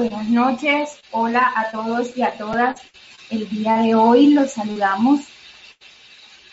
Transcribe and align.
Buenas 0.00 0.30
noches, 0.30 0.98
hola 1.10 1.52
a 1.54 1.70
todos 1.70 2.16
y 2.16 2.22
a 2.22 2.32
todas. 2.32 2.80
El 3.28 3.46
día 3.50 3.76
de 3.82 3.94
hoy 3.94 4.28
los 4.28 4.52
saludamos 4.52 5.20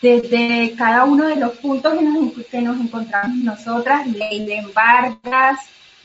desde 0.02 0.74
cada 0.76 1.04
uno 1.04 1.28
de 1.28 1.36
los 1.36 1.56
puntos 1.56 1.94
que 1.94 2.02
nos, 2.02 2.46
que 2.46 2.60
nos 2.60 2.78
encontramos 2.78 3.38
nosotras, 3.38 4.06
Leiden 4.06 4.70
Vargas, 4.74 5.60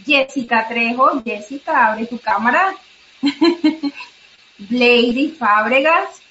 Jessica 0.06 0.70
Trejo, 0.70 1.22
Jessica, 1.22 1.88
abre 1.92 2.06
tu 2.06 2.18
cámara, 2.18 2.76
Lady 4.70 5.36
Fábregas. 5.38 6.22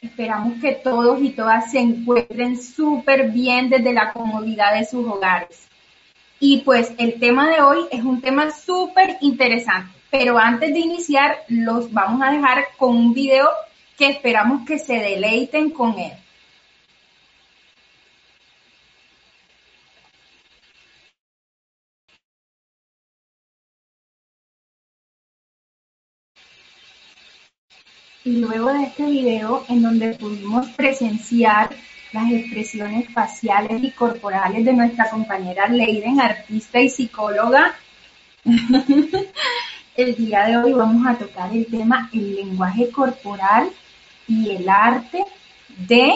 Esperamos 0.00 0.60
que 0.60 0.72
todos 0.72 1.22
y 1.22 1.30
todas 1.30 1.70
se 1.70 1.78
encuentren 1.78 2.60
súper 2.60 3.30
bien 3.30 3.70
desde 3.70 3.92
la 3.92 4.12
comodidad 4.12 4.74
de 4.74 4.84
sus 4.84 5.06
hogares. 5.06 5.68
Y 6.44 6.62
pues 6.62 6.92
el 6.98 7.20
tema 7.20 7.48
de 7.48 7.62
hoy 7.62 7.86
es 7.92 8.02
un 8.02 8.20
tema 8.20 8.50
súper 8.50 9.16
interesante, 9.20 9.92
pero 10.10 10.36
antes 10.36 10.72
de 10.72 10.80
iniciar 10.80 11.36
los 11.46 11.92
vamos 11.92 12.20
a 12.20 12.32
dejar 12.32 12.64
con 12.76 12.96
un 12.96 13.14
video 13.14 13.48
que 13.96 14.08
esperamos 14.08 14.66
que 14.66 14.80
se 14.80 14.94
deleiten 14.94 15.70
con 15.70 15.96
él. 16.00 16.10
Y 28.24 28.38
luego 28.38 28.72
de 28.72 28.82
este 28.82 29.04
video 29.04 29.64
en 29.68 29.82
donde 29.82 30.14
pudimos 30.14 30.66
presenciar 30.70 31.70
las 32.12 32.30
expresiones 32.30 33.08
faciales 33.10 33.82
y 33.82 33.90
corporales 33.90 34.64
de 34.64 34.72
nuestra 34.72 35.08
compañera 35.10 35.68
Leiden, 35.68 36.20
artista 36.20 36.80
y 36.80 36.88
psicóloga, 36.88 37.74
el 39.96 40.14
día 40.16 40.46
de 40.46 40.56
hoy 40.56 40.72
vamos 40.72 41.06
a 41.06 41.16
tocar 41.16 41.52
el 41.52 41.66
tema 41.66 42.10
el 42.12 42.34
lenguaje 42.36 42.90
corporal 42.90 43.70
y 44.26 44.50
el 44.50 44.68
arte 44.68 45.24
de 45.86 46.12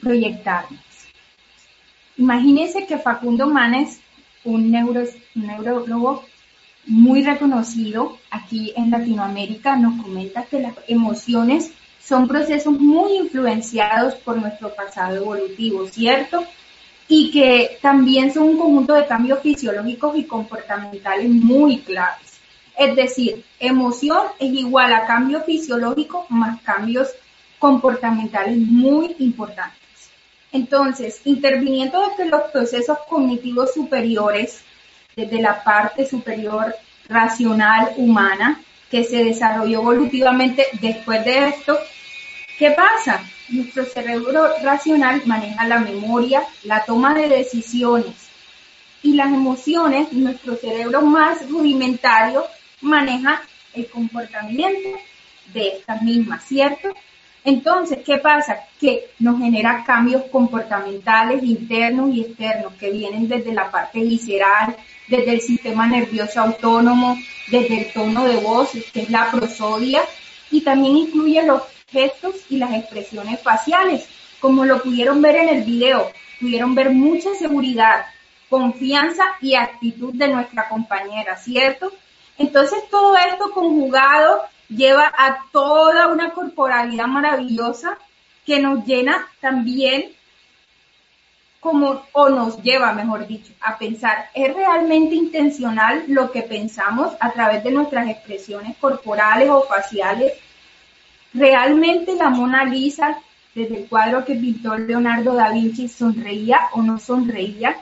proyectarnos. 0.00 0.80
Imagínense 2.16 2.86
que 2.86 2.98
Facundo 2.98 3.46
Manes, 3.46 4.00
un, 4.44 4.70
neuro, 4.70 5.04
neurólogo 5.34 6.24
muy 6.86 7.22
reconocido 7.22 8.18
aquí 8.30 8.72
en 8.76 8.90
Latinoamérica, 8.90 9.76
nos 9.76 10.02
comenta 10.02 10.44
que 10.44 10.60
las 10.60 10.74
emociones 10.88 11.72
son 12.10 12.26
procesos 12.26 12.72
muy 12.72 13.18
influenciados 13.18 14.14
por 14.16 14.36
nuestro 14.36 14.74
pasado 14.74 15.14
evolutivo, 15.14 15.86
¿cierto? 15.86 16.44
Y 17.06 17.30
que 17.30 17.78
también 17.80 18.34
son 18.34 18.48
un 18.48 18.58
conjunto 18.58 18.94
de 18.94 19.06
cambios 19.06 19.38
fisiológicos 19.38 20.18
y 20.18 20.24
comportamentales 20.24 21.30
muy 21.30 21.78
claves. 21.78 22.40
Es 22.76 22.96
decir, 22.96 23.44
emoción 23.60 24.22
es 24.40 24.52
igual 24.52 24.92
a 24.92 25.06
cambio 25.06 25.42
fisiológico 25.42 26.26
más 26.30 26.60
cambios 26.62 27.10
comportamentales 27.60 28.58
muy 28.58 29.14
importantes. 29.20 30.10
Entonces, 30.50 31.20
interviniendo 31.24 32.02
desde 32.08 32.28
los 32.28 32.42
procesos 32.50 32.98
cognitivos 33.08 33.72
superiores, 33.72 34.64
desde 35.14 35.40
la 35.40 35.62
parte 35.62 36.08
superior 36.08 36.74
racional 37.08 37.92
humana, 37.98 38.60
que 38.90 39.04
se 39.04 39.22
desarrolló 39.22 39.78
evolutivamente 39.82 40.66
después 40.80 41.24
de 41.24 41.50
esto, 41.50 41.78
¿qué 42.60 42.72
pasa? 42.72 43.24
Nuestro 43.48 43.86
cerebro 43.86 44.46
racional 44.62 45.22
maneja 45.24 45.66
la 45.66 45.78
memoria, 45.78 46.42
la 46.64 46.84
toma 46.84 47.14
de 47.14 47.26
decisiones 47.26 48.28
y 49.02 49.14
las 49.14 49.28
emociones, 49.28 50.12
nuestro 50.12 50.56
cerebro 50.56 51.00
más 51.00 51.48
rudimentario 51.48 52.44
maneja 52.82 53.40
el 53.72 53.88
comportamiento 53.88 54.90
de 55.54 55.68
estas 55.68 56.02
mismas, 56.02 56.44
¿cierto? 56.44 56.94
Entonces, 57.44 58.00
¿qué 58.04 58.18
pasa? 58.18 58.58
Que 58.78 59.08
nos 59.18 59.38
genera 59.38 59.82
cambios 59.86 60.24
comportamentales 60.24 61.42
internos 61.42 62.14
y 62.14 62.20
externos 62.20 62.74
que 62.74 62.90
vienen 62.90 63.26
desde 63.26 63.54
la 63.54 63.70
parte 63.70 64.00
visceral, 64.00 64.76
desde 65.08 65.32
el 65.32 65.40
sistema 65.40 65.86
nervioso 65.86 66.42
autónomo, 66.42 67.16
desde 67.50 67.80
el 67.80 67.92
tono 67.94 68.26
de 68.26 68.36
voz, 68.36 68.72
que 68.92 69.00
es 69.00 69.08
la 69.08 69.30
prosodia, 69.30 70.02
y 70.50 70.60
también 70.60 70.98
incluye 70.98 71.42
los 71.46 71.62
gestos 71.90 72.36
y 72.48 72.56
las 72.56 72.72
expresiones 72.74 73.40
faciales. 73.40 74.08
Como 74.40 74.64
lo 74.64 74.82
pudieron 74.82 75.20
ver 75.20 75.36
en 75.36 75.48
el 75.48 75.64
video, 75.64 76.10
pudieron 76.40 76.74
ver 76.74 76.90
mucha 76.90 77.34
seguridad, 77.34 78.06
confianza 78.48 79.24
y 79.40 79.54
actitud 79.54 80.14
de 80.14 80.28
nuestra 80.28 80.68
compañera, 80.68 81.36
¿cierto? 81.36 81.92
Entonces 82.38 82.78
todo 82.90 83.16
esto 83.16 83.50
conjugado 83.52 84.42
lleva 84.68 85.12
a 85.16 85.44
toda 85.52 86.08
una 86.08 86.30
corporalidad 86.30 87.06
maravillosa 87.06 87.98
que 88.46 88.60
nos 88.60 88.84
llena 88.86 89.28
también 89.40 90.12
como, 91.60 92.06
o 92.12 92.30
nos 92.30 92.62
lleva, 92.62 92.92
mejor 92.94 93.26
dicho, 93.26 93.52
a 93.60 93.76
pensar, 93.76 94.30
¿es 94.34 94.54
realmente 94.54 95.14
intencional 95.14 96.04
lo 96.08 96.32
que 96.32 96.42
pensamos 96.42 97.12
a 97.20 97.30
través 97.32 97.62
de 97.62 97.70
nuestras 97.70 98.08
expresiones 98.08 98.76
corporales 98.78 99.50
o 99.50 99.62
faciales? 99.62 100.32
¿Realmente 101.32 102.16
la 102.16 102.28
Mona 102.28 102.64
Lisa, 102.64 103.18
desde 103.54 103.78
el 103.78 103.88
cuadro 103.88 104.24
que 104.24 104.34
pintó 104.34 104.76
Leonardo 104.76 105.34
da 105.34 105.50
Vinci, 105.50 105.88
sonreía 105.88 106.68
o 106.72 106.82
no 106.82 106.98
sonreía? 106.98 107.76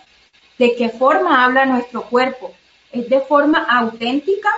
¿De 0.59 0.75
qué 0.77 0.91
forma 0.91 1.45
habla 1.45 1.65
nuestro 1.65 2.03
cuerpo? 2.03 2.53
¿Es 2.93 3.09
de 3.09 3.21
forma 3.21 3.67
auténtica 3.71 4.51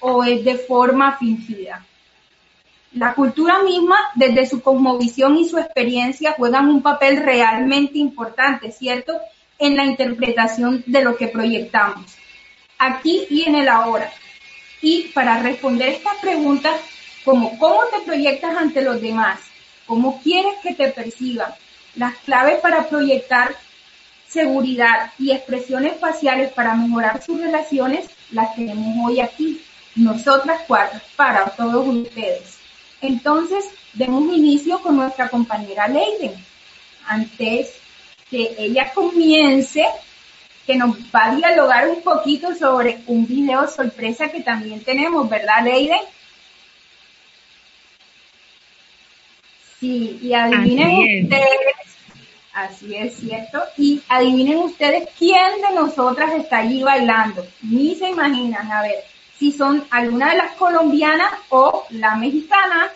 o 0.00 0.22
es 0.22 0.44
de 0.44 0.56
forma 0.56 1.16
fingida? 1.16 1.84
La 2.92 3.14
cultura 3.14 3.62
misma, 3.62 3.96
desde 4.14 4.46
su 4.46 4.62
cosmovisión 4.62 5.36
y 5.36 5.48
su 5.48 5.58
experiencia, 5.58 6.32
juegan 6.32 6.68
un 6.68 6.82
papel 6.82 7.18
realmente 7.18 7.98
importante, 7.98 8.70
¿cierto?, 8.70 9.20
en 9.58 9.76
la 9.76 9.84
interpretación 9.84 10.84
de 10.86 11.02
lo 11.02 11.16
que 11.16 11.28
proyectamos, 11.28 12.14
aquí 12.78 13.26
y 13.30 13.48
en 13.48 13.56
el 13.56 13.68
ahora. 13.68 14.12
Y 14.82 15.08
para 15.14 15.42
responder 15.42 15.88
estas 15.88 16.16
preguntas, 16.16 16.78
como 17.26 17.58
cómo 17.58 17.80
te 17.86 18.02
proyectas 18.02 18.56
ante 18.56 18.82
los 18.82 19.00
demás, 19.00 19.40
cómo 19.84 20.22
quieres 20.22 20.54
que 20.62 20.74
te 20.74 20.88
perciban, 20.90 21.52
las 21.96 22.14
claves 22.18 22.60
para 22.60 22.88
proyectar 22.88 23.52
seguridad 24.28 25.10
y 25.18 25.32
expresiones 25.32 25.98
faciales 25.98 26.52
para 26.52 26.76
mejorar 26.76 27.20
sus 27.20 27.40
relaciones, 27.40 28.06
las 28.30 28.54
tenemos 28.54 28.94
hoy 29.04 29.18
aquí, 29.18 29.60
nosotras 29.96 30.60
cuatro, 30.68 31.00
para 31.16 31.46
todos 31.46 31.88
ustedes. 31.88 32.58
Entonces, 33.00 33.64
demos 33.92 34.32
inicio 34.32 34.80
con 34.80 34.94
nuestra 34.96 35.28
compañera 35.28 35.88
Leiden. 35.88 36.32
Antes 37.08 37.72
que 38.30 38.54
ella 38.56 38.92
comience, 38.94 39.84
que 40.64 40.76
nos 40.76 40.96
va 41.12 41.32
a 41.32 41.34
dialogar 41.34 41.88
un 41.88 42.02
poquito 42.02 42.54
sobre 42.54 43.02
un 43.08 43.26
video 43.26 43.66
sorpresa 43.66 44.28
que 44.28 44.42
también 44.42 44.84
tenemos, 44.84 45.28
¿verdad, 45.28 45.64
Leiden? 45.64 46.00
Y 49.86 50.34
adivinen 50.34 51.22
ustedes, 51.24 51.76
así 52.52 52.96
es 52.96 53.16
cierto, 53.16 53.62
y 53.76 54.02
adivinen 54.08 54.58
ustedes 54.58 55.08
quién 55.18 55.60
de 55.68 55.74
nosotras 55.74 56.32
está 56.34 56.58
allí 56.58 56.82
bailando. 56.82 57.46
Ni 57.62 57.94
se 57.94 58.10
imaginan, 58.10 58.70
a 58.70 58.82
ver 58.82 59.04
si 59.38 59.52
son 59.52 59.84
alguna 59.90 60.30
de 60.30 60.38
las 60.38 60.52
colombianas 60.52 61.32
o 61.50 61.86
la 61.90 62.16
mexicana. 62.16 62.90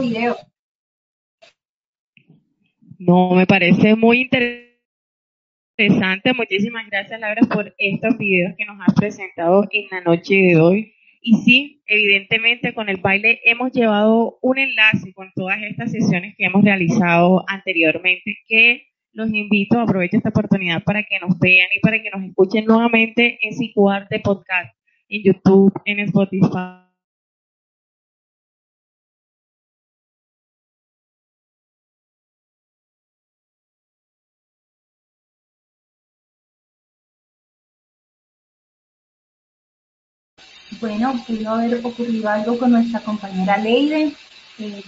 Video. 0.00 0.36
No, 2.98 3.34
me 3.34 3.46
parece 3.46 3.96
muy 3.96 4.22
interesante. 4.22 4.72
Muchísimas 6.34 6.88
gracias, 6.88 7.20
Laura, 7.20 7.42
por 7.52 7.74
estos 7.78 8.18
videos 8.18 8.54
que 8.56 8.64
nos 8.64 8.78
has 8.80 8.94
presentado 8.94 9.66
en 9.70 9.86
la 9.90 10.00
noche 10.02 10.34
de 10.34 10.56
hoy. 10.56 10.94
Y 11.20 11.36
sí, 11.44 11.82
evidentemente 11.86 12.74
con 12.74 12.88
el 12.88 12.96
baile 12.96 13.40
hemos 13.44 13.72
llevado 13.72 14.38
un 14.42 14.58
enlace 14.58 15.12
con 15.14 15.32
todas 15.34 15.62
estas 15.62 15.92
sesiones 15.92 16.34
que 16.36 16.44
hemos 16.44 16.64
realizado 16.64 17.44
anteriormente, 17.48 18.38
que 18.46 18.88
los 19.12 19.32
invito, 19.32 19.78
aprovecho 19.78 20.16
esta 20.16 20.30
oportunidad 20.30 20.82
para 20.82 21.04
que 21.04 21.20
nos 21.20 21.38
vean 21.38 21.68
y 21.74 21.80
para 21.80 22.02
que 22.02 22.10
nos 22.10 22.24
escuchen 22.24 22.64
nuevamente 22.64 23.38
en 23.42 23.52
de 24.08 24.20
Podcast, 24.20 24.74
en 25.08 25.22
YouTube, 25.22 25.72
en 25.84 26.00
Spotify. 26.00 26.91
Bueno, 40.82 41.14
pudo 41.24 41.50
haber 41.50 41.80
ocurrido 41.86 42.28
algo 42.28 42.58
con 42.58 42.72
nuestra 42.72 42.98
compañera 42.98 43.56
Leiden, 43.56 44.16
eh, 44.58 44.82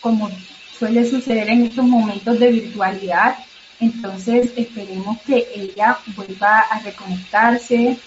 como 0.00 0.30
suele 0.78 1.04
suceder 1.04 1.50
en 1.50 1.64
estos 1.64 1.84
momentos 1.84 2.38
de 2.38 2.52
virtualidad, 2.52 3.36
entonces 3.80 4.52
esperemos 4.54 5.20
que 5.22 5.48
ella 5.52 5.98
vuelva 6.14 6.60
a 6.60 6.78
reconectarse 6.78 7.98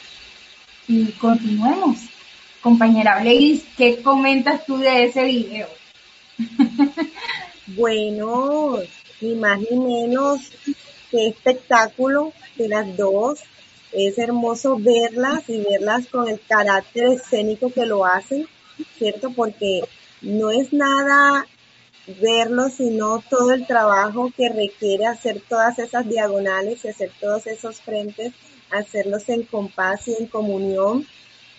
y 0.88 1.06
continuemos. 1.19 1.98
Compañera 2.62 3.19
Blaze, 3.19 3.66
¿qué 3.75 4.01
comentas 4.01 4.66
tú 4.66 4.78
de 4.78 5.04
ese 5.04 5.25
video? 5.25 5.68
bueno, 7.68 8.78
ni 9.19 9.36
más 9.36 9.60
ni 9.60 9.78
menos 9.78 10.40
que 11.12 11.28
espectáculo 11.28 12.31
de 12.56 12.69
las 12.69 12.95
dos. 12.95 13.42
Es 13.94 14.18
hermoso 14.18 14.78
verlas 14.80 15.48
y 15.48 15.62
verlas 15.62 16.07
con 16.07 16.28
el 16.28 16.40
carácter 16.42 17.06
escénico 17.06 17.72
que 17.72 17.86
lo 17.86 18.06
hacen, 18.06 18.48
¿cierto? 18.98 19.31
Porque 19.31 19.81
no 20.22 20.51
es 20.51 20.74
nada 20.74 21.45
verlo, 22.19 22.69
sino 22.69 23.24
todo 23.30 23.51
el 23.51 23.66
trabajo 23.66 24.31
que 24.36 24.50
requiere 24.50 25.06
hacer 25.06 25.42
todas 25.48 25.80
esas 25.80 26.07
diagonales 26.07 26.84
y 26.84 26.90
hacer 26.90 27.12
todos 27.19 27.48
esos 27.48 27.81
frentes, 27.81 28.34
hacerlos 28.72 29.30
en 29.30 29.44
compás 29.44 30.07
y 30.07 30.16
en 30.19 30.28
comunión. 30.28 31.06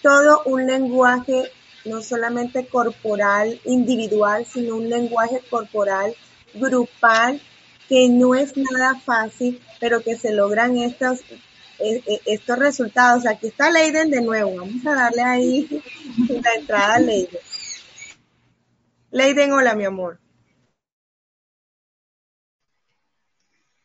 Todo 0.03 0.43
un 0.45 0.67
lenguaje 0.67 1.51
no 1.85 2.03
solamente 2.03 2.67
corporal, 2.67 3.61
individual, 3.65 4.47
sino 4.47 4.77
un 4.77 4.89
lenguaje 4.89 5.41
corporal 5.51 6.15
grupal 6.55 7.41
que 7.89 8.09
no 8.09 8.35
es 8.35 8.57
nada 8.57 8.99
fácil, 9.05 9.61
pero 9.81 10.03
que 10.03 10.17
se 10.17 10.33
logran 10.33 10.79
estos, 10.79 11.21
estos 11.79 12.59
resultados. 12.59 13.27
Aquí 13.27 13.49
está 13.49 13.71
Leiden 13.71 14.11
de 14.11 14.23
nuevo. 14.23 14.57
Vamos 14.57 14.87
a 14.87 14.95
darle 14.95 15.23
ahí 15.23 15.83
la 16.43 16.55
entrada 16.55 16.95
a 16.95 16.99
Leiden. 16.99 17.41
Leiden, 19.11 19.53
hola, 19.53 19.75
mi 19.75 19.85
amor. 19.85 20.21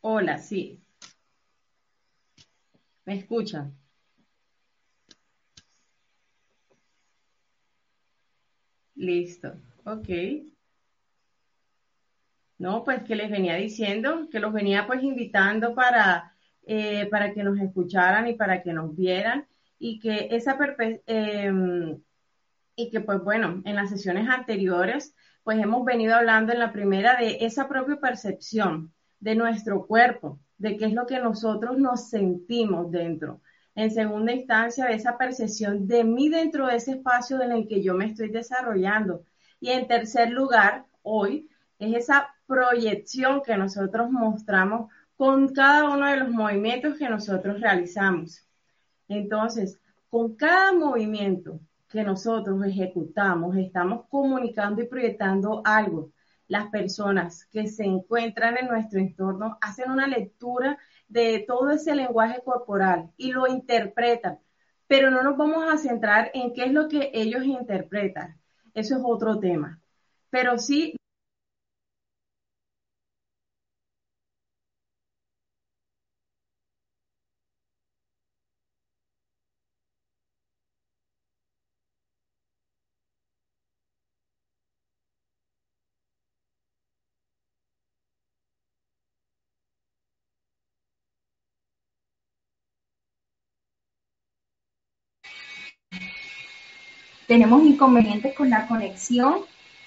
Hola, 0.02 0.38
sí. 0.38 0.80
¿Me 3.04 3.18
escuchan? 3.18 3.76
Listo. 8.94 9.54
Ok. 9.84 10.08
No, 12.58 12.84
pues 12.84 13.02
que 13.04 13.16
les 13.16 13.30
venía 13.30 13.54
diciendo, 13.54 14.28
que 14.30 14.38
los 14.38 14.52
venía 14.52 14.86
pues 14.86 15.02
invitando 15.02 15.74
para, 15.74 16.29
eh, 16.66 17.06
para 17.10 17.32
que 17.32 17.42
nos 17.42 17.58
escucharan 17.58 18.28
y 18.28 18.34
para 18.34 18.62
que 18.62 18.72
nos 18.72 18.94
vieran 18.96 19.46
y 19.78 19.98
que 19.98 20.28
esa 20.30 20.58
em, 21.06 21.98
y 22.76 22.90
que 22.90 23.00
pues 23.00 23.22
bueno, 23.22 23.62
en 23.64 23.74
las 23.76 23.90
sesiones 23.90 24.28
anteriores 24.28 25.14
pues 25.42 25.58
hemos 25.58 25.84
venido 25.84 26.14
hablando 26.14 26.52
en 26.52 26.58
la 26.58 26.72
primera 26.72 27.16
de 27.16 27.38
esa 27.40 27.68
propia 27.68 27.96
percepción 27.96 28.92
de 29.20 29.34
nuestro 29.34 29.86
cuerpo, 29.86 30.38
de 30.58 30.76
qué 30.76 30.86
es 30.86 30.92
lo 30.92 31.06
que 31.06 31.18
nosotros 31.18 31.78
nos 31.78 32.10
sentimos 32.10 32.90
dentro. 32.90 33.40
En 33.74 33.90
segunda 33.90 34.32
instancia, 34.32 34.86
de 34.86 34.94
esa 34.94 35.16
percepción 35.16 35.86
de 35.86 36.04
mí 36.04 36.28
dentro 36.28 36.66
de 36.66 36.76
ese 36.76 36.92
espacio 36.92 37.40
en 37.40 37.52
el 37.52 37.68
que 37.68 37.82
yo 37.82 37.94
me 37.94 38.06
estoy 38.06 38.28
desarrollando. 38.28 39.24
Y 39.60 39.70
en 39.70 39.86
tercer 39.86 40.30
lugar, 40.30 40.84
hoy, 41.02 41.48
es 41.78 41.96
esa 41.96 42.28
proyección 42.46 43.42
que 43.42 43.56
nosotros 43.56 44.10
mostramos 44.10 44.90
con 45.20 45.52
cada 45.52 45.84
uno 45.84 46.06
de 46.06 46.16
los 46.16 46.30
movimientos 46.30 46.96
que 46.96 47.06
nosotros 47.06 47.60
realizamos. 47.60 48.42
Entonces, 49.06 49.78
con 50.08 50.34
cada 50.34 50.72
movimiento 50.72 51.60
que 51.90 52.02
nosotros 52.02 52.64
ejecutamos, 52.64 53.54
estamos 53.58 54.06
comunicando 54.08 54.80
y 54.80 54.86
proyectando 54.86 55.60
algo 55.62 56.10
las 56.48 56.70
personas 56.70 57.44
que 57.52 57.68
se 57.68 57.84
encuentran 57.84 58.56
en 58.56 58.68
nuestro 58.68 58.98
entorno 58.98 59.58
hacen 59.60 59.90
una 59.90 60.06
lectura 60.06 60.78
de 61.06 61.44
todo 61.46 61.68
ese 61.68 61.94
lenguaje 61.94 62.40
corporal 62.42 63.10
y 63.18 63.32
lo 63.32 63.46
interpretan, 63.46 64.38
pero 64.86 65.10
no 65.10 65.22
nos 65.22 65.36
vamos 65.36 65.70
a 65.70 65.76
centrar 65.76 66.30
en 66.32 66.54
qué 66.54 66.64
es 66.64 66.72
lo 66.72 66.88
que 66.88 67.10
ellos 67.12 67.44
interpretan. 67.44 68.40
Eso 68.72 68.96
es 68.96 69.02
otro 69.04 69.38
tema. 69.38 69.82
Pero 70.30 70.56
sí 70.56 70.94
tenemos 97.30 97.62
inconvenientes 97.62 98.34
con 98.34 98.50
la 98.50 98.66
conexión 98.66 99.42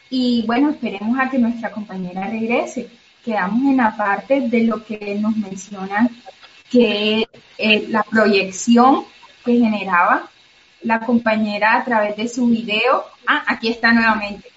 y 0.09 0.45
bueno, 0.47 0.69
esperemos 0.69 1.19
a 1.19 1.29
que 1.29 1.37
nuestra 1.37 1.71
compañera 1.71 2.25
regrese. 2.27 2.87
Quedamos 3.25 3.63
en 3.65 3.75
la 3.75 3.97
parte 3.97 4.47
de 4.47 4.63
lo 4.63 4.85
que 4.85 5.15
nos 5.19 5.35
mencionan 5.35 6.09
que 6.69 7.27
eh, 7.57 7.85
la 7.89 8.03
proyección 8.03 9.03
que 9.43 9.57
generaba 9.57 10.29
la 10.83 11.01
compañera 11.01 11.75
a 11.75 11.83
través 11.83 12.15
de 12.15 12.29
su 12.29 12.47
video. 12.47 13.03
Ah, 13.27 13.43
aquí 13.45 13.67
está 13.67 13.91
nuevamente. 13.91 14.47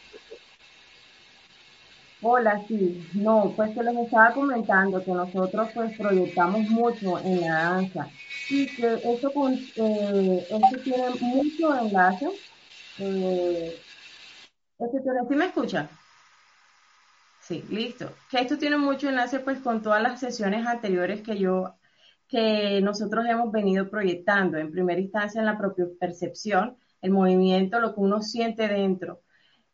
Hola, 2.23 2.63
sí, 2.69 3.05
no, 3.15 3.53
pues 3.57 3.75
que 3.75 3.83
les 3.83 3.97
estaba 3.97 4.31
comentando 4.31 5.03
que 5.03 5.11
nosotros 5.11 5.71
pues 5.75 5.97
proyectamos 5.99 6.61
mucho 6.71 7.19
en 7.19 7.41
la 7.41 7.65
danza 7.65 8.07
y 8.49 8.67
que 8.77 8.95
eso, 9.03 9.33
con, 9.33 9.55
eh, 9.55 10.47
eso 10.49 10.83
tiene 10.85 11.11
mucho 11.21 11.77
enlace 11.81 12.29
eh, 12.99 13.77
¿Sí 14.79 15.35
me? 15.35 15.53
Sí, 17.41 17.65
listo. 17.71 18.13
Que 18.31 18.41
esto 18.41 18.59
tiene 18.59 18.77
mucho 18.77 19.09
enlace 19.09 19.41
pues 19.41 19.61
con 19.61 19.83
todas 19.83 20.03
las 20.03 20.21
sesiones 20.21 20.67
anteriores 20.67 21.23
que 21.23 21.39
yo, 21.39 21.77
que 22.29 22.81
nosotros 22.83 23.25
hemos 23.27 23.53
venido 23.53 23.89
proyectando. 23.89 24.59
En 24.59 24.73
primera 24.73 25.01
instancia 25.01 25.41
en 25.41 25.47
la 25.47 25.57
propia 25.59 25.87
percepción, 26.01 26.77
el 27.01 27.13
movimiento, 27.13 27.81
lo 27.81 27.95
que 27.95 28.01
uno 28.01 28.21
siente 28.23 28.69
dentro. 28.69 29.23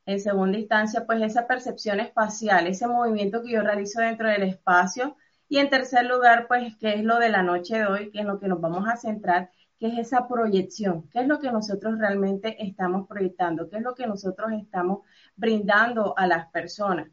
En 0.07 0.21
segunda 0.21 0.59
instancia, 0.59 1.07
pues 1.07 1.23
esa 1.23 1.47
percepción 1.47 2.00
espacial, 2.00 2.67
ese 2.67 2.87
movimiento 2.87 3.43
que 3.43 3.52
yo 3.52 3.62
realizo 3.62 4.00
dentro 4.00 4.29
del 4.29 4.43
espacio. 4.43 5.17
Y 5.49 5.59
en 5.59 5.71
tercer 5.71 6.07
lugar, 6.07 6.47
pues, 6.49 6.76
que 6.76 6.95
es 6.95 7.05
lo 7.05 7.19
de 7.19 7.31
la 7.31 7.43
noche 7.43 7.79
de 7.79 7.87
hoy, 7.87 8.11
que 8.11 8.21
es 8.21 8.25
lo 8.26 8.38
que 8.41 8.49
nos 8.49 8.61
vamos 8.61 8.87
a 8.88 8.97
centrar, 8.97 9.50
¿Qué 9.83 9.89
es 9.89 9.99
esa 9.99 10.29
proyección? 10.29 11.09
¿Qué 11.11 11.23
es 11.23 11.27
lo 11.27 11.41
que 11.41 11.51
nosotros 11.51 11.99
realmente 11.99 12.65
estamos 12.65 13.09
proyectando? 13.09 13.69
¿Qué 13.69 13.79
es 13.79 13.83
lo 13.83 13.97
que 13.97 14.07
nosotros 14.07 14.53
estamos 14.53 15.01
brindando 15.35 16.17
a 16.17 16.29
las 16.29 16.47
personas? 16.53 17.09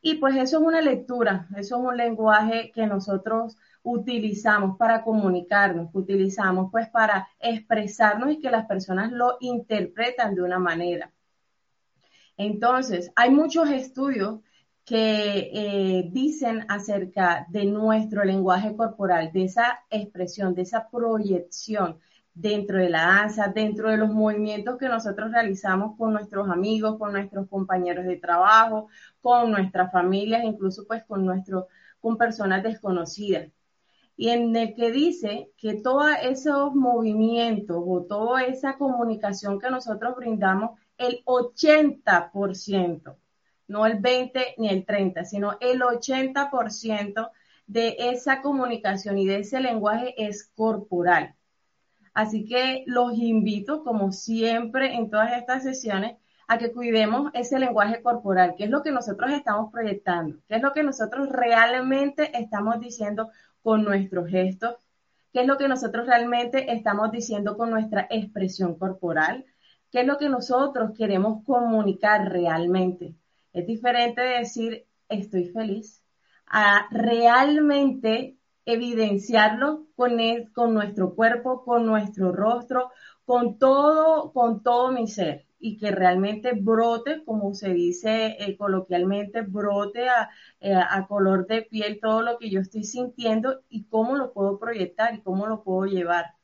Y 0.00 0.14
pues 0.14 0.34
eso 0.36 0.56
es 0.56 0.64
una 0.64 0.80
lectura, 0.80 1.46
eso 1.54 1.76
es 1.76 1.82
un 1.82 1.98
lenguaje 1.98 2.72
que 2.74 2.86
nosotros 2.86 3.58
utilizamos 3.82 4.78
para 4.78 5.02
comunicarnos, 5.02 5.92
que 5.92 5.98
utilizamos 5.98 6.70
pues 6.72 6.88
para 6.88 7.28
expresarnos 7.38 8.32
y 8.32 8.40
que 8.40 8.50
las 8.50 8.64
personas 8.64 9.12
lo 9.12 9.36
interpretan 9.40 10.34
de 10.34 10.40
una 10.40 10.58
manera. 10.58 11.12
Entonces, 12.38 13.12
hay 13.16 13.32
muchos 13.32 13.68
estudios 13.68 14.40
que 14.86 15.50
eh, 15.52 16.08
dicen 16.10 16.64
acerca 16.68 17.44
de 17.50 17.66
nuestro 17.66 18.24
lenguaje 18.24 18.74
corporal, 18.74 19.30
de 19.30 19.44
esa 19.44 19.80
expresión, 19.90 20.54
de 20.54 20.62
esa 20.62 20.88
proyección 20.88 21.98
dentro 22.34 22.78
de 22.78 22.90
la 22.90 23.06
danza, 23.06 23.48
dentro 23.48 23.90
de 23.90 23.96
los 23.96 24.10
movimientos 24.10 24.76
que 24.78 24.88
nosotros 24.88 25.30
realizamos 25.32 25.96
con 25.96 26.12
nuestros 26.12 26.50
amigos, 26.50 26.98
con 26.98 27.12
nuestros 27.12 27.48
compañeros 27.48 28.06
de 28.06 28.16
trabajo, 28.16 28.88
con 29.20 29.52
nuestras 29.52 29.92
familias, 29.92 30.44
incluso 30.44 30.84
pues 30.86 31.04
con 31.04 31.24
nuestro, 31.24 31.68
con 32.00 32.18
personas 32.18 32.62
desconocidas. 32.62 33.48
Y 34.16 34.30
en 34.30 34.54
el 34.56 34.74
que 34.74 34.92
dice 34.92 35.50
que 35.56 35.74
todos 35.74 36.06
esos 36.22 36.74
movimientos 36.74 37.82
o 37.84 38.02
toda 38.02 38.44
esa 38.44 38.76
comunicación 38.76 39.58
que 39.58 39.70
nosotros 39.70 40.16
brindamos, 40.16 40.78
el 40.98 41.22
80%, 41.24 43.16
no 43.68 43.86
el 43.86 43.98
20 43.98 44.54
ni 44.58 44.68
el 44.68 44.84
30, 44.84 45.24
sino 45.24 45.56
el 45.60 45.80
80% 45.82 47.30
de 47.66 47.96
esa 47.98 48.42
comunicación 48.42 49.18
y 49.18 49.26
de 49.26 49.38
ese 49.38 49.60
lenguaje 49.60 50.14
es 50.16 50.44
corporal. 50.54 51.34
Así 52.14 52.46
que 52.46 52.84
los 52.86 53.18
invito, 53.18 53.82
como 53.82 54.12
siempre 54.12 54.94
en 54.94 55.10
todas 55.10 55.32
estas 55.32 55.64
sesiones, 55.64 56.16
a 56.46 56.58
que 56.58 56.72
cuidemos 56.72 57.30
ese 57.34 57.58
lenguaje 57.58 58.02
corporal, 58.02 58.54
que 58.56 58.64
es 58.64 58.70
lo 58.70 58.82
que 58.82 58.92
nosotros 58.92 59.30
estamos 59.32 59.72
proyectando, 59.72 60.38
qué 60.46 60.56
es 60.56 60.62
lo 60.62 60.72
que 60.72 60.82
nosotros 60.82 61.28
realmente 61.28 62.30
estamos 62.38 62.78
diciendo 62.80 63.30
con 63.62 63.82
nuestros 63.82 64.28
gestos, 64.28 64.76
qué 65.32 65.40
es 65.40 65.46
lo 65.46 65.56
que 65.56 65.68
nosotros 65.68 66.06
realmente 66.06 66.72
estamos 66.72 67.10
diciendo 67.10 67.56
con 67.56 67.70
nuestra 67.70 68.06
expresión 68.10 68.76
corporal, 68.78 69.44
qué 69.90 70.02
es 70.02 70.06
lo 70.06 70.18
que 70.18 70.28
nosotros 70.28 70.92
queremos 70.96 71.42
comunicar 71.44 72.30
realmente. 72.30 73.14
Es 73.52 73.66
diferente 73.66 74.20
de 74.20 74.38
decir 74.38 74.86
estoy 75.08 75.46
feliz 75.46 76.02
a 76.46 76.86
realmente 76.90 78.36
evidenciarlo 78.66 79.86
con, 79.96 80.18
con 80.52 80.74
nuestro 80.74 81.14
cuerpo, 81.14 81.64
con 81.64 81.86
nuestro 81.86 82.32
rostro, 82.32 82.90
con 83.24 83.58
todo, 83.58 84.32
con 84.32 84.62
todo 84.62 84.92
mi 84.92 85.06
ser 85.08 85.46
y 85.58 85.78
que 85.78 85.90
realmente 85.90 86.52
brote, 86.52 87.24
como 87.24 87.54
se 87.54 87.72
dice 87.72 88.36
eh, 88.38 88.56
coloquialmente, 88.56 89.40
brote 89.42 90.08
a, 90.08 90.28
eh, 90.60 90.74
a, 90.74 91.06
color 91.06 91.46
de 91.46 91.62
piel 91.62 92.00
todo 92.02 92.20
lo 92.20 92.38
que 92.38 92.50
yo 92.50 92.60
estoy 92.60 92.84
sintiendo 92.84 93.62
y 93.70 93.84
cómo 93.84 94.16
lo 94.16 94.34
puedo 94.34 94.58
proyectar 94.58 95.14
y 95.14 95.22
cómo 95.22 95.46
lo 95.46 95.62
puedo 95.64 95.86
llevar 95.86 96.34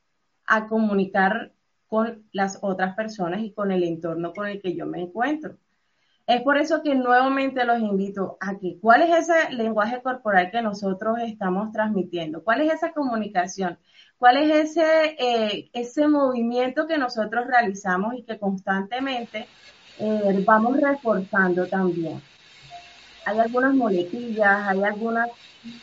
a 0.47 0.69
comunicar 0.69 1.53
con 1.87 2.25
las 2.33 2.59
otras 2.63 2.97
personas 2.97 3.43
y 3.43 3.53
con 3.53 3.73
el 3.73 3.85
entorno 3.85 4.33
con 4.33 4.47
el 4.49 4.63
que 4.63 4.75
yo 4.75 4.87
me 4.87 5.03
encuentro. 5.03 5.59
Es 6.27 6.43
por 6.43 6.59
eso 6.59 6.83
que 6.83 6.95
nuevamente 6.95 7.65
los 7.65 7.81
invito 7.81 8.37
a 8.41 8.57
que, 8.57 8.79
¿cuál 8.81 9.03
es 9.03 9.29
ese 9.29 9.53
lenguaje 9.53 10.01
corporal 10.01 10.51
que 10.51 10.63
nosotros 10.63 11.19
estamos 11.25 11.73
transmitiendo? 11.73 12.43
¿Cuál 12.45 12.61
es 12.61 12.75
esa 12.75 12.93
comunicación? 12.93 13.79
¿Cuál 14.17 14.37
es 14.37 14.71
ese, 14.71 15.17
eh, 15.19 15.71
ese 15.73 16.07
movimiento 16.07 16.87
que 16.87 16.99
nosotros 16.99 17.47
realizamos 17.47 18.15
y 18.15 18.23
que 18.23 18.39
constantemente 18.39 19.49
eh, 19.99 20.45
vamos 20.47 20.81
reforzando 20.81 21.67
también? 21.67 22.21
Hay 23.25 23.39
algunas 23.39 23.75
moletillas, 23.75 24.69
hay 24.69 24.83
algunos 24.85 25.29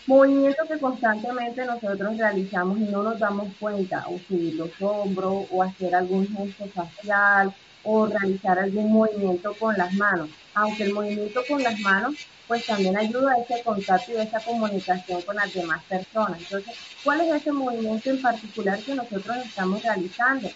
movimientos 0.06 0.68
que 0.68 0.80
constantemente 0.80 1.66
nosotros 1.66 2.18
realizamos 2.18 2.80
y 2.80 2.86
no 2.86 3.04
nos 3.04 3.20
damos 3.20 3.50
cuenta, 3.60 4.06
o 4.08 4.18
subir 4.20 4.56
los 4.56 4.72
hombros, 4.82 5.46
o 5.52 5.62
hacer 5.62 5.94
algún 5.94 6.28
gesto 6.28 6.66
facial, 6.68 7.54
o 7.90 8.06
realizar 8.06 8.60
algún 8.60 8.92
movimiento 8.92 9.54
con 9.58 9.76
las 9.78 9.94
manos. 9.94 10.30
Aunque 10.54 10.84
el 10.84 10.94
movimiento 10.94 11.42
con 11.48 11.64
las 11.64 11.80
manos 11.80 12.16
pues 12.48 12.66
también 12.66 12.98
ayuda 12.98 13.34
a 13.34 13.42
ese 13.42 13.62
contacto 13.64 14.14
y 14.14 14.16
a 14.16 14.24
esa 14.24 14.40
comunicación 14.40 15.22
con 15.22 15.36
las 15.36 15.54
demás 15.54 15.84
personas. 15.86 16.40
Entonces, 16.40 16.74
¿cuál 17.04 17.22
es 17.22 17.42
ese 17.42 17.52
movimiento 17.52 18.10
en 18.10 18.22
particular 18.22 18.80
que 18.80 18.96
nosotros 18.96 19.38
estamos 19.46 19.84
realizando? 19.84 20.50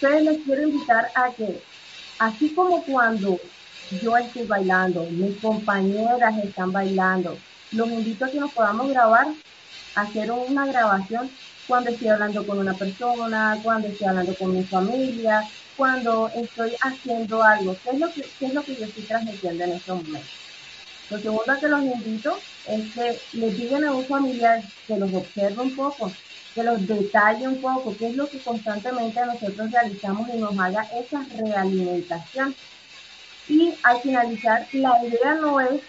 Entonces 0.00 0.22
les 0.24 0.44
quiero 0.44 0.62
invitar 0.68 1.10
a 1.14 1.32
que, 1.32 1.62
así 2.18 2.54
como 2.54 2.84
cuando 2.84 3.38
yo 3.90 4.16
estoy 4.16 4.46
bailando, 4.46 5.04
mis 5.10 5.36
compañeras 5.40 6.34
están 6.44 6.70
bailando, 6.72 7.38
los 7.72 7.88
invito 7.90 8.24
a 8.24 8.30
que 8.30 8.40
nos 8.40 8.52
podamos 8.52 8.88
grabar, 8.88 9.26
hacer 9.94 10.30
una 10.30 10.66
grabación 10.66 11.30
cuando 11.66 11.90
estoy 11.90 12.08
hablando 12.08 12.46
con 12.46 12.58
una 12.58 12.74
persona, 12.74 13.58
cuando 13.62 13.88
estoy 13.88 14.06
hablando 14.06 14.36
con 14.36 14.52
mi 14.52 14.64
familia, 14.64 15.42
cuando 15.76 16.28
estoy 16.34 16.72
haciendo 16.80 17.42
algo, 17.42 17.76
¿qué 17.82 17.90
es 17.90 17.98
lo 17.98 18.12
que, 18.12 18.20
es 18.20 18.54
lo 18.54 18.62
que 18.62 18.76
yo 18.76 18.86
estoy 18.86 19.02
transmitiendo 19.04 19.64
en 19.64 19.72
este 19.72 19.92
momento? 19.92 20.28
Lo 21.10 21.18
segundo 21.18 21.60
que 21.60 21.68
los 21.68 21.82
invito 21.82 22.38
es 22.66 22.94
que 22.94 23.18
les 23.34 23.56
digan 23.56 23.84
a 23.84 23.92
un 23.92 24.04
familiar 24.06 24.62
que 24.86 24.96
los 24.96 25.12
observe 25.12 25.62
un 25.62 25.76
poco, 25.76 26.10
que 26.54 26.64
los 26.64 26.86
detalle 26.86 27.46
un 27.46 27.60
poco, 27.60 27.94
qué 27.96 28.08
es 28.08 28.16
lo 28.16 28.28
que 28.28 28.38
constantemente 28.40 29.24
nosotros 29.24 29.70
realizamos 29.70 30.28
y 30.28 30.38
nos 30.38 30.58
haga 30.58 30.88
esa 30.94 31.24
realimentación. 31.38 32.54
Y 33.48 33.74
al 33.82 34.00
finalizar, 34.00 34.66
la 34.72 35.04
idea 35.04 35.34
no 35.34 35.60
es 35.60 35.80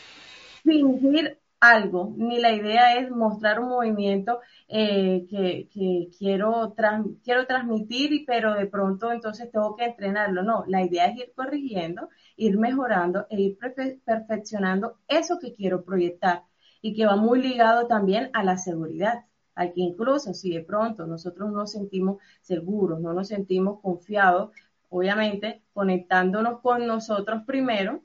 fingir 0.63 1.37
algo, 1.59 2.13
ni 2.17 2.39
la 2.39 2.51
idea 2.53 2.97
es 2.97 3.09
mostrar 3.09 3.59
un 3.59 3.69
movimiento 3.69 4.39
eh, 4.67 5.25
que, 5.29 6.09
quiero, 6.17 6.75
quiero 7.23 7.45
transmitir, 7.47 8.23
pero 8.27 8.53
de 8.53 8.67
pronto 8.67 9.11
entonces 9.11 9.51
tengo 9.51 9.75
que 9.75 9.85
entrenarlo. 9.85 10.43
No, 10.43 10.63
la 10.67 10.83
idea 10.83 11.07
es 11.07 11.17
ir 11.17 11.33
corrigiendo, 11.35 12.09
ir 12.35 12.57
mejorando 12.57 13.25
e 13.29 13.41
ir 13.41 13.57
perfeccionando 14.05 14.99
eso 15.07 15.39
que 15.39 15.53
quiero 15.55 15.83
proyectar 15.83 16.43
y 16.81 16.95
que 16.95 17.05
va 17.05 17.15
muy 17.15 17.41
ligado 17.41 17.87
también 17.87 18.29
a 18.33 18.43
la 18.43 18.57
seguridad. 18.57 19.25
Aquí 19.55 19.81
incluso 19.81 20.33
si 20.33 20.51
de 20.51 20.63
pronto 20.63 21.07
nosotros 21.07 21.49
no 21.49 21.57
nos 21.57 21.71
sentimos 21.71 22.21
seguros, 22.41 23.01
no 23.01 23.13
nos 23.13 23.29
sentimos 23.29 23.81
confiados, 23.81 24.51
obviamente 24.89 25.63
conectándonos 25.73 26.61
con 26.61 26.85
nosotros 26.85 27.43
primero, 27.45 28.03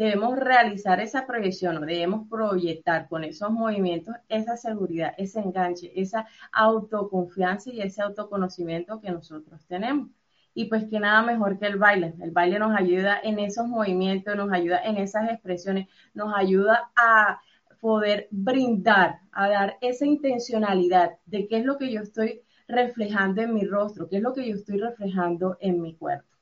debemos 0.00 0.38
realizar 0.38 0.98
esa 0.98 1.26
proyección, 1.26 1.84
debemos 1.84 2.26
proyectar 2.26 3.06
con 3.06 3.22
esos 3.22 3.50
movimientos 3.50 4.14
esa 4.30 4.56
seguridad, 4.56 5.12
ese 5.18 5.40
enganche, 5.40 5.92
esa 5.94 6.26
autoconfianza 6.52 7.68
y 7.70 7.82
ese 7.82 8.00
autoconocimiento 8.00 8.98
que 8.98 9.10
nosotros 9.10 9.66
tenemos. 9.66 10.08
Y 10.54 10.64
pues 10.70 10.84
que 10.88 11.00
nada 11.00 11.20
mejor 11.20 11.58
que 11.58 11.66
el 11.66 11.76
baile. 11.76 12.14
El 12.22 12.30
baile 12.30 12.58
nos 12.58 12.74
ayuda 12.74 13.20
en 13.22 13.38
esos 13.40 13.68
movimientos, 13.68 14.34
nos 14.36 14.50
ayuda 14.50 14.80
en 14.82 14.96
esas 14.96 15.28
expresiones, 15.28 15.86
nos 16.14 16.32
ayuda 16.34 16.90
a 16.96 17.42
poder 17.78 18.26
brindar, 18.30 19.20
a 19.32 19.50
dar 19.50 19.76
esa 19.82 20.06
intencionalidad 20.06 21.18
de 21.26 21.46
qué 21.46 21.58
es 21.58 21.66
lo 21.66 21.76
que 21.76 21.92
yo 21.92 22.00
estoy 22.00 22.40
reflejando 22.66 23.42
en 23.42 23.52
mi 23.52 23.66
rostro, 23.66 24.08
qué 24.08 24.16
es 24.16 24.22
lo 24.22 24.32
que 24.32 24.48
yo 24.48 24.54
estoy 24.54 24.78
reflejando 24.78 25.58
en 25.60 25.82
mi 25.82 25.94
cuerpo. 25.94 26.39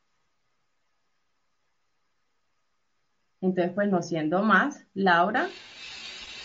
Entonces, 3.41 3.73
pues 3.75 3.89
no 3.89 4.03
siendo 4.03 4.43
más, 4.43 4.81
Laura. 4.95 5.49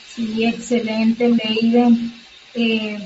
Sí, 0.07 0.45
excelente, 0.45 1.29
Leiden, 1.29 2.13
eh, 2.53 2.99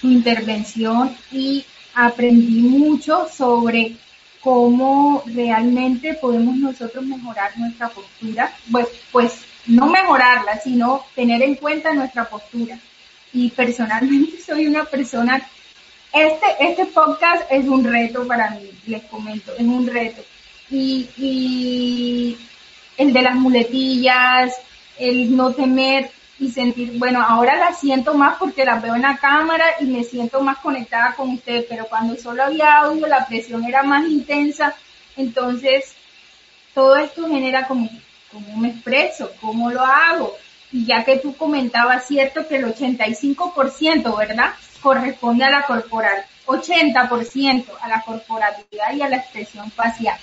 tu 0.00 0.08
intervención 0.08 1.16
y 1.30 1.64
aprendí 1.94 2.62
mucho 2.62 3.28
sobre 3.28 3.96
cómo 4.40 5.22
realmente 5.26 6.14
podemos 6.14 6.56
nosotros 6.56 7.04
mejorar 7.04 7.56
nuestra 7.58 7.88
postura, 7.88 8.52
pues, 8.72 8.88
pues 9.12 9.44
no 9.66 9.86
mejorarla, 9.86 10.58
sino 10.58 11.04
tener 11.14 11.42
en 11.42 11.54
cuenta 11.56 11.92
nuestra 11.92 12.28
postura. 12.28 12.78
Y 13.32 13.50
personalmente 13.50 14.40
soy 14.46 14.66
una 14.66 14.84
persona, 14.84 15.40
este, 16.12 16.46
este 16.60 16.86
podcast 16.86 17.44
es 17.50 17.66
un 17.68 17.84
reto 17.84 18.26
para 18.26 18.50
mí, 18.50 18.70
les 18.86 19.04
comento, 19.04 19.52
es 19.56 19.66
un 19.66 19.86
reto. 19.86 20.22
Y, 20.70 21.08
y 21.16 22.38
el 22.98 23.12
de 23.12 23.22
las 23.22 23.36
muletillas, 23.36 24.54
el 24.98 25.34
no 25.34 25.52
temer 25.52 26.10
y 26.40 26.50
sentir, 26.50 26.98
bueno, 26.98 27.24
ahora 27.26 27.56
las 27.56 27.80
siento 27.80 28.14
más 28.14 28.36
porque 28.38 28.64
las 28.64 28.82
veo 28.82 28.94
en 28.94 29.02
la 29.02 29.16
cámara 29.16 29.64
y 29.80 29.86
me 29.86 30.04
siento 30.04 30.40
más 30.40 30.58
conectada 30.58 31.14
con 31.14 31.30
ustedes, 31.30 31.66
pero 31.68 31.86
cuando 31.86 32.16
solo 32.16 32.44
había 32.44 32.78
audio 32.78 33.06
la 33.06 33.26
presión 33.26 33.64
era 33.64 33.82
más 33.82 34.06
intensa, 34.08 34.74
entonces 35.16 35.94
todo 36.74 36.96
esto 36.96 37.26
genera 37.26 37.66
como, 37.66 37.88
como 38.30 38.56
me 38.56 38.68
expreso, 38.68 39.32
cómo 39.40 39.70
lo 39.70 39.84
hago. 39.84 40.36
Y 40.70 40.84
ya 40.84 41.04
que 41.04 41.16
tú 41.16 41.34
comentabas, 41.34 42.06
cierto 42.06 42.46
que 42.46 42.56
el 42.56 42.66
85%, 42.66 44.16
¿verdad? 44.16 44.50
Corresponde 44.82 45.44
a 45.44 45.50
la 45.50 45.62
corporal, 45.62 46.24
80% 46.46 47.64
a 47.80 47.88
la 47.88 48.02
corporalidad 48.02 48.94
y 48.94 49.02
a 49.02 49.08
la 49.08 49.16
expresión 49.16 49.70
facial. 49.70 50.18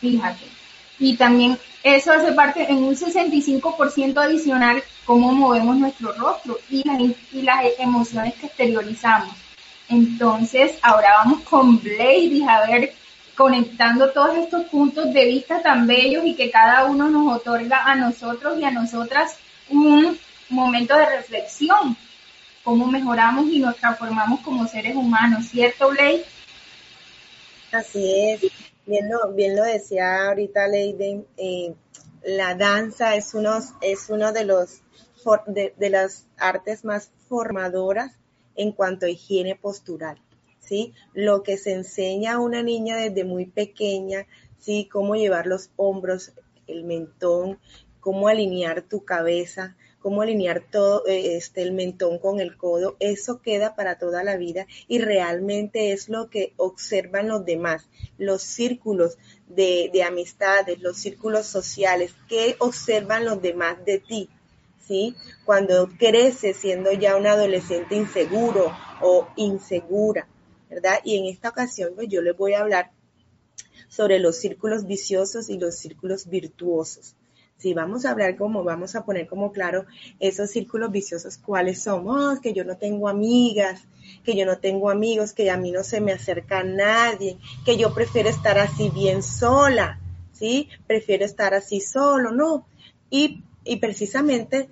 Fíjate. 0.00 0.59
Y 1.00 1.16
también 1.16 1.58
eso 1.82 2.12
hace 2.12 2.32
parte 2.32 2.70
en 2.70 2.84
un 2.84 2.94
65% 2.94 4.22
adicional 4.22 4.84
cómo 5.06 5.32
movemos 5.32 5.76
nuestro 5.76 6.12
rostro 6.12 6.58
y 6.68 6.86
las, 6.86 7.00
y 7.32 7.42
las 7.42 7.64
emociones 7.78 8.34
que 8.34 8.46
exteriorizamos. 8.46 9.34
Entonces, 9.88 10.78
ahora 10.82 11.08
vamos 11.24 11.40
con 11.40 11.80
Blade 11.82 12.44
a 12.48 12.66
ver, 12.66 12.94
conectando 13.34 14.10
todos 14.10 14.36
estos 14.36 14.64
puntos 14.66 15.12
de 15.12 15.24
vista 15.24 15.62
tan 15.62 15.86
bellos 15.86 16.24
y 16.26 16.34
que 16.34 16.50
cada 16.50 16.84
uno 16.84 17.08
nos 17.08 17.38
otorga 17.38 17.82
a 17.84 17.96
nosotros 17.96 18.60
y 18.60 18.64
a 18.64 18.70
nosotras 18.70 19.38
un 19.70 20.18
momento 20.50 20.94
de 20.96 21.06
reflexión, 21.06 21.96
cómo 22.62 22.86
mejoramos 22.86 23.46
y 23.50 23.58
nos 23.58 23.76
transformamos 23.76 24.40
como 24.40 24.68
seres 24.68 24.94
humanos, 24.94 25.46
¿cierto, 25.46 25.90
Ley? 25.90 26.22
Así 27.72 28.20
es, 28.28 28.52
bien 28.90 29.56
lo, 29.56 29.62
decía 29.62 30.26
ahorita 30.26 30.66
Leiden, 30.66 31.26
eh, 31.36 31.74
la 32.24 32.54
danza 32.54 33.14
es 33.14 33.34
uno, 33.34 33.58
es 33.80 34.10
uno 34.10 34.32
de 34.32 34.44
los 34.44 34.82
de, 35.46 35.74
de, 35.76 35.90
las 35.90 36.26
artes 36.38 36.84
más 36.84 37.10
formadoras 37.28 38.12
en 38.56 38.72
cuanto 38.72 39.06
a 39.06 39.10
higiene 39.10 39.54
postural, 39.54 40.20
¿sí? 40.58 40.94
Lo 41.14 41.42
que 41.42 41.56
se 41.56 41.72
enseña 41.72 42.34
a 42.34 42.38
una 42.38 42.62
niña 42.62 42.96
desde 42.96 43.24
muy 43.24 43.46
pequeña, 43.46 44.26
¿sí? 44.58 44.88
Cómo 44.90 45.14
llevar 45.14 45.46
los 45.46 45.70
hombros, 45.76 46.32
el 46.66 46.84
mentón, 46.84 47.58
cómo 48.00 48.28
alinear 48.28 48.82
tu 48.82 49.04
cabeza, 49.04 49.76
cómo 50.00 50.22
alinear 50.22 50.64
todo 50.70 51.06
eh, 51.06 51.36
este 51.36 51.62
el 51.62 51.72
mentón 51.72 52.18
con 52.18 52.40
el 52.40 52.56
codo, 52.56 52.96
eso 52.98 53.40
queda 53.40 53.76
para 53.76 53.98
toda 53.98 54.24
la 54.24 54.36
vida 54.36 54.66
y 54.88 54.98
realmente 54.98 55.92
es 55.92 56.08
lo 56.08 56.30
que 56.30 56.52
observan 56.56 57.28
los 57.28 57.44
demás, 57.44 57.88
los 58.18 58.42
círculos 58.42 59.18
de, 59.46 59.90
de 59.92 60.02
amistades, 60.02 60.80
los 60.80 60.96
círculos 60.96 61.46
sociales, 61.46 62.14
que 62.28 62.56
observan 62.58 63.24
los 63.24 63.40
demás 63.40 63.84
de 63.84 63.98
ti, 63.98 64.28
¿sí? 64.86 65.14
Cuando 65.44 65.88
creces 65.98 66.56
siendo 66.56 66.92
ya 66.92 67.16
un 67.16 67.26
adolescente 67.26 67.94
inseguro 67.94 68.72
o 69.00 69.28
insegura, 69.36 70.26
¿verdad? 70.68 70.98
Y 71.04 71.18
en 71.18 71.26
esta 71.26 71.50
ocasión 71.50 71.92
pues 71.94 72.08
yo 72.08 72.22
les 72.22 72.36
voy 72.36 72.54
a 72.54 72.60
hablar 72.60 72.92
sobre 73.88 74.20
los 74.20 74.36
círculos 74.36 74.86
viciosos 74.86 75.50
y 75.50 75.58
los 75.58 75.76
círculos 75.76 76.26
virtuosos. 76.28 77.16
Si 77.60 77.74
vamos 77.74 78.06
a 78.06 78.12
hablar 78.12 78.36
como, 78.36 78.64
vamos 78.64 78.96
a 78.96 79.04
poner 79.04 79.26
como 79.26 79.52
claro 79.52 79.84
esos 80.18 80.50
círculos 80.50 80.90
viciosos, 80.90 81.36
cuáles 81.36 81.82
somos, 81.82 82.40
que 82.40 82.54
yo 82.54 82.64
no 82.64 82.78
tengo 82.78 83.06
amigas, 83.06 83.82
que 84.24 84.34
yo 84.34 84.46
no 84.46 84.58
tengo 84.58 84.88
amigos, 84.88 85.34
que 85.34 85.50
a 85.50 85.58
mí 85.58 85.70
no 85.70 85.84
se 85.84 86.00
me 86.00 86.12
acerca 86.12 86.64
nadie, 86.64 87.36
que 87.66 87.76
yo 87.76 87.92
prefiero 87.92 88.30
estar 88.30 88.58
así 88.58 88.88
bien 88.88 89.22
sola, 89.22 90.00
¿sí? 90.32 90.70
Prefiero 90.86 91.26
estar 91.26 91.52
así 91.52 91.80
solo, 91.80 92.32
¿no? 92.32 92.66
Y, 93.10 93.42
y 93.64 93.76
precisamente 93.76 94.70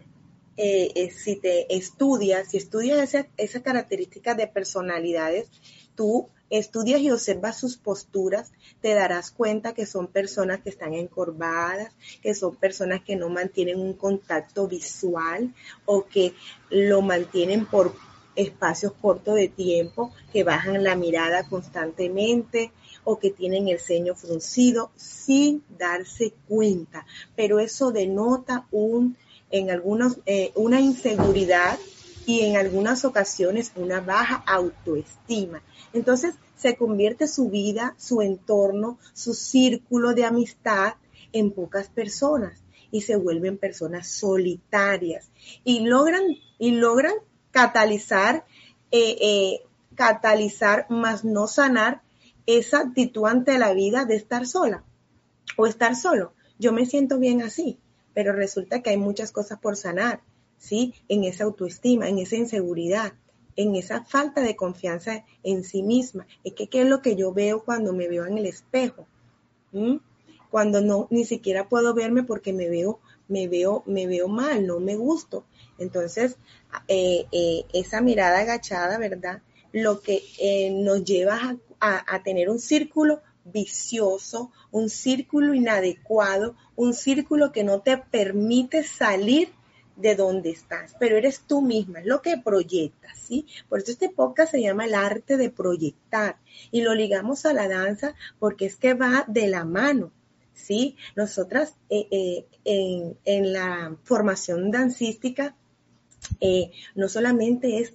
eh, 0.57 0.91
eh, 0.95 1.11
si 1.11 1.37
te 1.37 1.77
estudias, 1.77 2.49
si 2.49 2.57
estudias 2.57 3.15
esa, 3.15 3.29
esa 3.37 3.62
característica 3.62 4.35
de 4.35 4.47
personalidades, 4.47 5.51
tú 5.95 6.31
estudias 6.51 7.01
y 7.01 7.11
observas 7.11 7.59
sus 7.59 7.77
posturas, 7.77 8.53
te 8.81 8.95
darás 8.95 9.31
cuenta 9.31 9.75
que 9.75 9.87
son 9.87 10.07
personas 10.07 10.61
que 10.61 10.71
están 10.71 10.95
encorvadas, 10.95 11.93
que 12.23 12.35
son 12.35 12.57
personas 12.57 13.03
que 13.03 13.17
no 13.17 13.29
mantienen 13.29 13.81
un 13.81 13.95
contacto 13.95 14.67
visual 14.67 15.55
o 15.85 16.07
que 16.07 16.35
lo 16.71 17.03
mantienen 17.03 17.67
por 17.67 17.95
espacios 18.35 18.93
cortos 18.93 19.35
de 19.35 19.49
tiempo, 19.49 20.13
que 20.33 20.45
bajan 20.45 20.85
la 20.85 20.95
mirada 20.95 21.49
constantemente 21.49 22.73
o 23.05 23.19
que 23.19 23.31
tienen 23.31 23.69
el 23.69 23.81
ceño 23.81 24.15
fruncido 24.15 24.91
sin 24.97 25.65
darse 25.77 26.33
cuenta. 26.47 27.05
Pero 27.35 27.59
eso 27.59 27.91
denota 27.91 28.67
un, 28.71 29.17
en 29.51 29.71
algunos, 29.71 30.19
eh, 30.27 30.53
una 30.55 30.81
inseguridad 30.81 31.79
y 32.27 32.43
en 32.43 32.57
algunas 32.59 33.07
ocasiones 33.07 33.73
una 33.75 34.01
baja 34.01 34.45
autoestima. 34.47 35.63
Entonces 35.99 36.37
se 36.57 36.77
convierte 36.77 37.27
su 37.27 37.51
vida, 37.51 37.97
su 37.99 38.23
entorno, 38.23 38.99
su 39.15 39.35
círculo 39.35 40.15
de 40.15 40.25
amistad 40.25 40.95
en 41.33 41.51
pocas 41.51 41.89
personas 41.89 42.63
y 42.93 43.01
se 43.01 43.17
vuelven 43.17 43.59
personas 43.59 44.09
solitarias 44.09 45.31
y 45.65 45.81
logran, 45.81 46.23
y 46.59 46.71
logran 46.71 47.15
catalizar, 47.51 48.47
eh, 48.93 49.17
eh, 49.21 49.61
catalizar, 49.97 50.87
más 50.89 51.25
no 51.25 51.49
sanar 51.49 52.03
esa 52.47 52.79
actitud 52.79 53.27
ante 53.27 53.59
la 53.59 53.73
vida 53.75 54.05
de 54.05 54.15
estar 54.15 54.47
sola 54.47 54.85
o 55.57 55.67
estar 55.67 55.97
solo. 55.97 56.33
Yo 56.61 56.73
me 56.73 56.87
siento 56.87 57.19
bien 57.19 57.43
así, 57.43 57.81
pero 58.15 58.33
resulta 58.33 58.83
que 58.83 58.91
hay 58.91 58.97
muchas 58.97 59.33
cosas 59.33 59.59
por 59.59 59.77
sanar 59.77 60.23
¿sí? 60.59 60.95
En 61.09 61.25
esa 61.25 61.45
autoestima, 61.45 62.09
en 62.09 62.19
esa 62.19 62.37
inseguridad, 62.37 63.13
en 63.59 63.75
esa 63.75 64.05
falta 64.05 64.40
de 64.40 64.55
confianza 64.55 65.25
en 65.42 65.64
sí 65.64 65.83
misma. 65.83 66.29
Es 66.44 66.55
que 66.55 66.68
qué 66.68 66.83
es 66.83 66.87
lo 66.87 67.03
que 67.03 67.16
yo 67.16 67.33
veo 67.33 67.64
cuando 67.64 67.92
me 67.92 68.07
veo 68.07 68.25
en 68.25 68.38
el 68.38 68.47
espejo. 68.47 69.09
Cuando 70.49 70.81
no, 70.81 71.09
ni 71.11 71.25
siquiera 71.25 71.68
puedo 71.68 71.92
verme 71.92 72.23
porque 72.23 72.53
me 72.53 72.68
veo, 72.68 73.01
me 73.27 73.49
veo, 73.49 73.83
me 73.85 74.07
veo 74.07 74.29
mal, 74.29 74.64
no 74.64 74.79
me 74.79 74.94
gusto. 74.94 75.44
Entonces, 75.77 76.37
eh, 76.87 77.27
eh, 77.33 77.64
esa 77.73 78.01
mirada 78.01 78.38
agachada, 78.38 78.97
¿verdad? 78.97 79.42
Lo 79.73 80.03
que 80.03 80.23
eh, 80.38 80.71
nos 80.71 81.05
lleva 81.05 81.59
a 81.81 82.23
tener 82.23 82.51
un 82.51 82.61
círculo 82.61 83.23
vicioso, 83.44 84.53
un 84.71 84.88
círculo 84.88 85.53
inadecuado, 85.53 86.55
un 86.77 86.94
círculo 86.94 87.51
que 87.51 87.64
no 87.64 87.81
te 87.81 87.99
permite 87.99 88.85
salir 88.85 89.51
de 89.99 90.15
dónde 90.15 90.51
estás, 90.51 90.95
pero 91.01 91.17
eres 91.17 91.41
tú 91.41 91.61
misma, 91.61 91.99
es 91.99 92.07
lo 92.07 92.23
que 92.23 92.39
proyectas, 92.39 93.19
¿sí? 93.19 93.47
Por 93.69 93.81
eso 93.81 93.91
este 93.91 94.09
podcast 94.09 94.53
se 94.53 94.63
llama 94.63 94.85
el 94.85 94.95
arte 94.95 95.37
de 95.37 95.51
proyectar 95.51 96.37
y 96.71 96.83
lo 96.83 96.95
ligamos 96.95 97.45
a 97.45 97.53
la 97.53 97.69
danza 97.69 98.15
porque 98.39 98.67
es 98.67 98.77
que 98.77 98.95
va 98.95 99.25
de 99.27 99.49
la 99.49 99.65
mano, 99.65 100.13
¿sí? 100.55 100.97
Nosotras 101.17 101.75
eh, 101.91 102.47
eh, 102.65 103.17
en, 103.25 103.53
la 103.53 103.97
formación 104.05 104.71
dancística 104.71 105.57
eh, 106.41 106.71
no 106.95 107.09
solamente 107.09 107.81
es 107.81 107.95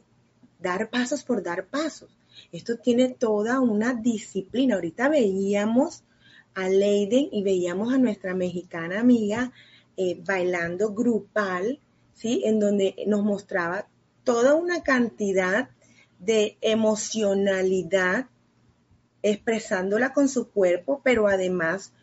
dar 0.60 0.90
pasos 0.90 1.24
por 1.24 1.42
dar 1.42 1.68
pasos, 1.68 2.10
esto 2.52 2.78
tiene 2.78 3.10
toda 3.10 3.62
una 3.62 3.94
disciplina. 3.94 4.76
Ahorita 4.76 5.08
veíamos 5.08 6.04
a 6.54 6.68
Leiden 6.68 7.30
y 7.32 7.44
veíamos 7.44 7.94
a 7.94 7.98
nuestra 7.98 8.36
mexicana 8.36 9.00
amiga 9.00 9.54
bailando 10.26 10.92
grupal, 10.92 11.80
¿sí? 12.14 12.42
En 12.46 12.60
donde 12.60 12.96
nos 13.08 13.24
mostraba 13.24 13.88
toda 14.24 14.56
una 14.56 14.84
cantidad 14.84 15.70
de 16.20 16.58
emocionalidad 16.62 18.28
expresándola 19.22 20.14
con 20.14 20.30
su 20.30 20.50
cuerpo, 20.50 21.02
pero 21.04 21.28
además 21.28 21.94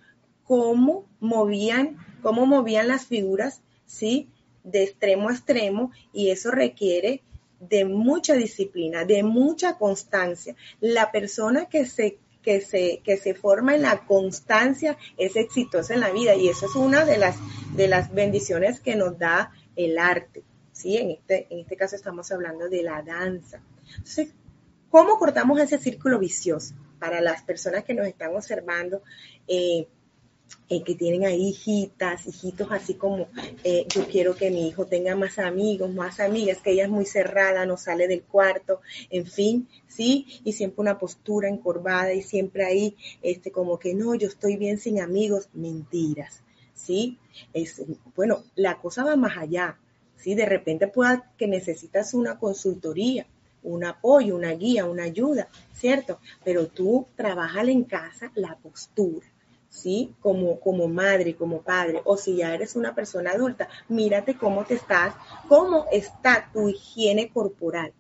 cómo 0.44 1.07
movían, 1.20 1.99
cómo 2.23 2.46
movían 2.46 2.88
las 2.88 3.07
figuras, 3.07 3.62
¿sí? 3.87 4.29
De 4.64 4.83
extremo 4.83 5.29
a 5.29 5.33
extremo 5.33 5.92
y 6.12 6.31
eso 6.31 6.51
requiere 6.51 7.23
de 7.61 7.85
mucha 7.85 8.35
disciplina, 8.35 9.05
de 9.05 9.23
mucha 9.23 9.79
constancia. 9.79 10.57
La 10.81 11.12
persona 11.12 11.66
que 11.66 11.87
se 11.87 12.18
que 12.42 12.61
se, 12.61 13.01
que 13.05 13.16
se 13.16 13.35
forma 13.35 13.75
en 13.75 13.83
la 13.83 14.07
constancia 14.07 14.96
es 15.18 15.37
exitosa 15.37 15.94
en 15.94 16.01
la 16.01 16.11
vida 16.11 16.35
y 16.35 16.49
eso 16.49 16.66
es 16.66 16.75
una 16.75 17.05
de 17.05 17.18
las, 17.18 17.37
de 17.75 17.88
las 17.88 18.12
bendiciones 18.12 18.81
que 18.81 18.96
nos 18.96 19.18
da 19.18 19.53
el 19.77 19.99
arte, 19.99 20.43
¿sí? 20.73 20.97
En 20.97 21.11
este, 21.11 21.47
en 21.51 21.61
este 21.61 21.77
caso 21.77 21.97
estamos 21.97 22.31
hablando 22.33 22.69
de 22.69 22.83
la 22.83 23.03
danza. 23.03 23.63
Entonces, 23.91 24.31
¿cómo 24.91 25.19
cortamos 25.19 25.61
ese 25.61 25.79
círculo 25.79 26.19
vicioso? 26.19 26.75
Para 26.99 27.21
las 27.21 27.43
personas 27.43 27.85
que 27.85 27.95
nos 27.95 28.07
están 28.07 28.35
observando, 28.35 29.03
eh, 29.49 29.87
eh, 30.69 30.85
que 30.85 30.95
tienen 30.95 31.25
ahí 31.25 31.49
hijitas, 31.49 32.27
hijitos 32.27 32.71
así 32.71 32.95
como 32.95 33.27
eh, 33.65 33.87
yo 33.89 34.07
quiero 34.07 34.37
que 34.37 34.51
mi 34.51 34.69
hijo 34.69 34.87
tenga 34.87 35.17
más 35.17 35.39
amigos, 35.39 35.93
más 35.93 36.21
amigas, 36.21 36.59
que 36.59 36.73
ella 36.73 36.85
es 36.85 36.91
muy 36.91 37.07
cerrada, 37.07 37.67
no 37.67 37.77
sale 37.77 38.07
del 38.07 38.23
cuarto, 38.23 38.81
en 39.11 39.27
fin, 39.27 39.69
sí, 39.89 40.41
y 40.45 40.53
siempre 40.53 40.83
una 40.83 40.99
postura 40.99 41.49
encorvada 41.49 42.13
y 42.13 42.23
siempre 42.23 42.65
ahí, 42.65 42.97
este, 43.23 43.51
como 43.51 43.79
que 43.79 43.95
no, 43.95 44.15
yo 44.15 44.29
estoy 44.29 44.57
bien 44.57 44.79
sin 44.79 45.01
amigos, 45.01 45.49
mentiras. 45.55 46.43
¿Sí? 46.85 47.19
Es, 47.53 47.83
bueno, 48.16 48.45
la 48.55 48.79
cosa 48.79 49.05
va 49.05 49.16
más 49.16 49.37
allá, 49.37 49.79
¿sí? 50.16 50.35
De 50.35 50.47
repente 50.47 50.88
pueda 50.88 51.33
que 51.37 51.47
necesitas 51.47 52.14
una 52.14 52.38
consultoría, 52.38 53.27
un 53.62 53.85
apoyo, 53.85 54.37
una 54.37 54.53
guía, 54.53 54.87
una 54.87 55.05
ayuda, 55.05 55.49
¿cierto? 55.73 56.19
Pero 56.45 56.69
tú 56.69 57.07
trabajas 57.16 57.69
en 57.69 57.85
casa 57.85 58.33
la 58.35 58.57
postura, 58.57 59.27
¿sí? 59.69 60.14
Como, 60.21 60.61
como 60.61 60.88
madre, 60.88 61.37
como 61.37 61.62
padre, 61.62 62.01
o 62.05 62.16
si 62.16 62.37
ya 62.37 62.55
eres 62.55 62.77
una 62.77 62.95
persona 62.95 63.33
adulta, 63.33 63.69
mírate 63.88 64.37
cómo 64.37 64.64
te 64.64 64.75
estás, 64.75 65.14
cómo 65.49 65.87
está 65.93 66.51
tu 66.53 66.69
higiene 66.69 67.31
corporal, 67.31 67.93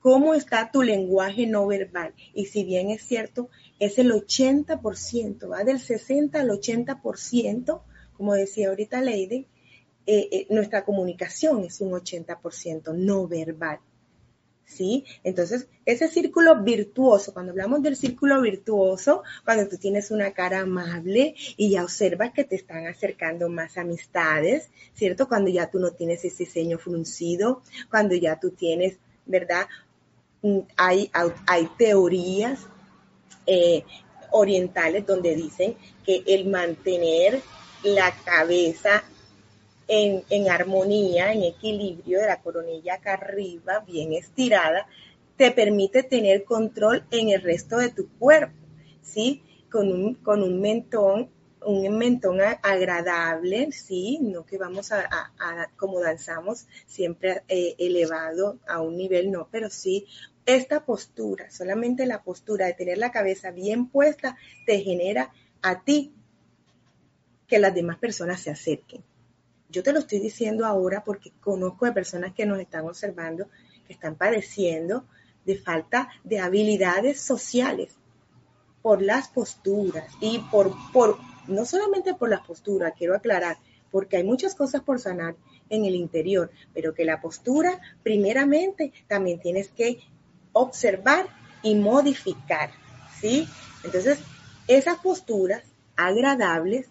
cómo 0.00 0.34
está 0.34 0.70
tu 0.72 0.82
lenguaje 0.82 1.46
no 1.46 1.66
verbal. 1.66 2.14
Y 2.34 2.46
si 2.46 2.64
bien 2.64 2.90
es 2.90 3.02
cierto, 3.02 3.48
es 3.78 3.98
el 3.98 4.12
80%, 4.12 5.50
va 5.50 5.64
del 5.64 5.78
60 5.78 6.40
al 6.40 6.50
80% 6.50 7.80
como 8.22 8.34
decía 8.34 8.68
ahorita 8.68 9.00
Lady, 9.00 9.48
eh, 10.06 10.28
eh, 10.30 10.46
nuestra 10.48 10.84
comunicación 10.84 11.64
es 11.64 11.80
un 11.80 11.90
80% 11.90 12.94
no 12.94 13.26
verbal. 13.26 13.80
¿sí? 14.64 15.04
Entonces, 15.24 15.66
ese 15.86 16.06
círculo 16.06 16.62
virtuoso, 16.62 17.32
cuando 17.32 17.50
hablamos 17.50 17.82
del 17.82 17.96
círculo 17.96 18.40
virtuoso, 18.40 19.24
cuando 19.44 19.68
tú 19.68 19.76
tienes 19.76 20.12
una 20.12 20.32
cara 20.34 20.60
amable 20.60 21.34
y 21.56 21.70
ya 21.70 21.82
observas 21.82 22.30
que 22.32 22.44
te 22.44 22.54
están 22.54 22.86
acercando 22.86 23.48
más 23.48 23.76
amistades, 23.76 24.70
¿cierto? 24.94 25.26
Cuando 25.26 25.50
ya 25.50 25.68
tú 25.68 25.80
no 25.80 25.90
tienes 25.90 26.24
ese 26.24 26.46
ceño 26.46 26.78
fruncido, 26.78 27.62
cuando 27.90 28.14
ya 28.14 28.38
tú 28.38 28.52
tienes, 28.52 28.98
¿verdad? 29.26 29.66
Mm, 30.42 30.60
hay, 30.76 31.10
hay 31.44 31.68
teorías 31.76 32.68
eh, 33.48 33.82
orientales 34.30 35.04
donde 35.04 35.34
dicen 35.34 35.74
que 36.06 36.22
el 36.24 36.46
mantener 36.46 37.42
la 37.84 38.14
cabeza 38.24 39.04
en, 39.88 40.50
armonía, 40.50 41.32
en 41.32 41.42
equilibrio 41.42 42.20
de 42.20 42.26
la 42.26 42.40
coronilla 42.40 42.94
acá 42.94 43.14
arriba, 43.14 43.80
bien 43.86 44.12
estirada, 44.12 44.86
te 45.36 45.50
permite 45.50 46.02
tener 46.02 46.44
control 46.44 47.04
en 47.10 47.30
el 47.30 47.42
resto 47.42 47.78
de 47.78 47.90
tu 47.90 48.08
cuerpo, 48.18 48.56
¿sí? 49.02 49.42
Con 49.70 49.92
un, 49.92 50.14
con 50.14 50.42
un 50.42 50.60
mentón, 50.60 51.30
un 51.64 51.98
mentón 51.98 52.40
agradable, 52.40 53.72
¿sí? 53.72 54.18
No 54.22 54.46
que 54.46 54.58
vamos 54.58 54.92
a, 54.92 55.30
como 55.76 56.00
danzamos, 56.00 56.66
siempre 56.86 57.42
eh, 57.48 57.74
elevado 57.78 58.58
a 58.66 58.80
un 58.80 58.96
nivel, 58.96 59.30
no, 59.30 59.48
pero 59.50 59.68
sí 59.68 60.06
esta 60.46 60.84
postura, 60.84 61.50
solamente 61.50 62.06
la 62.06 62.22
postura 62.22 62.66
de 62.66 62.74
tener 62.74 62.98
la 62.98 63.12
cabeza 63.12 63.50
bien 63.50 63.86
puesta, 63.86 64.36
te 64.66 64.80
genera 64.80 65.32
a 65.62 65.84
ti 65.84 66.12
que 67.52 67.58
las 67.58 67.74
demás 67.74 67.98
personas 67.98 68.40
se 68.40 68.48
acerquen. 68.48 69.04
Yo 69.68 69.82
te 69.82 69.92
lo 69.92 69.98
estoy 69.98 70.20
diciendo 70.20 70.64
ahora 70.64 71.04
porque 71.04 71.32
conozco 71.38 71.84
de 71.84 71.92
personas 71.92 72.32
que 72.32 72.46
nos 72.46 72.58
están 72.58 72.86
observando, 72.86 73.46
que 73.86 73.92
están 73.92 74.14
padeciendo 74.14 75.04
de 75.44 75.58
falta 75.58 76.08
de 76.24 76.38
habilidades 76.38 77.20
sociales 77.20 77.94
por 78.80 79.02
las 79.02 79.28
posturas 79.28 80.10
y 80.18 80.38
por, 80.50 80.72
por, 80.94 81.18
no 81.46 81.66
solamente 81.66 82.14
por 82.14 82.30
las 82.30 82.40
posturas, 82.40 82.94
quiero 82.96 83.14
aclarar, 83.14 83.58
porque 83.90 84.16
hay 84.16 84.24
muchas 84.24 84.54
cosas 84.54 84.80
por 84.80 84.98
sanar 84.98 85.36
en 85.68 85.84
el 85.84 85.94
interior, 85.94 86.50
pero 86.72 86.94
que 86.94 87.04
la 87.04 87.20
postura, 87.20 87.82
primeramente, 88.02 88.94
también 89.08 89.40
tienes 89.40 89.68
que 89.68 89.98
observar 90.54 91.26
y 91.62 91.74
modificar, 91.74 92.70
¿sí? 93.20 93.46
Entonces, 93.84 94.20
esas 94.68 94.96
posturas 95.00 95.64
agradables 95.96 96.88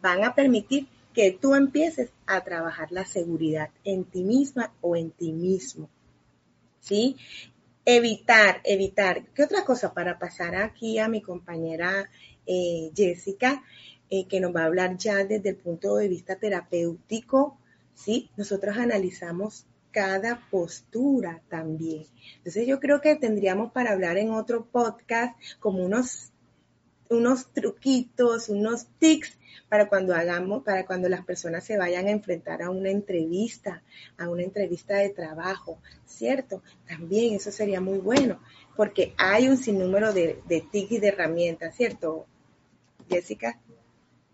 van 0.00 0.24
a 0.24 0.34
permitir 0.34 0.88
que 1.14 1.32
tú 1.32 1.54
empieces 1.54 2.10
a 2.26 2.44
trabajar 2.44 2.92
la 2.92 3.04
seguridad 3.04 3.70
en 3.84 4.04
ti 4.04 4.22
misma 4.22 4.72
o 4.80 4.96
en 4.96 5.10
ti 5.10 5.32
mismo. 5.32 5.88
¿Sí? 6.80 7.16
Evitar, 7.84 8.60
evitar. 8.64 9.26
¿Qué 9.34 9.42
otra 9.42 9.64
cosa 9.64 9.94
para 9.94 10.18
pasar 10.18 10.54
aquí 10.54 10.98
a 10.98 11.08
mi 11.08 11.22
compañera 11.22 12.08
eh, 12.46 12.90
Jessica, 12.94 13.62
eh, 14.10 14.26
que 14.26 14.40
nos 14.40 14.54
va 14.54 14.62
a 14.62 14.66
hablar 14.66 14.96
ya 14.96 15.24
desde 15.24 15.50
el 15.50 15.56
punto 15.56 15.96
de 15.96 16.08
vista 16.08 16.36
terapéutico? 16.36 17.58
¿Sí? 17.94 18.30
Nosotros 18.36 18.76
analizamos 18.76 19.66
cada 19.90 20.46
postura 20.50 21.42
también. 21.48 22.04
Entonces 22.36 22.66
yo 22.66 22.78
creo 22.78 23.00
que 23.00 23.16
tendríamos 23.16 23.72
para 23.72 23.92
hablar 23.92 24.18
en 24.18 24.30
otro 24.30 24.66
podcast 24.66 25.36
como 25.60 25.84
unos, 25.84 26.30
unos 27.10 27.46
truquitos, 27.52 28.48
unos 28.48 28.86
tics 28.98 29.38
para 29.68 29.88
cuando 29.88 30.14
hagamos, 30.14 30.62
para 30.62 30.86
cuando 30.86 31.08
las 31.08 31.24
personas 31.24 31.64
se 31.64 31.76
vayan 31.76 32.06
a 32.06 32.10
enfrentar 32.10 32.62
a 32.62 32.70
una 32.70 32.90
entrevista, 32.90 33.82
a 34.16 34.28
una 34.28 34.42
entrevista 34.42 34.96
de 34.96 35.10
trabajo, 35.10 35.78
¿cierto? 36.06 36.62
También 36.86 37.34
eso 37.34 37.50
sería 37.50 37.80
muy 37.80 37.98
bueno, 37.98 38.40
porque 38.76 39.14
hay 39.18 39.48
un 39.48 39.56
sinnúmero 39.56 40.12
de, 40.12 40.40
de 40.48 40.62
TIC 40.62 40.92
y 40.92 40.98
de 40.98 41.08
herramientas, 41.08 41.74
¿cierto, 41.76 42.26
Jessica? 43.08 43.58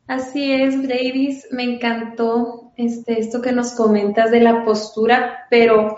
Así 0.06 0.52
es, 0.52 0.86
Davis, 0.86 1.48
me 1.50 1.64
encantó 1.64 2.72
este, 2.76 3.18
esto 3.18 3.40
que 3.40 3.52
nos 3.52 3.72
comentas 3.72 4.30
de 4.30 4.40
la 4.40 4.64
postura, 4.64 5.46
pero 5.48 5.96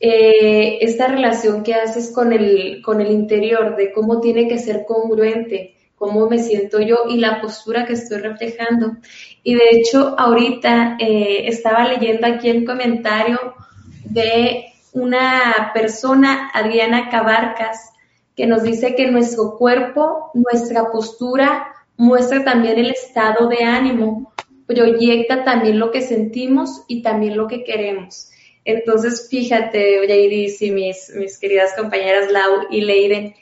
eh, 0.00 0.78
esta 0.80 1.08
relación 1.08 1.62
que 1.62 1.74
haces 1.74 2.10
con 2.10 2.32
el, 2.32 2.82
con 2.82 3.00
el 3.00 3.10
interior, 3.10 3.76
de 3.76 3.92
cómo 3.92 4.20
tiene 4.20 4.48
que 4.48 4.58
ser 4.58 4.86
congruente 4.86 5.74
cómo 6.04 6.28
me 6.28 6.38
siento 6.38 6.80
yo 6.80 7.04
y 7.08 7.16
la 7.16 7.40
postura 7.40 7.86
que 7.86 7.94
estoy 7.94 8.18
reflejando. 8.18 8.98
Y 9.42 9.54
de 9.54 9.70
hecho, 9.70 10.14
ahorita 10.18 10.98
eh, 11.00 11.48
estaba 11.48 11.88
leyendo 11.88 12.26
aquí 12.26 12.50
el 12.50 12.66
comentario 12.66 13.54
de 14.04 14.66
una 14.92 15.70
persona, 15.72 16.50
Adriana 16.52 17.08
Cabarcas, 17.08 17.90
que 18.36 18.46
nos 18.46 18.62
dice 18.62 18.94
que 18.94 19.10
nuestro 19.10 19.56
cuerpo, 19.56 20.30
nuestra 20.34 20.92
postura, 20.92 21.68
muestra 21.96 22.44
también 22.44 22.78
el 22.78 22.90
estado 22.90 23.48
de 23.48 23.64
ánimo, 23.64 24.34
proyecta 24.66 25.42
también 25.42 25.78
lo 25.78 25.90
que 25.90 26.02
sentimos 26.02 26.82
y 26.86 27.00
también 27.00 27.34
lo 27.38 27.46
que 27.46 27.64
queremos. 27.64 28.28
Entonces, 28.66 29.28
fíjate, 29.30 30.06
Jadis 30.06 30.60
y 30.60 30.70
mis, 30.70 31.10
mis 31.16 31.38
queridas 31.38 31.72
compañeras 31.74 32.30
Lau 32.30 32.66
y 32.70 32.82
Leiden, 32.82 33.34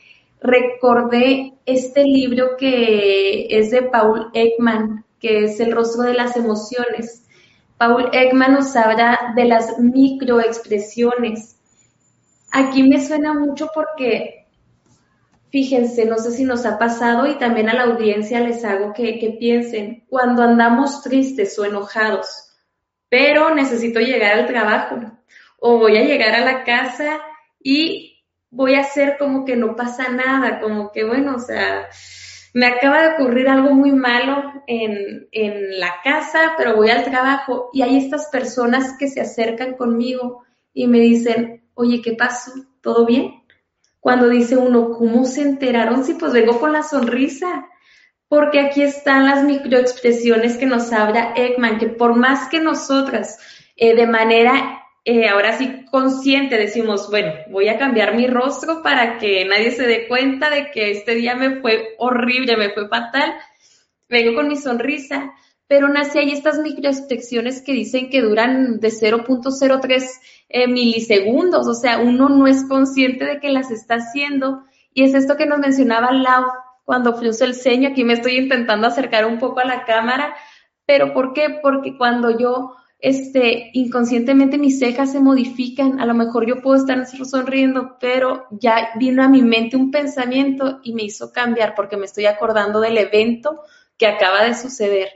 recordé 0.42 1.54
este 1.66 2.02
libro 2.04 2.56
que 2.58 3.46
es 3.50 3.70
de 3.70 3.82
Paul 3.82 4.30
Ekman, 4.34 5.04
que 5.20 5.44
es 5.44 5.60
El 5.60 5.72
rostro 5.72 6.02
de 6.02 6.14
las 6.14 6.36
emociones. 6.36 7.26
Paul 7.78 8.10
Ekman 8.12 8.54
nos 8.54 8.74
habla 8.76 9.32
de 9.36 9.44
las 9.44 9.78
microexpresiones. 9.78 11.56
Aquí 12.50 12.82
me 12.82 13.04
suena 13.04 13.32
mucho 13.32 13.68
porque, 13.74 14.46
fíjense, 15.50 16.04
no 16.04 16.18
sé 16.18 16.32
si 16.32 16.44
nos 16.44 16.66
ha 16.66 16.78
pasado 16.78 17.26
y 17.26 17.38
también 17.38 17.68
a 17.68 17.74
la 17.74 17.84
audiencia 17.84 18.40
les 18.40 18.64
hago 18.64 18.92
que, 18.92 19.18
que 19.18 19.30
piensen, 19.30 20.04
cuando 20.08 20.42
andamos 20.42 21.02
tristes 21.02 21.58
o 21.58 21.64
enojados, 21.64 22.50
pero 23.08 23.54
necesito 23.54 24.00
llegar 24.00 24.38
al 24.38 24.46
trabajo 24.46 25.00
o 25.58 25.78
voy 25.78 25.96
a 25.96 26.04
llegar 26.04 26.34
a 26.34 26.44
la 26.44 26.64
casa 26.64 27.20
y 27.62 28.11
voy 28.52 28.74
a 28.74 28.80
hacer 28.80 29.16
como 29.18 29.44
que 29.44 29.56
no 29.56 29.74
pasa 29.74 30.08
nada, 30.10 30.60
como 30.60 30.92
que 30.92 31.04
bueno, 31.04 31.34
o 31.36 31.38
sea, 31.40 31.88
me 32.54 32.66
acaba 32.66 33.02
de 33.02 33.14
ocurrir 33.14 33.48
algo 33.48 33.74
muy 33.74 33.92
malo 33.92 34.52
en, 34.66 35.26
en 35.32 35.80
la 35.80 35.94
casa, 36.04 36.52
pero 36.56 36.76
voy 36.76 36.90
al 36.90 37.02
trabajo 37.02 37.70
y 37.72 37.82
hay 37.82 37.96
estas 37.96 38.28
personas 38.28 38.96
que 38.98 39.08
se 39.08 39.22
acercan 39.22 39.74
conmigo 39.74 40.44
y 40.74 40.86
me 40.86 41.00
dicen, 41.00 41.64
oye, 41.74 42.02
¿qué 42.02 42.12
pasó? 42.12 42.52
¿Todo 42.82 43.06
bien? 43.06 43.42
Cuando 44.00 44.28
dice 44.28 44.56
uno, 44.56 44.90
¿cómo 44.90 45.24
se 45.24 45.42
enteraron? 45.42 46.04
Sí, 46.04 46.14
pues 46.14 46.32
vengo 46.32 46.60
con 46.60 46.72
la 46.72 46.82
sonrisa. 46.82 47.68
Porque 48.28 48.60
aquí 48.60 48.82
están 48.82 49.26
las 49.26 49.44
microexpresiones 49.44 50.56
que 50.56 50.66
nos 50.66 50.92
habla 50.92 51.34
Ekman, 51.36 51.78
que 51.78 51.88
por 51.88 52.16
más 52.16 52.48
que 52.48 52.60
nosotras 52.60 53.38
eh, 53.76 53.94
de 53.94 54.06
manera 54.06 54.81
eh, 55.04 55.28
ahora 55.28 55.58
sí 55.58 55.84
consciente 55.90 56.56
decimos, 56.56 57.10
bueno, 57.10 57.32
voy 57.50 57.68
a 57.68 57.78
cambiar 57.78 58.14
mi 58.14 58.28
rostro 58.28 58.82
para 58.82 59.18
que 59.18 59.44
nadie 59.44 59.72
se 59.72 59.86
dé 59.86 60.06
cuenta 60.06 60.48
de 60.48 60.70
que 60.70 60.92
este 60.92 61.14
día 61.16 61.34
me 61.34 61.60
fue 61.60 61.94
horrible, 61.98 62.56
me 62.56 62.70
fue 62.70 62.88
fatal, 62.88 63.34
vengo 64.08 64.34
con 64.34 64.46
mi 64.46 64.56
sonrisa, 64.56 65.32
pero 65.66 65.88
nace 65.88 66.20
ahí 66.20 66.30
estas 66.30 66.60
microexpresiones 66.60 67.62
que 67.62 67.72
dicen 67.72 68.10
que 68.10 68.20
duran 68.20 68.78
de 68.78 68.88
0.03 68.88 70.04
eh, 70.50 70.68
milisegundos, 70.68 71.66
o 71.66 71.74
sea, 71.74 71.98
uno 71.98 72.28
no 72.28 72.46
es 72.46 72.64
consciente 72.68 73.24
de 73.24 73.40
que 73.40 73.50
las 73.50 73.72
está 73.72 73.96
haciendo, 73.96 74.62
y 74.94 75.02
es 75.02 75.14
esto 75.14 75.36
que 75.36 75.46
nos 75.46 75.58
mencionaba 75.58 76.12
Lau 76.12 76.44
cuando 76.84 77.14
frunce 77.14 77.44
el 77.44 77.54
ceño, 77.54 77.88
aquí 77.88 78.04
me 78.04 78.12
estoy 78.12 78.36
intentando 78.36 78.86
acercar 78.86 79.26
un 79.26 79.38
poco 79.38 79.60
a 79.60 79.64
la 79.64 79.84
cámara, 79.84 80.36
pero 80.86 81.12
¿por 81.12 81.32
qué? 81.32 81.58
Porque 81.62 81.96
cuando 81.96 82.38
yo 82.38 82.76
este, 83.02 83.70
inconscientemente 83.72 84.58
mis 84.58 84.78
cejas 84.78 85.10
se 85.10 85.18
modifican, 85.18 86.00
a 86.00 86.06
lo 86.06 86.14
mejor 86.14 86.46
yo 86.46 86.62
puedo 86.62 86.76
estar 86.76 87.04
sonriendo, 87.06 87.96
pero 88.00 88.46
ya 88.52 88.90
vino 88.94 89.24
a 89.24 89.28
mi 89.28 89.42
mente 89.42 89.76
un 89.76 89.90
pensamiento 89.90 90.78
y 90.84 90.94
me 90.94 91.02
hizo 91.02 91.32
cambiar 91.32 91.74
porque 91.74 91.96
me 91.96 92.04
estoy 92.04 92.26
acordando 92.26 92.80
del 92.80 92.96
evento 92.96 93.60
que 93.98 94.06
acaba 94.06 94.44
de 94.44 94.54
suceder. 94.54 95.08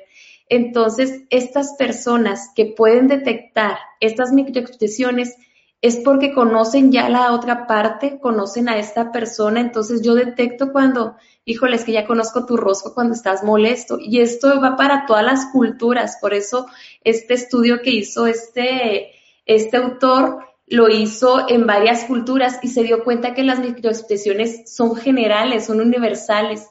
Entonces, 0.48 1.22
estas 1.30 1.74
personas 1.78 2.50
que 2.56 2.66
pueden 2.66 3.06
detectar 3.06 3.78
estas 4.00 4.32
microexpresiones 4.32 5.36
es 5.82 5.96
porque 5.96 6.32
conocen 6.32 6.90
ya 6.90 7.08
la 7.08 7.32
otra 7.32 7.66
parte, 7.66 8.18
conocen 8.18 8.68
a 8.68 8.78
esta 8.78 9.12
persona, 9.12 9.60
entonces 9.60 10.02
yo 10.02 10.14
detecto 10.14 10.72
cuando, 10.72 11.16
híjole, 11.44 11.76
es 11.76 11.84
que 11.84 11.92
ya 11.92 12.06
conozco 12.06 12.46
tu 12.46 12.56
rostro 12.56 12.94
cuando 12.94 13.14
estás 13.14 13.44
molesto. 13.44 13.98
Y 14.00 14.20
esto 14.20 14.60
va 14.60 14.76
para 14.76 15.06
todas 15.06 15.24
las 15.24 15.46
culturas, 15.46 16.18
por 16.20 16.34
eso 16.34 16.66
este 17.04 17.34
estudio 17.34 17.82
que 17.82 17.90
hizo 17.90 18.26
este, 18.26 19.12
este 19.44 19.76
autor 19.76 20.40
lo 20.66 20.88
hizo 20.88 21.48
en 21.48 21.66
varias 21.66 22.04
culturas 22.04 22.58
y 22.62 22.68
se 22.68 22.82
dio 22.82 23.04
cuenta 23.04 23.34
que 23.34 23.44
las 23.44 23.60
microexpresiones 23.60 24.72
son 24.74 24.96
generales, 24.96 25.66
son 25.66 25.80
universales. 25.80 26.68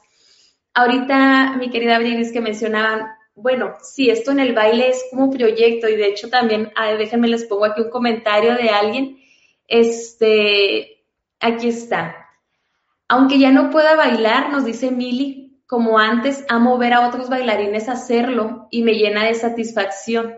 Ahorita, 0.74 1.56
mi 1.56 1.70
querida 1.70 1.98
es 1.98 2.32
que 2.32 2.42
mencionaban, 2.42 3.06
bueno, 3.36 3.74
sí, 3.82 4.08
esto 4.08 4.30
en 4.30 4.40
el 4.40 4.54
baile 4.54 4.88
es 4.88 5.04
como 5.10 5.30
proyecto 5.30 5.88
y 5.88 5.96
de 5.96 6.08
hecho 6.08 6.30
también, 6.30 6.72
déjenme 6.98 7.28
les 7.28 7.44
pongo 7.44 7.66
aquí 7.66 7.82
un 7.82 7.90
comentario 7.90 8.54
de 8.54 8.70
alguien 8.70 9.18
Este, 9.68 11.04
aquí 11.38 11.68
está. 11.68 12.16
Aunque 13.08 13.38
ya 13.38 13.52
no 13.52 13.70
pueda 13.70 13.94
bailar, 13.94 14.50
nos 14.50 14.64
dice 14.64 14.90
Mili, 14.90 15.60
como 15.66 15.98
antes, 15.98 16.46
amo 16.48 16.78
ver 16.78 16.94
a 16.94 17.06
otros 17.06 17.28
bailarines 17.28 17.88
hacerlo 17.88 18.68
y 18.70 18.82
me 18.82 18.94
llena 18.94 19.24
de 19.24 19.34
satisfacción. 19.34 20.36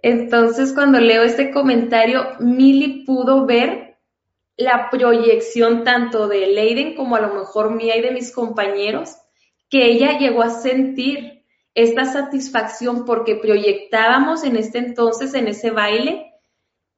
Entonces, 0.00 0.72
cuando 0.72 1.00
leo 1.00 1.22
este 1.22 1.50
comentario, 1.52 2.26
Mili 2.40 3.04
pudo 3.04 3.46
ver 3.46 3.98
la 4.56 4.90
proyección 4.90 5.84
tanto 5.84 6.26
de 6.26 6.48
Leiden 6.48 6.96
como 6.96 7.14
a 7.14 7.20
lo 7.20 7.32
mejor 7.34 7.74
mía 7.74 7.96
y 7.96 8.00
de 8.00 8.10
mis 8.10 8.32
compañeros, 8.32 9.16
que 9.70 9.86
ella 9.86 10.18
llegó 10.18 10.42
a 10.42 10.50
sentir 10.50 11.37
esta 11.78 12.04
satisfacción 12.06 13.04
porque 13.04 13.36
proyectábamos 13.36 14.42
en 14.42 14.56
este 14.56 14.78
entonces, 14.78 15.32
en 15.34 15.46
ese 15.46 15.70
baile, 15.70 16.32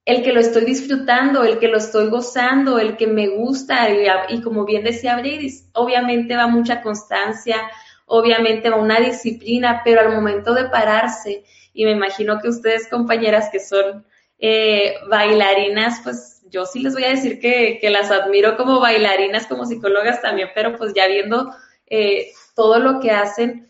el 0.07 0.23
que 0.23 0.33
lo 0.33 0.40
estoy 0.40 0.64
disfrutando, 0.64 1.45
el 1.45 1.59
que 1.59 1.69
lo 1.69 1.77
estoy 1.77 2.09
gozando, 2.09 2.79
el 2.79 2.97
que 2.97 3.07
me 3.07 3.29
gusta, 3.29 3.88
y, 4.31 4.40
como 4.40 4.64
bien 4.64 4.83
decía 4.83 5.19
Bridis, 5.19 5.69
obviamente 5.75 6.35
va 6.35 6.47
mucha 6.47 6.81
constancia, 6.81 7.71
obviamente 8.07 8.71
va 8.71 8.77
una 8.77 9.01
disciplina, 9.01 9.83
pero 9.85 10.01
al 10.01 10.14
momento 10.14 10.55
de 10.55 10.71
pararse, 10.71 11.45
y 11.75 11.85
me 11.85 11.93
imagino 11.93 12.40
que 12.40 12.49
ustedes 12.49 12.88
compañeras 12.88 13.51
que 13.53 13.61
son 13.61 14.07
eh, 14.38 14.95
bailarinas, 15.11 16.01
pues 16.03 16.40
yo 16.49 16.64
sí 16.64 16.81
les 16.81 16.95
voy 16.95 17.05
a 17.05 17.11
decir 17.11 17.38
que, 17.38 17.79
las 17.90 18.11
admiro 18.11 18.57
como 18.57 18.81
bailarinas, 18.81 19.47
como 19.47 19.66
psicólogas 19.66 20.23
también, 20.23 20.49
pero 20.55 20.79
pues 20.79 20.95
ya 20.95 21.07
viendo 21.07 21.55
eh, 21.87 22.33
todo 22.55 22.79
lo 22.79 22.99
que 22.99 23.11
hacen, 23.11 23.66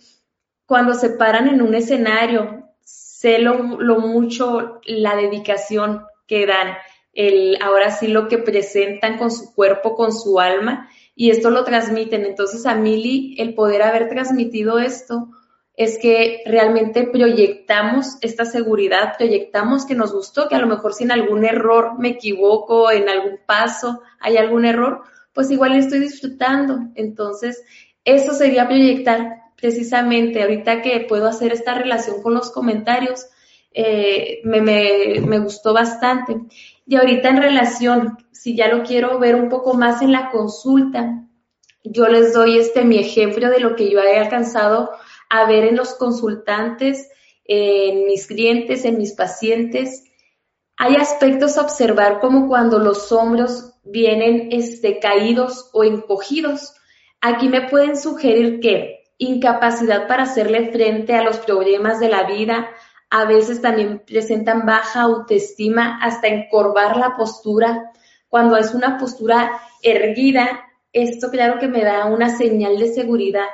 cuando 0.70 0.94
se 0.94 1.10
paran 1.10 1.48
en 1.48 1.62
un 1.62 1.74
escenario, 1.74 2.62
sé 2.84 3.40
lo, 3.40 3.54
mucho 3.58 4.80
la 4.84 5.16
dedicación 5.16 6.04
que 6.28 6.46
dan, 6.46 6.76
el, 7.12 7.58
ahora 7.60 7.90
sí 7.90 8.06
lo 8.06 8.28
que 8.28 8.38
presentan 8.38 9.18
con 9.18 9.32
su 9.32 9.52
cuerpo, 9.52 9.96
con 9.96 10.12
su 10.12 10.38
alma, 10.38 10.88
y 11.16 11.30
esto 11.30 11.50
lo 11.50 11.64
transmiten. 11.64 12.24
Entonces 12.24 12.66
a 12.66 12.76
Mili, 12.76 13.34
el 13.40 13.54
poder 13.54 13.82
haber 13.82 14.08
transmitido 14.08 14.78
esto, 14.78 15.30
es 15.76 15.98
que 15.98 16.42
realmente 16.46 17.02
proyectamos 17.02 18.18
esta 18.20 18.44
seguridad, 18.44 19.14
proyectamos 19.18 19.84
que 19.86 19.96
nos 19.96 20.12
gustó, 20.12 20.48
que 20.48 20.54
a 20.54 20.60
lo 20.60 20.68
mejor 20.68 20.94
si 20.94 21.02
en 21.02 21.10
algún 21.10 21.44
error 21.44 21.98
me 21.98 22.10
equivoco, 22.10 22.92
en 22.92 23.08
algún 23.08 23.40
paso 23.44 24.02
hay 24.20 24.36
algún 24.36 24.64
error, 24.64 25.02
pues 25.32 25.50
igual 25.50 25.74
estoy 25.74 25.98
disfrutando. 25.98 26.78
Entonces, 26.94 27.60
eso 28.04 28.34
sería 28.34 28.68
proyectar 28.68 29.39
precisamente 29.60 30.42
ahorita 30.42 30.82
que 30.82 31.00
puedo 31.00 31.26
hacer 31.26 31.52
esta 31.52 31.74
relación 31.74 32.22
con 32.22 32.34
los 32.34 32.50
comentarios, 32.50 33.26
eh, 33.72 34.40
me, 34.44 34.60
me, 34.60 35.38
gustó 35.38 35.72
bastante. 35.72 36.36
Y 36.86 36.96
ahorita 36.96 37.28
en 37.28 37.36
relación, 37.36 38.18
si 38.32 38.56
ya 38.56 38.68
lo 38.68 38.82
quiero 38.82 39.18
ver 39.18 39.36
un 39.36 39.48
poco 39.48 39.74
más 39.74 40.02
en 40.02 40.12
la 40.12 40.30
consulta, 40.30 41.24
yo 41.84 42.08
les 42.08 42.34
doy 42.34 42.58
este 42.58 42.84
mi 42.84 42.98
ejemplo 42.98 43.48
de 43.48 43.60
lo 43.60 43.76
que 43.76 43.90
yo 43.90 44.00
he 44.00 44.18
alcanzado 44.18 44.90
a 45.28 45.46
ver 45.46 45.64
en 45.64 45.76
los 45.76 45.94
consultantes, 45.94 47.08
en 47.44 48.06
mis 48.06 48.26
clientes, 48.26 48.84
en 48.84 48.98
mis 48.98 49.12
pacientes. 49.12 50.04
Hay 50.76 50.96
aspectos 50.96 51.56
a 51.56 51.62
observar 51.62 52.20
como 52.20 52.48
cuando 52.48 52.78
los 52.78 53.12
hombros 53.12 53.74
vienen 53.84 54.48
este, 54.50 54.98
caídos 54.98 55.70
o 55.72 55.84
encogidos. 55.84 56.74
Aquí 57.20 57.48
me 57.48 57.68
pueden 57.68 57.96
sugerir 57.96 58.60
que 58.60 58.99
incapacidad 59.20 60.08
para 60.08 60.24
hacerle 60.24 60.72
frente 60.72 61.14
a 61.14 61.22
los 61.22 61.36
problemas 61.38 62.00
de 62.00 62.08
la 62.08 62.24
vida, 62.24 62.70
a 63.10 63.26
veces 63.26 63.62
también 63.62 64.02
presentan 64.06 64.66
baja 64.66 65.02
autoestima 65.02 66.00
hasta 66.02 66.26
encorvar 66.26 66.96
la 66.96 67.16
postura. 67.16 67.92
Cuando 68.28 68.56
es 68.56 68.74
una 68.74 68.98
postura 68.98 69.60
erguida, 69.82 70.64
esto 70.92 71.30
claro 71.30 71.60
que 71.60 71.68
me 71.68 71.84
da 71.84 72.06
una 72.06 72.36
señal 72.36 72.78
de 72.78 72.92
seguridad 72.92 73.46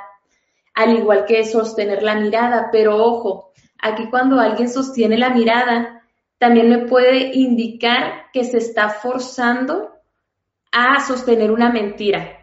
al 0.77 0.95
igual 0.95 1.25
que 1.25 1.45
sostener 1.45 2.03
la 2.03 2.15
mirada, 2.17 2.69
pero 2.71 3.03
ojo, 3.03 3.53
aquí 3.81 4.09
cuando 4.11 4.39
alguien 4.39 4.69
sostiene 4.69 5.17
la 5.17 5.31
mirada, 5.31 6.03
también 6.39 6.69
me 6.69 6.87
puede 6.87 7.35
indicar 7.35 8.27
que 8.31 8.45
se 8.45 8.59
está 8.59 8.91
forzando 8.91 9.91
a 10.71 11.01
sostener 11.01 11.51
una 11.51 11.71
mentira. 11.73 12.36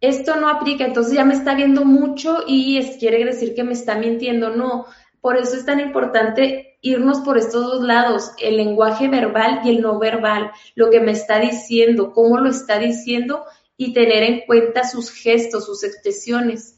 Esto 0.00 0.36
no 0.36 0.48
aplica, 0.48 0.84
entonces 0.84 1.14
ya 1.14 1.24
me 1.24 1.34
está 1.34 1.54
viendo 1.54 1.84
mucho 1.84 2.44
y 2.46 2.78
es, 2.78 2.96
quiere 2.98 3.24
decir 3.24 3.54
que 3.54 3.64
me 3.64 3.72
está 3.72 3.96
mintiendo. 3.96 4.50
No, 4.50 4.86
por 5.20 5.36
eso 5.36 5.56
es 5.56 5.64
tan 5.64 5.80
importante 5.80 6.78
irnos 6.80 7.20
por 7.20 7.36
estos 7.36 7.64
dos 7.64 7.82
lados, 7.82 8.30
el 8.38 8.56
lenguaje 8.56 9.08
verbal 9.08 9.60
y 9.64 9.70
el 9.70 9.80
no 9.80 9.98
verbal, 9.98 10.52
lo 10.76 10.90
que 10.90 11.00
me 11.00 11.12
está 11.12 11.40
diciendo, 11.40 12.12
cómo 12.12 12.38
lo 12.38 12.50
está 12.50 12.78
diciendo 12.78 13.44
y 13.76 13.92
tener 13.92 14.22
en 14.22 14.40
cuenta 14.46 14.84
sus 14.84 15.10
gestos, 15.10 15.66
sus 15.66 15.82
expresiones. 15.82 16.76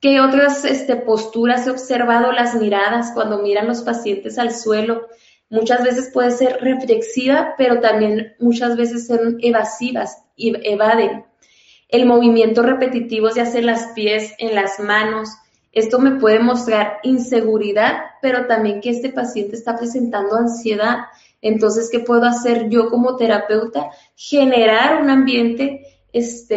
¿Qué 0.00 0.20
otras 0.20 0.64
este, 0.64 0.96
posturas 0.96 1.66
he 1.66 1.70
observado? 1.70 2.32
Las 2.32 2.54
miradas 2.54 3.12
cuando 3.14 3.38
miran 3.38 3.66
los 3.66 3.82
pacientes 3.82 4.38
al 4.38 4.54
suelo. 4.54 5.06
Muchas 5.48 5.82
veces 5.82 6.10
puede 6.12 6.30
ser 6.30 6.58
reflexiva, 6.60 7.54
pero 7.56 7.80
también 7.80 8.34
muchas 8.38 8.76
veces 8.76 9.06
son 9.06 9.38
evasivas 9.40 10.24
y 10.36 10.52
evaden. 10.68 11.24
El 11.94 12.06
movimiento 12.06 12.62
repetitivo 12.64 13.30
se 13.30 13.40
hace 13.40 13.60
en 13.60 13.66
las 13.66 13.92
pies, 13.92 14.34
en 14.38 14.56
las 14.56 14.80
manos. 14.80 15.28
Esto 15.70 16.00
me 16.00 16.18
puede 16.18 16.40
mostrar 16.40 16.98
inseguridad, 17.04 17.98
pero 18.20 18.48
también 18.48 18.80
que 18.80 18.90
este 18.90 19.10
paciente 19.10 19.54
está 19.54 19.76
presentando 19.76 20.34
ansiedad. 20.34 21.04
Entonces, 21.40 21.88
¿qué 21.92 22.00
puedo 22.00 22.24
hacer 22.24 22.68
yo 22.68 22.90
como 22.90 23.14
terapeuta? 23.14 23.90
Generar 24.16 25.00
un 25.02 25.08
ambiente 25.08 25.86
este, 26.12 26.56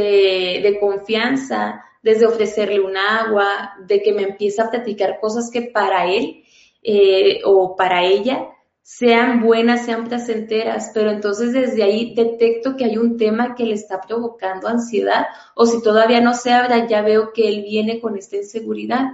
de 0.63 0.77
confianza, 0.79 1.83
desde 2.01 2.25
ofrecerle 2.25 2.79
un 2.79 2.97
agua, 2.97 3.75
de 3.85 4.01
que 4.01 4.13
me 4.13 4.23
empiece 4.23 4.59
a 4.59 4.71
platicar 4.71 5.19
cosas 5.19 5.51
que 5.51 5.61
para 5.61 6.11
él 6.11 6.45
eh, 6.81 7.41
o 7.45 7.75
para 7.75 8.03
ella 8.03 8.47
sean 8.87 9.41
buenas, 9.41 9.83
sean 9.83 10.07
placenteras, 10.07 10.91
pero 10.93 11.11
entonces 11.11 11.51
desde 11.51 11.83
ahí 11.83 12.15
detecto 12.15 12.77
que 12.77 12.85
hay 12.85 12.97
un 12.97 13.17
tema 13.17 13.53
que 13.53 13.65
le 13.65 13.73
está 13.73 13.99
provocando 13.99 14.69
ansiedad 14.69 15.27
o 15.55 15.65
si 15.65 15.81
todavía 15.81 16.21
no 16.21 16.33
se 16.33 16.53
habla, 16.53 16.87
ya 16.87 17.01
veo 17.01 17.33
que 17.33 17.49
él 17.49 17.63
viene 17.63 17.99
con 17.99 18.17
esta 18.17 18.37
inseguridad. 18.37 19.07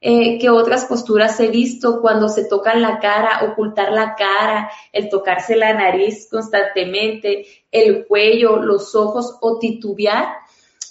Eh, 0.00 0.38
que 0.38 0.48
otras 0.48 0.84
posturas 0.84 1.40
he 1.40 1.48
visto 1.48 2.00
cuando 2.00 2.28
se 2.28 2.44
tocan 2.44 2.80
la 2.82 3.00
cara, 3.00 3.50
ocultar 3.50 3.90
la 3.90 4.14
cara, 4.14 4.70
el 4.92 5.08
tocarse 5.08 5.56
la 5.56 5.74
nariz 5.74 6.28
constantemente, 6.30 7.46
el 7.72 8.06
cuello, 8.06 8.62
los 8.62 8.94
ojos 8.94 9.38
o 9.40 9.58
titubear, 9.58 10.36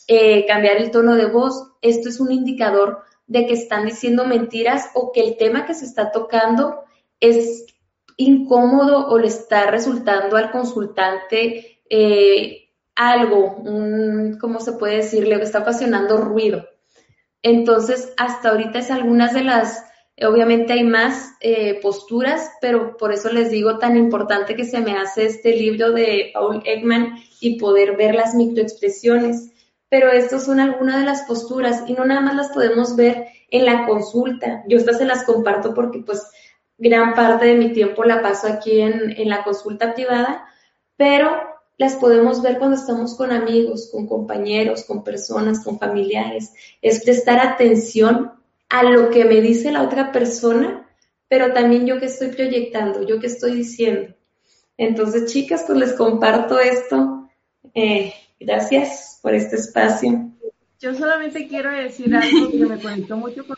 eh, 0.10 0.45
cambiar 0.45 0.75
el 0.75 0.91
tono 0.91 1.15
de 1.15 1.25
voz. 1.25 1.71
Esto 1.82 2.10
es 2.10 2.19
un 2.19 2.34
indicador 2.34 2.99
de 3.27 3.45
que 3.45 3.53
están 3.53 3.86
diciendo 3.86 4.25
mentiras 4.25 4.89
o 4.93 5.13
que 5.13 5.21
el 5.21 5.38
tema 5.38 5.65
que 5.65 5.73
se 5.73 5.86
está 5.86 6.12
tocando 6.12 6.84
es 7.21 7.65
incómodo 8.19 9.08
o 9.08 9.17
le 9.17 9.27
está 9.27 9.71
resultando 9.71 10.36
al 10.36 10.51
consultante 10.51 11.82
eh, 11.89 12.69
algo, 12.95 13.55
un, 13.55 14.38
¿cómo 14.39 14.60
se 14.60 14.73
puede 14.73 14.97
decir? 14.97 15.27
Le 15.27 15.41
está 15.41 15.60
ocasionando 15.60 16.17
ruido. 16.17 16.67
Entonces, 17.41 18.13
hasta 18.17 18.49
ahorita 18.49 18.79
es 18.79 18.91
algunas 18.91 19.34
de 19.34 19.43
las, 19.45 19.86
obviamente 20.21 20.73
hay 20.73 20.84
más 20.84 21.32
eh, 21.39 21.79
posturas, 21.82 22.51
pero 22.60 22.97
por 22.97 23.13
eso 23.13 23.32
les 23.32 23.49
digo 23.49 23.77
tan 23.79 23.95
importante 23.95 24.55
que 24.55 24.65
se 24.65 24.82
me 24.82 24.97
hace 24.97 25.25
este 25.25 25.55
libro 25.55 25.93
de 25.93 26.32
Paul 26.34 26.62
Ekman 26.65 27.15
y 27.39 27.58
poder 27.58 27.95
ver 27.95 28.15
las 28.15 28.36
microexpresiones 28.36 29.53
pero 29.89 30.12
estas 30.12 30.45
son 30.45 30.60
algunas 30.60 30.99
de 30.99 31.05
las 31.05 31.23
posturas 31.23 31.84
y 31.88 31.93
no 31.93 32.05
nada 32.05 32.21
más 32.21 32.36
las 32.36 32.49
podemos 32.49 32.95
ver 32.95 33.25
en 33.49 33.65
la 33.65 33.88
consulta. 33.88 34.63
Yo 34.67 34.77
estas 34.77 34.99
se 34.99 35.05
las 35.05 35.23
comparto 35.23 35.73
porque 35.73 35.99
pues 35.99 36.23
gran 36.79 37.13
parte 37.13 37.45
de 37.45 37.55
mi 37.55 37.73
tiempo 37.73 38.03
la 38.03 38.21
paso 38.21 38.47
aquí 38.47 38.81
en, 38.81 39.11
en 39.11 39.29
la 39.29 39.43
consulta 39.43 39.93
privada, 39.93 40.45
pero 40.97 41.29
las 41.77 41.95
podemos 41.95 42.41
ver 42.41 42.57
cuando 42.57 42.75
estamos 42.75 43.15
con 43.15 43.31
amigos, 43.31 43.89
con 43.91 44.07
compañeros, 44.07 44.83
con 44.83 45.03
personas, 45.03 45.63
con 45.63 45.77
familiares. 45.79 46.53
Es 46.81 47.03
prestar 47.03 47.39
atención 47.39 48.31
a 48.69 48.83
lo 48.83 49.09
que 49.09 49.25
me 49.25 49.41
dice 49.41 49.71
la 49.71 49.83
otra 49.83 50.11
persona, 50.11 50.89
pero 51.27 51.53
también 51.53 51.85
yo 51.85 51.99
que 51.99 52.07
estoy 52.07 52.29
proyectando, 52.29 53.05
yo 53.05 53.19
que 53.19 53.27
estoy 53.27 53.55
diciendo. 53.55 54.13
Entonces, 54.77 55.31
chicas, 55.31 55.63
pues 55.67 55.77
les 55.77 55.93
comparto 55.93 56.59
esto. 56.59 57.29
Eh, 57.73 58.13
Gracias 58.39 59.19
por 59.21 59.35
este 59.35 59.57
espacio. 59.57 60.31
Yo 60.79 60.95
solamente 60.95 61.47
quiero 61.47 61.71
decir 61.71 62.15
algo 62.15 62.49
que 62.49 62.65
me 62.65 62.79
conectó 62.79 63.17
mucho 63.17 63.45
con 63.45 63.57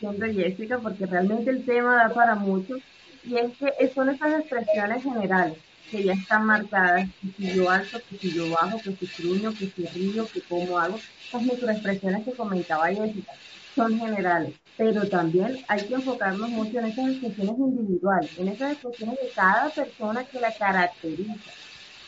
diciendo 0.00 0.26
Jessica, 0.34 0.78
porque 0.80 1.06
realmente 1.06 1.50
el 1.50 1.64
tema 1.64 1.96
da 1.96 2.14
para 2.14 2.34
mucho, 2.36 2.74
y 3.22 3.36
es 3.38 3.52
que 3.58 3.92
son 3.94 4.10
esas 4.10 4.40
expresiones 4.40 5.02
generales 5.02 5.58
que 5.90 6.04
ya 6.04 6.12
están 6.14 6.46
marcadas, 6.46 7.08
que 7.20 7.28
si 7.36 7.52
yo 7.52 7.70
alto, 7.70 7.98
que 8.08 8.18
si 8.18 8.32
yo 8.34 8.48
bajo, 8.50 8.82
que 8.82 8.96
si 8.96 9.06
truño, 9.08 9.56
que 9.56 9.70
si 9.70 9.86
río, 9.88 10.30
que 10.32 10.42
cómo 10.42 10.78
hago, 10.78 11.04
esas 11.32 11.42
microexpresiones 11.44 12.24
que 12.24 12.34
comentaba 12.36 12.88
Jessica 12.88 13.32
son 13.74 13.98
generales, 13.98 14.54
pero 14.76 15.08
también 15.08 15.60
hay 15.68 15.86
que 15.86 15.94
enfocarnos 15.94 16.48
mucho 16.50 16.78
en 16.78 16.86
esas 16.86 17.08
expresiones 17.10 17.58
individuales, 17.58 18.30
en 18.36 18.48
esas 18.48 18.72
expresiones 18.72 19.16
de 19.22 19.32
cada 19.34 19.72
persona 19.74 20.26
que 20.26 20.40
la 20.40 20.54
caracteriza 20.56 21.34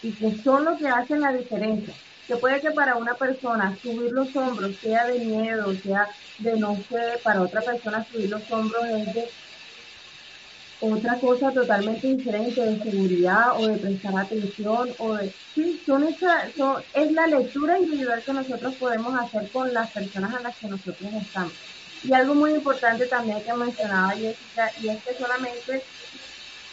y 0.03 0.17
que 0.17 0.37
son 0.43 0.65
los 0.65 0.79
que 0.81 0.89
hacen 0.89 1.21
la 1.21 1.33
diferencia. 1.33 1.95
Que 2.29 2.37
puede 2.37 2.61
que 2.61 2.71
para 2.73 2.95
una 2.97 3.14
persona 3.14 3.75
subir 3.83 4.12
los 4.12 4.37
hombros 4.37 4.77
sea 4.77 5.07
de 5.07 5.19
miedo, 5.19 5.75
sea 5.83 6.07
de 6.38 6.59
no 6.59 6.77
sé, 6.77 7.19
para 7.25 7.41
otra 7.41 7.62
persona 7.62 8.05
subir 8.05 8.29
los 8.29 8.51
hombros 8.53 8.85
es 8.85 9.14
de 9.14 9.29
otra 10.81 11.19
cosa 11.19 11.51
totalmente 11.53 12.07
diferente 12.07 12.61
de 12.61 12.83
seguridad 12.83 13.59
o 13.59 13.67
de 13.67 13.79
prestar 13.79 14.17
atención 14.17 14.91
o 14.99 15.14
de 15.14 15.33
sí 15.55 15.81
son 15.87 16.05
esa 16.05 16.53
son, 16.55 16.83
es 16.93 17.11
la 17.12 17.27
lectura 17.27 17.79
individual 17.79 18.23
que 18.23 18.33
nosotros 18.33 18.75
podemos 18.77 19.19
hacer 19.19 19.51
con 19.51 19.73
las 19.73 19.91
personas 19.91 20.35
a 20.35 20.41
las 20.41 20.57
que 20.57 20.69
nosotros 20.69 21.11
estamos. 21.14 21.55
Y 22.05 22.12
algo 22.12 22.35
muy 22.35 22.53
importante 22.53 23.07
también 23.07 23.43
que 23.43 23.55
mencionaba 23.55 24.12
Jessica 24.12 24.71
y 24.83 24.91
es 24.91 25.03
que 25.03 25.14
solamente 25.14 25.83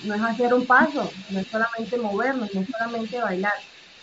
no 0.04 0.16
es 0.16 0.22
hacer 0.22 0.54
un 0.54 0.68
paso 0.68 1.12
no 1.30 1.40
es 1.40 1.48
solamente 1.48 1.98
movernos 1.98 2.54
no 2.54 2.62
es 2.62 2.68
solamente 2.70 3.18
bailar 3.20 3.54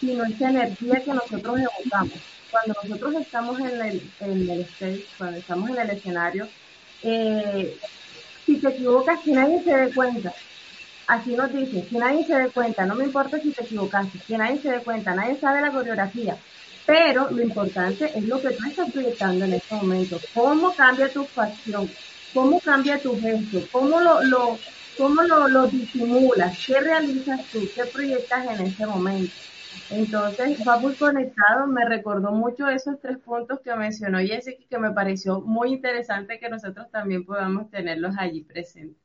sino 0.03 0.25
esa 0.25 0.51
energía 0.51 1.01
que 1.01 1.15
nosotros 1.15 1.61
evocamos 1.61 2.19
cuando 2.51 2.75
nosotros 2.83 3.15
estamos 3.23 3.61
en 3.61 3.81
el, 3.81 4.03
en 4.21 4.51
el 4.51 4.61
stage 4.62 5.07
cuando 5.17 5.38
estamos 5.38 5.71
en 5.71 5.79
el 5.79 5.91
escenario 5.91 6.49
eh, 7.05 7.79
si 8.45 8.57
te 8.57 8.69
equivocas, 8.69 9.21
que 9.21 9.33
nadie 9.33 9.62
se 9.62 9.77
dé 9.77 9.95
cuenta. 9.95 10.33
Así 11.07 11.35
nos 11.35 11.53
dice, 11.53 11.87
que 11.88 11.99
nadie 11.99 12.25
se 12.25 12.35
dé 12.35 12.49
cuenta, 12.51 12.85
no 12.85 12.95
me 12.97 13.05
importa 13.05 13.38
si 13.41 13.53
te 13.53 13.62
equivocaste, 13.62 14.19
que 14.27 14.38
nadie 14.38 14.61
se 14.61 14.71
dé 14.71 14.81
cuenta, 14.81 15.15
nadie 15.15 15.38
sabe 15.38 15.61
la 15.61 15.71
coreografía. 15.71 16.37
Pero 16.87 17.31
lo 17.31 17.43
importante 17.43 18.11
es 18.19 18.25
lo 18.25 18.41
que 18.41 18.51
tú 18.51 18.67
estás 18.67 18.91
proyectando 18.91 19.45
en 19.45 19.55
este 19.55 19.75
momento. 19.75 20.21
¿Cómo 20.35 20.75
cambia 20.75 21.12
tu 21.12 21.25
facción? 21.27 21.88
¿Cómo 22.35 22.61
cambia 22.61 23.01
tu 23.01 23.21
gesto? 23.21 23.69
¿Cómo 23.71 24.01
lo, 24.01 24.23
lo, 24.25 24.59
cómo 24.97 25.23
lo, 25.23 25.49
lo 25.49 25.69
disimulas? 25.69 26.59
¿Qué 26.67 26.81
realizas 26.81 27.41
tú? 27.53 27.71
¿Qué 27.75 27.85
proyectas 27.85 28.47
en 28.49 28.67
ese 28.67 28.87
momento? 28.87 29.33
Entonces, 29.91 30.59
va 30.67 30.79
muy 30.79 30.95
conectado, 30.95 31.67
me 31.67 31.85
recordó 31.85 32.33
mucho 32.33 32.69
esos 32.69 33.01
tres 33.01 33.19
puntos 33.19 33.61
que 33.61 33.75
mencionó 33.75 34.19
Jessica, 34.19 34.63
que 34.69 34.79
me 34.79 34.91
pareció 34.91 35.41
muy 35.41 35.73
interesante 35.73 36.39
que 36.39 36.49
nosotros 36.49 36.91
también 36.91 37.25
podamos 37.25 37.71
tenerlos 37.71 38.15
allí 38.19 38.43
presentes. 38.43 38.97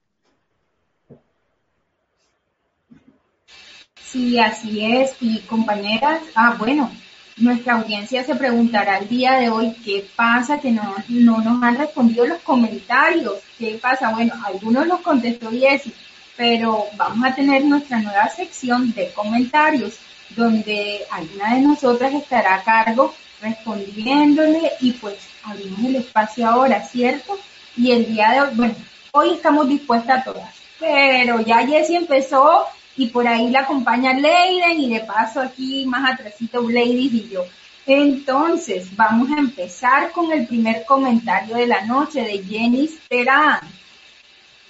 Sí, 3.99 4.39
así 4.39 4.85
es. 4.85 5.15
Y 5.19 5.41
compañeras, 5.41 6.21
ah, 6.35 6.55
bueno, 6.57 6.89
nuestra 7.35 7.73
audiencia 7.75 8.23
se 8.23 8.35
preguntará 8.35 8.99
el 8.99 9.09
día 9.09 9.33
de 9.33 9.49
hoy 9.49 9.75
qué 9.83 10.07
pasa, 10.15 10.59
que 10.59 10.71
no, 10.71 10.95
no 11.09 11.41
nos 11.41 11.61
han 11.61 11.77
respondido 11.77 12.25
los 12.25 12.39
comentarios. 12.39 13.35
¿Qué 13.59 13.77
pasa? 13.81 14.11
Bueno, 14.11 14.33
algunos 14.45 14.87
los 14.87 15.01
contestó 15.01 15.51
Jessica, 15.51 15.97
pero 16.37 16.85
vamos 16.95 17.29
a 17.29 17.35
tener 17.35 17.65
nuestra 17.65 17.99
nueva 17.99 18.29
sección 18.29 18.93
de 18.93 19.11
comentarios 19.11 19.99
donde 20.35 21.01
alguna 21.11 21.55
de 21.55 21.61
nosotras 21.61 22.13
estará 22.13 22.55
a 22.55 22.63
cargo 22.63 23.13
respondiéndole 23.41 24.71
y 24.81 24.91
pues 24.93 25.15
abrimos 25.43 25.79
el 25.85 25.97
espacio 25.97 26.47
ahora, 26.47 26.83
¿cierto? 26.83 27.37
Y 27.75 27.91
el 27.91 28.05
día 28.07 28.31
de 28.31 28.41
hoy, 28.41 28.49
bueno, 28.55 28.75
hoy 29.11 29.33
estamos 29.33 29.67
dispuestas 29.67 30.21
a 30.21 30.23
todas, 30.23 30.55
pero 30.79 31.41
ya 31.41 31.65
Jessie 31.65 31.97
empezó 31.97 32.65
y 32.95 33.07
por 33.07 33.27
ahí 33.27 33.49
la 33.49 33.61
acompaña 33.61 34.13
Leiden 34.13 34.81
y 34.81 34.89
de 34.93 35.01
paso 35.01 35.39
aquí 35.39 35.85
más 35.85 36.13
atrásito 36.13 36.61
Ladies 36.61 37.13
y 37.13 37.29
yo. 37.29 37.45
Entonces, 37.85 38.93
vamos 38.97 39.29
a 39.31 39.39
empezar 39.39 40.11
con 40.11 40.31
el 40.31 40.45
primer 40.45 40.83
comentario 40.83 41.55
de 41.55 41.67
la 41.67 41.85
noche 41.85 42.21
de 42.21 42.43
Jenny 42.43 42.89
Terán, 43.07 43.61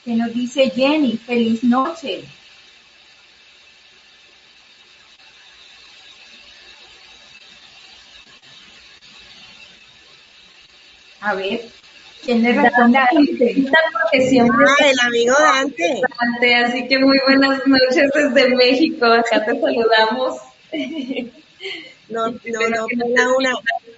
que 0.06 0.14
nos 0.14 0.32
dice 0.34 0.70
Jenny, 0.70 1.18
feliz 1.18 1.64
noche. 1.64 2.26
A 11.22 11.34
ver, 11.34 11.62
¿quién 12.24 12.44
le 12.44 12.54
responde 12.54 12.98
a 12.98 13.08
Porque 13.12 14.28
siempre 14.28 14.66
ah, 14.68 14.86
el 14.86 15.00
amigo 15.00 15.36
Dante. 15.40 16.02
Dante. 16.20 16.56
Así 16.56 16.88
que 16.88 17.00
muy 17.00 17.20
buenas 17.26 17.66
noches 17.66 18.12
desde 18.14 18.56
México. 18.56 19.06
Acá 19.06 19.46
te 19.46 19.60
saludamos. 19.60 20.38
No, 22.10 22.30
no, 22.46 22.70
no, 22.70 22.86
una, 22.86 23.36
una. 23.36 23.54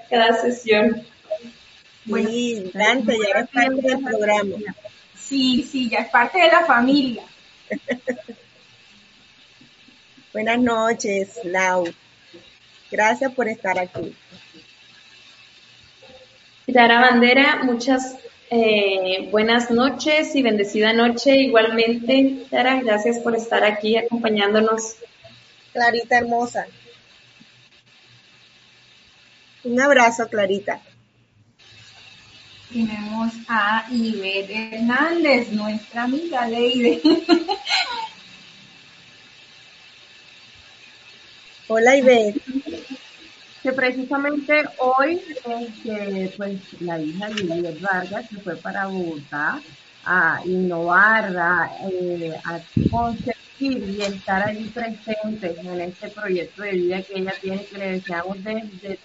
Cada 0.10 0.42
sesión. 0.42 1.04
Sí, 2.06 2.72
Dante, 2.74 3.18
ya 3.18 3.42
es 3.42 3.50
parte 3.50 3.82
del 3.82 4.04
programa. 4.04 4.56
Sí, 5.16 5.68
sí, 5.70 5.90
ya 5.90 6.00
es 6.00 6.10
parte 6.10 6.40
de 6.40 6.48
la 6.48 6.66
familia. 6.66 7.24
Buenas 10.34 10.60
noches, 10.60 11.40
Lau. 11.44 11.86
Gracias 12.90 13.32
por 13.34 13.48
estar 13.48 13.78
aquí. 13.78 14.16
Clara 16.72 17.00
Bandera, 17.00 17.62
muchas 17.64 18.16
eh, 18.52 19.28
buenas 19.32 19.72
noches 19.72 20.36
y 20.36 20.44
bendecida 20.44 20.94
noche 20.94 21.36
igualmente. 21.36 22.46
Clara, 22.50 22.80
gracias 22.82 23.18
por 23.20 23.36
estar 23.36 23.64
aquí 23.64 23.98
acompañándonos. 23.98 24.96
Clarita 25.74 26.20
hermosa. 26.20 26.68
Un 29.64 29.82
abrazo, 29.82 30.28
Clarita. 30.30 30.80
Tenemos 32.72 33.34
a 33.48 33.88
Ivette 33.90 34.76
Hernández, 34.76 35.52
nuestra 35.52 36.04
amiga 36.04 36.46
Leide. 36.46 37.02
Hola, 41.68 41.98
Ivette 41.98 42.42
que 43.62 43.72
precisamente 43.74 44.64
hoy 44.78 45.22
este, 45.46 46.34
pues 46.38 46.60
la 46.82 47.00
hija 47.00 47.28
de 47.28 47.34
Juliet 47.36 47.82
Vargas 47.82 48.26
se 48.30 48.40
fue 48.40 48.56
para 48.56 48.88
Bogotá 48.88 49.60
a 50.06 50.40
innovar, 50.46 51.36
a, 51.38 51.72
eh, 51.92 52.40
a 52.46 52.60
conseguir 52.90 53.36
y 53.60 54.02
estar 54.02 54.48
ahí 54.48 54.72
presente 54.74 55.56
en 55.62 55.82
este 55.82 56.10
proyecto 56.10 56.62
de 56.62 56.72
vida 56.72 57.02
que 57.02 57.20
ella 57.20 57.34
tiene, 57.42 57.66
que 57.66 57.78
le 57.78 57.92
deseamos 57.92 58.42
desde 58.44 59.00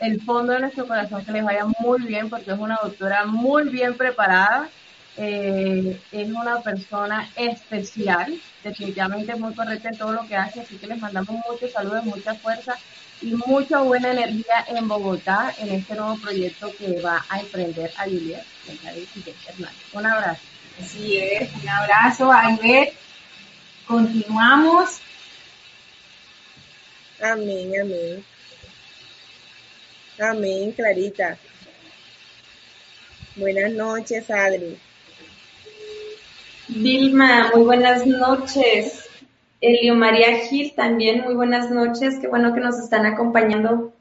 el 0.00 0.20
fondo 0.22 0.52
de 0.52 0.60
nuestro 0.60 0.86
corazón 0.86 1.24
que 1.24 1.32
les 1.32 1.44
vaya 1.44 1.64
muy 1.78 2.02
bien, 2.02 2.28
porque 2.28 2.50
es 2.50 2.58
una 2.58 2.78
doctora 2.82 3.24
muy 3.24 3.68
bien 3.68 3.96
preparada, 3.96 4.68
eh, 5.16 5.98
es 6.10 6.28
una 6.28 6.60
persona 6.60 7.30
especial, 7.36 8.34
definitivamente 8.64 9.36
muy 9.36 9.54
correcta 9.54 9.88
en 9.88 9.96
todo 9.96 10.12
lo 10.12 10.26
que 10.26 10.36
hace, 10.36 10.60
así 10.60 10.76
que 10.76 10.88
les 10.88 11.00
mandamos 11.00 11.36
muchos 11.48 11.70
saludos, 11.70 12.04
mucha 12.04 12.34
fuerza 12.34 12.76
y 13.22 13.32
mucha 13.46 13.80
buena 13.80 14.10
energía 14.12 14.64
en 14.68 14.86
Bogotá 14.88 15.54
en 15.58 15.70
este 15.70 15.94
nuevo 15.94 16.16
proyecto 16.18 16.70
que 16.76 17.00
va 17.00 17.24
a 17.28 17.40
emprender 17.40 17.90
a 17.96 18.04
Juliet 18.04 18.44
Un 19.92 20.06
abrazo. 20.06 20.40
Así 20.80 21.16
es, 21.16 21.48
un 21.62 21.68
abrazo 21.68 22.30
a 22.30 22.58
Continuamos. 23.86 25.00
Amén, 27.20 27.72
amén. 27.80 28.24
Amén, 30.18 30.72
Clarita. 30.72 31.38
Buenas 33.36 33.72
noches, 33.72 34.30
Adri. 34.30 34.78
Vilma, 36.68 37.50
muy 37.54 37.64
buenas 37.64 38.06
noches. 38.06 39.05
Elio 39.60 39.94
María 39.94 40.38
Gil 40.46 40.74
también, 40.74 41.22
muy 41.24 41.34
buenas 41.34 41.70
noches, 41.70 42.18
qué 42.20 42.28
bueno 42.28 42.52
que 42.54 42.60
nos 42.60 42.78
están 42.78 43.06
acompañando. 43.06 43.92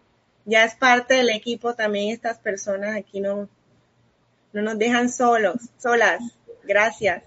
Ya 0.43 0.63
es 0.63 0.75
parte 0.75 1.15
del 1.15 1.29
equipo 1.29 1.73
también 1.73 2.11
estas 2.11 2.37
personas 2.37 2.95
aquí 2.95 3.19
no, 3.19 3.47
no 4.53 4.61
nos 4.61 4.77
dejan 4.77 5.09
solos, 5.09 5.55
solas. 5.77 6.21
Gracias. 6.63 7.23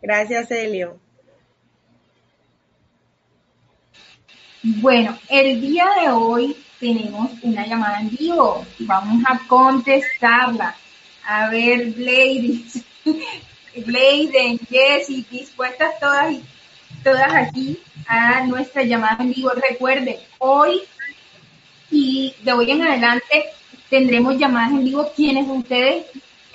Gracias, 0.00 0.50
Elio. 0.50 0.98
Bueno, 4.62 5.18
el 5.28 5.60
día 5.60 5.86
de 6.00 6.10
hoy 6.10 6.56
tenemos 6.78 7.30
una 7.42 7.66
llamada 7.66 8.00
en 8.00 8.10
vivo. 8.10 8.64
Vamos 8.80 9.24
a 9.28 9.40
contestarla. 9.48 10.76
A 11.24 11.48
ver, 11.50 11.96
ladies, 11.98 12.84
Leiden, 13.74 14.58
Jessy, 14.58 15.26
dispuestas 15.30 15.98
todas, 15.98 16.36
todas 17.02 17.34
aquí 17.34 17.78
a 18.06 18.44
nuestra 18.46 18.82
llamada 18.82 19.18
en 19.20 19.32
vivo. 19.32 19.50
Recuerden, 19.50 20.16
hoy 20.38 20.82
y 21.90 22.34
de 22.42 22.52
hoy 22.52 22.70
en 22.70 22.82
adelante 22.82 23.44
tendremos 23.88 24.38
llamadas 24.38 24.72
en 24.72 24.84
vivo 24.84 25.10
quienes 25.14 25.46
ustedes 25.48 26.06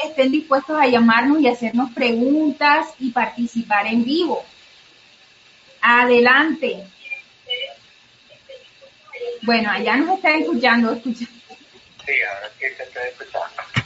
estén 0.03 0.31
dispuestos 0.31 0.79
a 0.79 0.87
llamarnos 0.87 1.41
y 1.41 1.47
hacernos 1.47 1.91
preguntas 1.91 2.87
y 2.99 3.11
participar 3.11 3.87
en 3.87 4.03
vivo. 4.03 4.43
Adelante. 5.81 6.83
Bueno, 9.43 9.71
allá 9.71 9.97
nos 9.97 10.17
están 10.17 10.41
escuchando, 10.41 10.91
escuchando. 10.91 11.37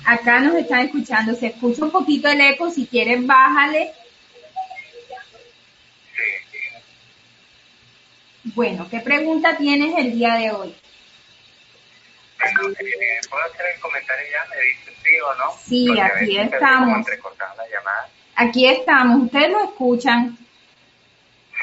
Acá 0.06 0.40
nos 0.40 0.56
están 0.56 0.82
escuchando, 0.82 1.36
se 1.36 1.48
escucha 1.48 1.84
un 1.86 1.92
poquito 1.92 2.28
el 2.28 2.42
eco, 2.42 2.70
si 2.70 2.86
quieren 2.88 3.28
bájale. 3.28 3.94
Bueno, 8.44 8.88
¿qué 8.90 9.00
pregunta 9.00 9.56
tienes 9.58 9.98
el 9.98 10.14
día 10.14 10.36
de 10.36 10.52
hoy? 10.52 10.76
Bueno, 12.40 12.76
eh, 12.80 13.20
¿puedo 13.30 13.44
hacer 13.46 13.66
el 13.76 13.80
comentario 13.80 14.26
ya? 14.32 14.50
¿Me 14.50 14.62
dice 14.62 14.92
sí 15.04 15.20
o 15.20 15.36
no? 15.36 15.58
Sí, 15.64 15.86
Porque 15.88 16.02
aquí 16.02 16.40
estamos. 16.40 17.08
la. 17.08 18.10
Aquí 18.36 18.68
estamos, 18.68 19.26
¿ustedes 19.26 19.50
lo 19.52 19.64
escuchan? 19.66 20.38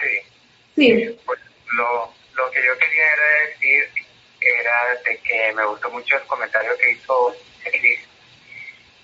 Sí. 0.00 0.18
Sí. 0.76 1.18
Pues 1.26 1.40
lo, 1.72 2.14
lo 2.34 2.50
que 2.52 2.64
yo 2.64 2.78
quería 2.78 3.02
era 3.02 3.48
decir 3.48 3.88
era 4.40 4.94
de 5.04 5.18
que 5.18 5.52
me 5.52 5.64
gustó 5.64 5.90
mucho 5.90 6.16
el 6.16 6.26
comentario 6.26 6.76
que 6.78 6.92
hizo 6.92 7.34
Cris 7.64 8.00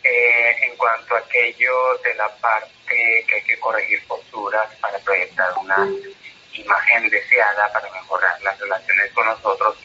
eh, 0.02 0.56
en 0.62 0.76
cuanto 0.76 1.14
a 1.14 1.18
aquello 1.18 1.98
de 2.04 2.14
la 2.14 2.28
parte 2.36 3.24
que 3.26 3.34
hay 3.34 3.42
que 3.42 3.58
corregir 3.58 4.06
posturas 4.06 4.68
para 4.80 4.98
proyectar 4.98 5.52
una 5.58 5.88
imagen 6.52 7.08
deseada 7.08 7.72
para 7.72 7.90
mejorar 7.90 8.40
las 8.42 8.58
relaciones 8.58 9.10
con 9.12 9.26
nosotros. 9.26 9.76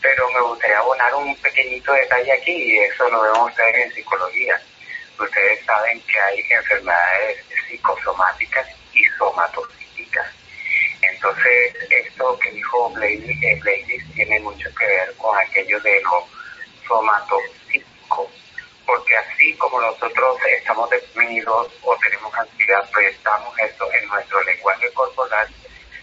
Pero 0.00 0.30
me 0.30 0.40
gustaría 0.40 0.78
abonar 0.78 1.14
un 1.14 1.34
pequeñito 1.36 1.92
detalle 1.92 2.32
aquí 2.32 2.52
y 2.52 2.78
eso 2.78 3.08
lo 3.08 3.22
vemos 3.22 3.50
ustedes 3.50 3.86
en 3.86 3.94
psicología. 3.94 4.60
Ustedes 5.18 5.64
saben 5.64 6.00
que 6.02 6.20
hay 6.20 6.44
enfermedades 6.50 7.44
psicosomáticas 7.66 8.66
y 8.92 9.04
somatopsíquicas. 9.18 10.35
Entonces, 11.02 11.74
esto 11.90 12.38
que 12.38 12.50
dijo 12.50 12.90
Blady, 12.90 13.38
eh, 13.42 14.04
tiene 14.14 14.40
mucho 14.40 14.68
que 14.74 14.86
ver 14.86 15.14
con 15.16 15.36
aquello 15.38 15.80
de 15.80 16.00
lo 16.02 16.26
somatopsíquico, 16.86 18.30
porque 18.86 19.16
así 19.16 19.54
como 19.54 19.80
nosotros 19.80 20.38
estamos 20.58 20.88
deprimidos 20.90 21.72
o 21.82 21.96
tenemos 21.96 22.34
ansiedad, 22.34 22.88
proyectamos 22.90 23.58
eso 23.58 23.92
en 23.92 24.08
nuestro 24.08 24.42
lenguaje 24.44 24.90
corporal, 24.92 25.48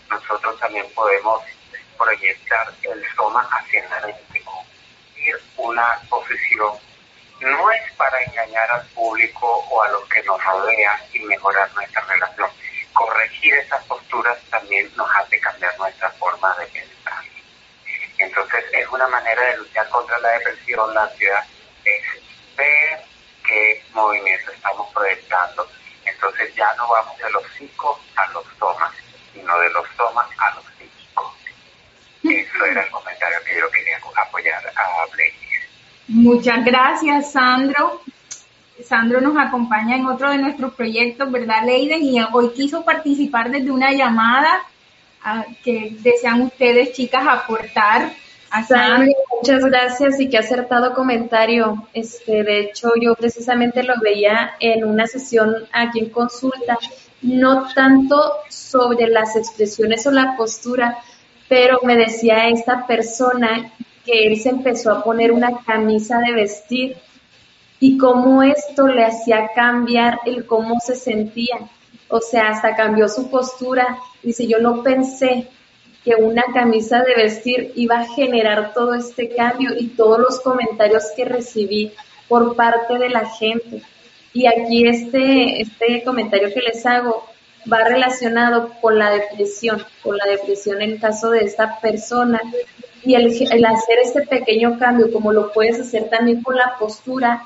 nosotros 0.10 0.60
también 0.60 0.86
podemos 0.94 1.42
proyectar 1.98 2.74
el 2.84 3.04
soma 3.16 3.48
hacia 3.52 3.88
la 3.90 4.08
mente, 4.08 4.44
una 5.58 6.00
posición. 6.10 6.74
No 7.40 7.72
es 7.72 7.92
para 7.94 8.22
engañar 8.24 8.72
al 8.72 8.86
público 8.88 9.48
o 9.70 9.82
a 9.82 9.90
los 9.90 10.08
que 10.10 10.22
nos 10.24 10.44
rodean 10.44 11.00
y 11.14 11.20
mejorar 11.20 11.72
nuestra 11.74 12.02
relación. 12.02 12.50
Corregir 13.24 13.54
esas 13.54 13.82
posturas 13.86 14.38
también 14.50 14.92
nos 14.98 15.10
hace 15.16 15.40
cambiar 15.40 15.78
nuestra 15.80 16.10
forma 16.12 16.54
de 16.58 16.66
pensar. 16.66 17.24
Entonces 18.18 18.66
es 18.74 18.86
una 18.90 19.08
manera 19.08 19.42
de 19.44 19.58
luchar 19.60 19.88
contra 19.88 20.18
la 20.20 20.30
depresión, 20.32 20.94
la 20.94 21.04
ansiedad, 21.04 21.46
es 21.86 22.04
ver 22.58 23.02
qué 23.48 23.82
movimiento 23.94 24.52
estamos 24.52 24.92
proyectando. 24.94 25.66
Entonces 26.04 26.54
ya 26.56 26.74
no 26.76 26.90
vamos 26.90 27.18
de 27.18 27.32
los 27.32 27.44
psicos 27.58 27.98
a 28.18 28.28
los 28.34 28.46
somas, 28.60 28.92
sino 29.34 29.58
de 29.58 29.70
los 29.70 29.88
somas 29.96 30.28
a 30.38 30.56
los 30.56 30.66
psíquicos. 30.78 31.34
Eso 32.24 32.66
era 32.66 32.84
el 32.84 32.92
comentario 32.92 33.38
que 33.46 33.58
yo 33.58 33.72
quería 33.72 34.02
apoyar 34.18 34.68
a 34.76 35.06
Blake. 35.14 35.70
Muchas 36.10 36.66
gracias, 36.66 37.32
Sandro. 37.32 38.02
Sandro 38.82 39.22
nos 39.22 39.38
acompaña 39.38 39.96
en 39.96 40.06
otro 40.06 40.32
de 40.32 40.38
nuestros 40.38 40.74
proyectos, 40.74 41.32
¿verdad, 41.32 41.66
Leiden? 41.66 42.04
Y 42.04 42.20
hoy 42.22 42.50
quiso 42.50 42.84
participar 42.84 43.52
desde 43.52 43.70
una 43.70 43.92
llamada 43.92 44.62
ah, 45.24 45.46
que 45.64 45.96
desean 46.00 46.42
ustedes, 46.42 46.94
chicas, 46.94 47.24
aportar 47.28 48.12
a 48.50 48.64
Sandro, 48.64 48.98
Sandro. 48.98 49.14
muchas 49.38 49.66
gracias 49.66 50.20
y 50.20 50.30
qué 50.30 50.40
acertado 50.40 50.94
comentario. 50.94 51.88
Este, 51.94 52.44
de 52.44 52.62
hecho, 52.62 52.92
yo 53.00 53.16
precisamente 53.16 53.84
lo 53.84 53.94
veía 54.02 54.56
en 54.60 54.86
una 54.86 55.06
sesión 55.06 55.54
aquí 55.72 56.00
en 56.00 56.10
consulta, 56.10 56.78
no 57.22 57.68
tanto 57.74 58.34
sobre 58.50 59.08
las 59.08 59.36
expresiones 59.36 60.06
o 60.08 60.12
la 60.12 60.36
postura, 60.36 60.98
pero 61.48 61.80
me 61.84 61.96
decía 61.96 62.50
esta 62.50 62.88
persona 62.88 63.72
que 64.04 64.28
él 64.28 64.38
se 64.38 64.50
empezó 64.50 64.92
a 64.92 65.04
poner 65.04 65.32
una 65.32 65.60
camisa 65.64 66.20
de 66.20 66.34
vestir 66.34 66.98
y 67.84 67.98
cómo 67.98 68.42
esto 68.44 68.88
le 68.88 69.04
hacía 69.04 69.50
cambiar 69.54 70.22
el 70.26 70.46
cómo 70.46 70.80
se 70.80 70.96
sentía. 70.96 71.58
O 72.08 72.22
sea, 72.22 72.52
hasta 72.52 72.78
cambió 72.78 73.10
su 73.10 73.30
postura. 73.30 73.98
Dice, 74.22 74.48
yo 74.48 74.60
no 74.60 74.84
pensé 74.84 75.50
que 76.06 76.16
una 76.16 76.44
camisa 76.54 77.04
de 77.04 77.14
vestir 77.14 77.74
iba 77.76 78.00
a 78.00 78.08
generar 78.08 78.74
todo 78.74 78.94
este 78.94 79.36
cambio 79.36 79.72
y 79.78 79.88
todos 79.88 80.18
los 80.18 80.40
comentarios 80.40 81.04
que 81.14 81.26
recibí 81.26 81.92
por 82.30 82.56
parte 82.56 82.98
de 82.98 83.10
la 83.10 83.26
gente. 83.26 83.82
Y 84.32 84.46
aquí 84.46 84.88
este, 84.88 85.62
este 85.62 86.06
comentario 86.06 86.54
que 86.54 86.62
les 86.62 86.86
hago 86.86 87.26
va 87.72 87.84
relacionado 87.84 88.72
con 88.80 88.98
la 88.98 89.10
depresión, 89.10 89.84
con 90.02 90.16
la 90.16 90.26
depresión 90.28 90.82
en 90.82 91.00
caso 91.00 91.32
de 91.32 91.40
esta 91.40 91.82
persona. 91.82 92.40
Y 93.04 93.16
el, 93.16 93.26
el 93.26 93.66
hacer 93.66 93.98
este 94.02 94.22
pequeño 94.22 94.80
cambio, 94.80 95.12
como 95.12 95.34
lo 95.34 95.52
puedes 95.52 95.82
hacer 95.82 96.10
también 96.10 96.42
con 96.42 96.56
la 96.56 96.78
postura, 96.80 97.44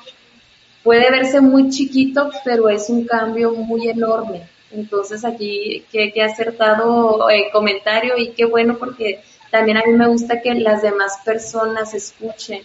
puede 0.87 1.11
verse 1.11 1.41
muy 1.41 1.69
chiquito, 1.69 2.31
pero 2.45 2.69
es 2.69 2.89
un 2.89 3.05
cambio 3.05 3.51
muy 3.51 3.89
enorme. 3.89 4.47
Entonces 4.71 5.25
aquí, 5.25 5.83
qué, 5.91 6.13
acertado 6.23 7.29
eh, 7.29 7.49
comentario 7.51 8.17
y 8.17 8.29
qué 8.29 8.45
bueno 8.45 8.77
porque 8.77 9.21
también 9.51 9.75
a 9.75 9.83
mí 9.85 9.91
me 9.91 10.07
gusta 10.07 10.41
que 10.41 10.53
las 10.55 10.81
demás 10.81 11.19
personas 11.25 11.93
escuchen 11.93 12.61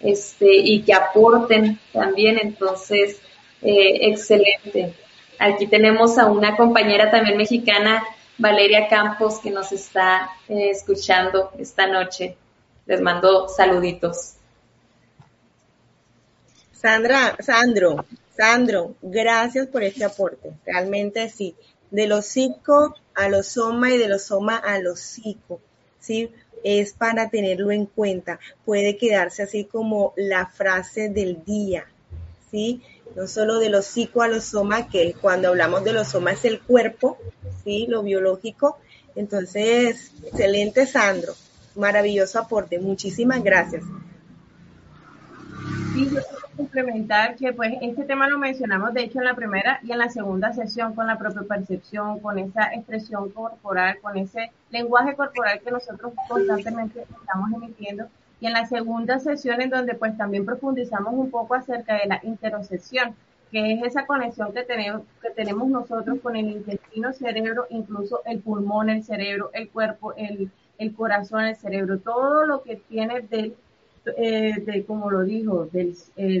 este, 0.00 0.56
y 0.56 0.84
que 0.84 0.94
aporten 0.94 1.78
también. 1.92 2.38
Entonces, 2.42 3.20
eh, 3.60 4.08
excelente. 4.08 4.94
Aquí 5.38 5.66
tenemos 5.66 6.16
a 6.16 6.30
una 6.30 6.56
compañera 6.56 7.10
también 7.10 7.36
mexicana, 7.36 8.02
Valeria 8.38 8.88
Campos, 8.88 9.38
que 9.40 9.50
nos 9.50 9.70
está 9.72 10.30
eh, 10.48 10.70
escuchando 10.70 11.50
esta 11.58 11.86
noche. 11.86 12.38
Les 12.86 13.02
mando 13.02 13.48
saluditos. 13.48 14.35
Sandra, 16.80 17.36
Sandro, 17.40 18.04
Sandro, 18.36 18.94
gracias 19.00 19.66
por 19.66 19.82
este 19.82 20.04
aporte. 20.04 20.52
Realmente 20.64 21.28
sí. 21.30 21.54
De 21.90 22.06
los 22.06 22.26
psico 22.26 22.94
a 23.14 23.28
los 23.28 23.46
soma 23.46 23.92
y 23.92 23.98
de 23.98 24.08
los 24.08 24.24
soma 24.24 24.56
a 24.56 24.78
los 24.78 25.00
psico. 25.00 25.60
Sí, 26.00 26.30
es 26.62 26.92
para 26.92 27.30
tenerlo 27.30 27.70
en 27.70 27.86
cuenta. 27.86 28.38
Puede 28.64 28.96
quedarse 28.96 29.42
así 29.42 29.64
como 29.64 30.12
la 30.16 30.46
frase 30.46 31.08
del 31.08 31.44
día. 31.44 31.86
Sí, 32.50 32.82
no 33.14 33.26
solo 33.26 33.58
de 33.58 33.70
los 33.70 33.86
psico 33.86 34.22
a 34.22 34.28
los 34.28 34.44
soma, 34.44 34.88
que 34.88 35.14
cuando 35.14 35.48
hablamos 35.48 35.84
de 35.84 35.92
los 35.92 36.08
soma 36.08 36.32
es 36.32 36.44
el 36.44 36.60
cuerpo, 36.60 37.18
sí, 37.64 37.86
lo 37.88 38.02
biológico. 38.02 38.78
Entonces, 39.14 40.12
excelente, 40.24 40.86
Sandro. 40.86 41.34
Maravilloso 41.74 42.38
aporte. 42.38 42.78
Muchísimas 42.78 43.42
gracias. 43.42 43.84
Sí, 45.94 46.10
yo 46.12 46.20
complementar 46.56 47.36
que 47.36 47.52
pues 47.52 47.74
este 47.82 48.04
tema 48.04 48.28
lo 48.28 48.38
mencionamos 48.38 48.94
de 48.94 49.02
hecho 49.02 49.18
en 49.18 49.26
la 49.26 49.34
primera 49.34 49.80
y 49.82 49.92
en 49.92 49.98
la 49.98 50.08
segunda 50.08 50.52
sesión 50.52 50.94
con 50.94 51.06
la 51.06 51.18
propia 51.18 51.42
percepción, 51.42 52.20
con 52.20 52.38
esa 52.38 52.72
expresión 52.74 53.30
corporal, 53.30 53.98
con 54.00 54.16
ese 54.16 54.50
lenguaje 54.70 55.14
corporal 55.14 55.60
que 55.60 55.70
nosotros 55.70 56.12
constantemente 56.28 57.02
estamos 57.02 57.52
emitiendo. 57.52 58.06
Y 58.40 58.46
en 58.46 58.52
la 58.52 58.66
segunda 58.66 59.18
sesión 59.18 59.60
en 59.60 59.70
donde 59.70 59.94
pues 59.94 60.16
también 60.16 60.44
profundizamos 60.44 61.14
un 61.14 61.30
poco 61.30 61.54
acerca 61.54 61.94
de 61.94 62.06
la 62.06 62.20
interocepción, 62.22 63.14
que 63.50 63.74
es 63.74 63.82
esa 63.84 64.06
conexión 64.06 64.52
que 64.52 64.62
tenemos, 64.64 65.02
que 65.22 65.30
tenemos 65.30 65.68
nosotros 65.68 66.18
con 66.22 66.36
el 66.36 66.50
intestino, 66.50 67.12
cerebro, 67.12 67.66
incluso 67.70 68.22
el 68.24 68.40
pulmón, 68.40 68.90
el 68.90 69.04
cerebro, 69.04 69.50
el 69.52 69.70
cuerpo, 69.70 70.14
el, 70.16 70.50
el 70.78 70.94
corazón, 70.94 71.44
el 71.44 71.56
cerebro, 71.56 71.98
todo 71.98 72.44
lo 72.44 72.62
que 72.62 72.76
tiene 72.76 73.20
del 73.22 73.56
eh, 74.16 74.54
de, 74.64 74.84
como 74.84 75.10
lo 75.10 75.22
dijo, 75.22 75.66
del 75.66 75.96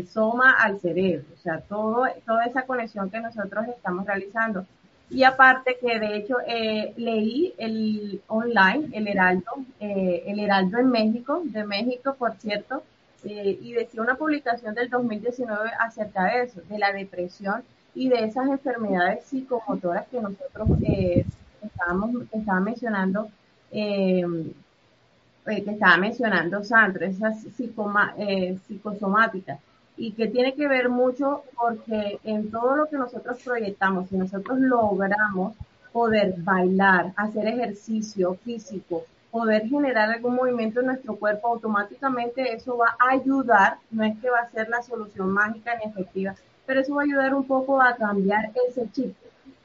soma 0.08 0.52
al 0.52 0.80
cerebro, 0.80 1.24
o 1.34 1.38
sea, 1.38 1.60
todo, 1.60 2.06
toda 2.24 2.44
esa 2.44 2.62
conexión 2.62 3.10
que 3.10 3.20
nosotros 3.20 3.66
estamos 3.68 4.06
realizando. 4.06 4.66
Y 5.08 5.22
aparte 5.22 5.78
que 5.80 6.00
de 6.00 6.16
hecho 6.16 6.36
eh, 6.46 6.92
leí 6.96 7.54
el 7.58 8.20
online, 8.26 8.88
el 8.92 9.06
Heraldo, 9.06 9.52
eh, 9.78 10.24
el 10.26 10.40
Heraldo 10.40 10.78
en 10.78 10.90
México, 10.90 11.42
de 11.44 11.64
México, 11.64 12.16
por 12.18 12.34
cierto, 12.36 12.82
eh, 13.24 13.56
y 13.60 13.72
decía 13.72 14.02
una 14.02 14.16
publicación 14.16 14.74
del 14.74 14.90
2019 14.90 15.70
acerca 15.78 16.24
de 16.24 16.42
eso, 16.42 16.60
de 16.68 16.78
la 16.78 16.92
depresión 16.92 17.62
y 17.94 18.08
de 18.08 18.24
esas 18.24 18.48
enfermedades 18.48 19.24
psicomotoras 19.24 20.06
que 20.08 20.20
nosotros 20.20 20.68
estábamos, 21.62 22.10
estaba 22.32 22.60
mencionando 22.60 23.28
eh, 25.46 25.62
que 25.62 25.70
estaba 25.70 25.96
mencionando 25.96 26.64
Sandra, 26.64 27.06
esas 27.06 27.44
eh, 28.18 28.58
y 29.96 30.12
que 30.12 30.28
tiene 30.28 30.54
que 30.54 30.68
ver 30.68 30.88
mucho 30.88 31.42
porque 31.56 32.18
en 32.24 32.50
todo 32.50 32.76
lo 32.76 32.86
que 32.86 32.96
nosotros 32.96 33.38
proyectamos, 33.44 34.08
si 34.08 34.16
nosotros 34.16 34.58
logramos 34.58 35.54
poder 35.92 36.34
bailar, 36.38 37.12
hacer 37.16 37.46
ejercicio 37.46 38.34
físico, 38.44 39.04
poder 39.30 39.68
generar 39.68 40.10
algún 40.10 40.34
movimiento 40.34 40.80
en 40.80 40.86
nuestro 40.86 41.16
cuerpo, 41.16 41.48
automáticamente 41.48 42.54
eso 42.54 42.76
va 42.76 42.96
a 42.98 43.12
ayudar, 43.12 43.78
no 43.90 44.04
es 44.04 44.18
que 44.18 44.30
va 44.30 44.40
a 44.40 44.50
ser 44.50 44.68
la 44.68 44.82
solución 44.82 45.30
mágica 45.30 45.76
ni 45.76 45.90
efectiva, 45.90 46.34
pero 46.66 46.80
eso 46.80 46.94
va 46.94 47.02
a 47.02 47.04
ayudar 47.04 47.34
un 47.34 47.46
poco 47.46 47.80
a 47.80 47.96
cambiar 47.96 48.50
ese 48.68 48.90
chip, 48.92 49.14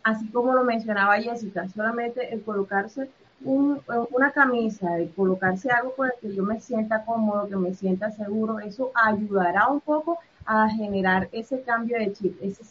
así 0.03 0.27
como 0.29 0.53
lo 0.53 0.63
mencionaba 0.63 1.19
Jessica, 1.19 1.67
solamente 1.69 2.33
el 2.33 2.41
colocarse 2.43 3.09
una 3.43 4.31
camisa, 4.31 4.95
de 4.95 5.09
colocarse 5.09 5.69
algo 5.71 5.95
con 5.95 6.07
el 6.07 6.13
que 6.21 6.35
yo 6.35 6.43
me 6.43 6.59
sienta 6.59 7.03
cómodo, 7.05 7.47
que 7.47 7.55
me 7.55 7.73
sienta 7.73 8.11
seguro, 8.11 8.59
eso 8.59 8.91
ayudará 8.93 9.67
un 9.67 9.81
poco 9.81 10.19
a 10.45 10.69
generar 10.69 11.29
ese 11.31 11.61
cambio 11.61 11.97
de 11.97 12.13
chip, 12.13 12.37
ese, 12.41 12.63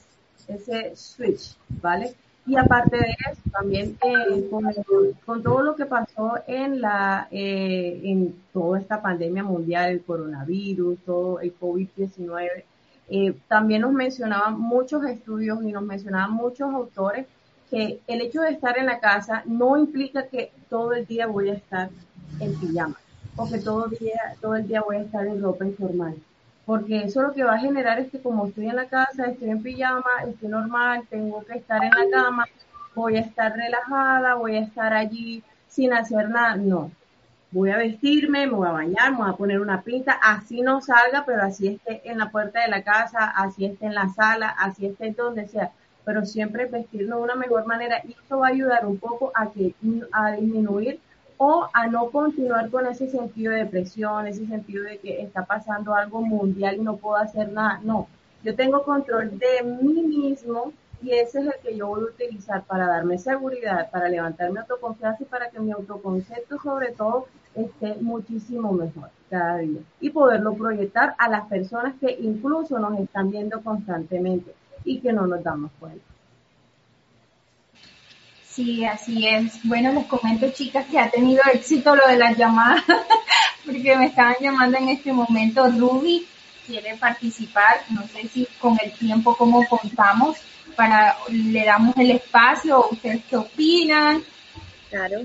ese 0.48 0.94
switch, 0.94 1.56
¿vale? 1.80 2.14
Y 2.46 2.56
aparte 2.56 2.96
de 2.96 3.16
eso, 3.30 3.42
también 3.52 3.96
eh, 4.02 4.50
con, 5.24 5.42
todo 5.42 5.62
lo 5.62 5.76
que 5.76 5.86
pasó 5.86 6.38
en 6.46 6.80
la 6.80 7.28
eh, 7.30 8.00
en 8.02 8.34
toda 8.52 8.80
esta 8.80 9.00
pandemia 9.02 9.44
mundial, 9.44 9.90
el 9.90 10.02
coronavirus, 10.02 10.98
todo 11.04 11.40
el 11.40 11.56
COVID-19, 11.58 12.64
eh, 13.10 13.36
también 13.46 13.82
nos 13.82 13.92
mencionaban 13.92 14.58
muchos 14.58 15.04
estudios 15.04 15.62
y 15.62 15.72
nos 15.72 15.82
mencionaban 15.82 16.32
muchos 16.32 16.72
autores 16.72 17.26
que 17.70 18.00
el 18.08 18.20
hecho 18.20 18.40
de 18.40 18.50
estar 18.50 18.76
en 18.78 18.86
la 18.86 18.98
casa 18.98 19.42
no 19.46 19.76
implica 19.76 20.26
que 20.26 20.52
todo 20.68 20.92
el 20.92 21.06
día 21.06 21.26
voy 21.26 21.50
a 21.50 21.54
estar 21.54 21.88
en 22.40 22.58
pijama 22.58 22.96
o 23.36 23.48
que 23.48 23.58
todo, 23.58 23.86
día, 23.86 24.34
todo 24.40 24.56
el 24.56 24.66
día 24.66 24.82
voy 24.82 24.96
a 24.96 25.02
estar 25.02 25.26
en 25.26 25.42
ropa 25.42 25.64
informal. 25.64 26.16
Porque 26.66 27.04
eso 27.04 27.22
lo 27.22 27.32
que 27.32 27.44
va 27.44 27.54
a 27.54 27.58
generar 27.58 27.98
es 27.98 28.10
que 28.10 28.20
como 28.20 28.46
estoy 28.46 28.68
en 28.68 28.76
la 28.76 28.86
casa, 28.86 29.26
estoy 29.26 29.50
en 29.50 29.62
pijama, 29.62 30.10
estoy 30.28 30.48
normal, 30.48 31.04
tengo 31.08 31.42
que 31.44 31.58
estar 31.58 31.82
en 31.82 31.90
la 31.90 32.10
cama, 32.10 32.44
voy 32.94 33.16
a 33.16 33.20
estar 33.20 33.56
relajada, 33.56 34.34
voy 34.34 34.56
a 34.56 34.60
estar 34.60 34.92
allí 34.92 35.42
sin 35.68 35.92
hacer 35.92 36.28
nada. 36.28 36.56
No, 36.56 36.90
voy 37.50 37.70
a 37.70 37.78
vestirme, 37.78 38.46
me 38.46 38.52
voy 38.52 38.68
a 38.68 38.72
bañar, 38.72 39.12
me 39.12 39.18
voy 39.18 39.30
a 39.30 39.36
poner 39.36 39.60
una 39.60 39.82
pinta, 39.82 40.12
así 40.22 40.60
no 40.60 40.80
salga, 40.80 41.24
pero 41.24 41.42
así 41.42 41.68
esté 41.68 42.02
en 42.08 42.18
la 42.18 42.30
puerta 42.30 42.60
de 42.60 42.68
la 42.68 42.82
casa, 42.82 43.30
así 43.30 43.64
esté 43.64 43.86
en 43.86 43.94
la 43.94 44.08
sala, 44.08 44.48
así 44.58 44.86
esté 44.86 45.10
donde 45.12 45.48
sea 45.48 45.72
pero 46.04 46.24
siempre 46.24 46.66
vestirnos 46.66 47.18
de 47.18 47.24
una 47.24 47.34
mejor 47.34 47.66
manera 47.66 48.00
y 48.04 48.12
esto 48.12 48.38
va 48.38 48.48
a 48.48 48.50
ayudar 48.50 48.86
un 48.86 48.98
poco 48.98 49.32
a 49.34 49.50
que 49.50 49.74
a 50.12 50.32
disminuir 50.32 51.00
o 51.36 51.68
a 51.72 51.86
no 51.86 52.10
continuar 52.10 52.70
con 52.70 52.86
ese 52.86 53.08
sentido 53.08 53.52
de 53.52 53.60
depresión, 53.60 54.26
ese 54.26 54.46
sentido 54.46 54.84
de 54.84 54.98
que 54.98 55.22
está 55.22 55.44
pasando 55.44 55.94
algo 55.94 56.20
mundial 56.20 56.76
y 56.76 56.80
no 56.80 56.96
puedo 56.96 57.16
hacer 57.16 57.50
nada. 57.50 57.80
No, 57.82 58.08
yo 58.44 58.54
tengo 58.54 58.82
control 58.82 59.38
de 59.38 59.62
mí 59.62 60.02
mismo 60.02 60.72
y 61.02 61.12
ese 61.12 61.40
es 61.40 61.46
el 61.46 61.54
que 61.62 61.76
yo 61.76 61.86
voy 61.86 62.02
a 62.02 62.12
utilizar 62.12 62.62
para 62.64 62.86
darme 62.86 63.16
seguridad, 63.16 63.90
para 63.90 64.08
levantarme 64.08 64.60
autoconfianza 64.60 65.22
y 65.22 65.26
para 65.26 65.48
que 65.48 65.60
mi 65.60 65.72
autoconcepto 65.72 66.58
sobre 66.58 66.92
todo 66.92 67.26
esté 67.54 67.94
muchísimo 68.00 68.72
mejor 68.72 69.08
cada 69.30 69.58
día 69.58 69.80
y 70.00 70.10
poderlo 70.10 70.54
proyectar 70.54 71.14
a 71.18 71.28
las 71.28 71.46
personas 71.46 71.94
que 72.00 72.18
incluso 72.20 72.78
nos 72.78 72.98
están 72.98 73.30
viendo 73.30 73.62
constantemente 73.62 74.54
y 74.84 75.00
que 75.00 75.12
no 75.12 75.26
nos 75.26 75.42
damos 75.42 75.70
cuenta. 75.78 76.04
Sí, 78.48 78.84
así 78.84 79.26
es. 79.26 79.60
Bueno, 79.64 79.92
les 79.92 80.06
comento, 80.06 80.50
chicas, 80.50 80.86
que 80.86 80.98
ha 80.98 81.10
tenido 81.10 81.40
éxito 81.52 81.94
lo 81.94 82.06
de 82.08 82.16
las 82.16 82.36
llamadas, 82.36 82.82
porque 83.64 83.96
me 83.96 84.06
estaban 84.06 84.34
llamando 84.40 84.78
en 84.78 84.88
este 84.88 85.12
momento. 85.12 85.70
Ruby 85.70 86.26
quiere 86.66 86.96
participar, 86.96 87.82
no 87.90 88.02
sé 88.08 88.28
si 88.28 88.46
con 88.60 88.76
el 88.82 88.92
tiempo, 88.92 89.36
cómo 89.36 89.66
contamos, 89.68 90.36
para, 90.76 91.16
le 91.28 91.64
damos 91.64 91.96
el 91.96 92.10
espacio, 92.12 92.88
ustedes 92.90 93.24
qué 93.28 93.36
opinan. 93.36 94.22
Claro. 94.88 95.20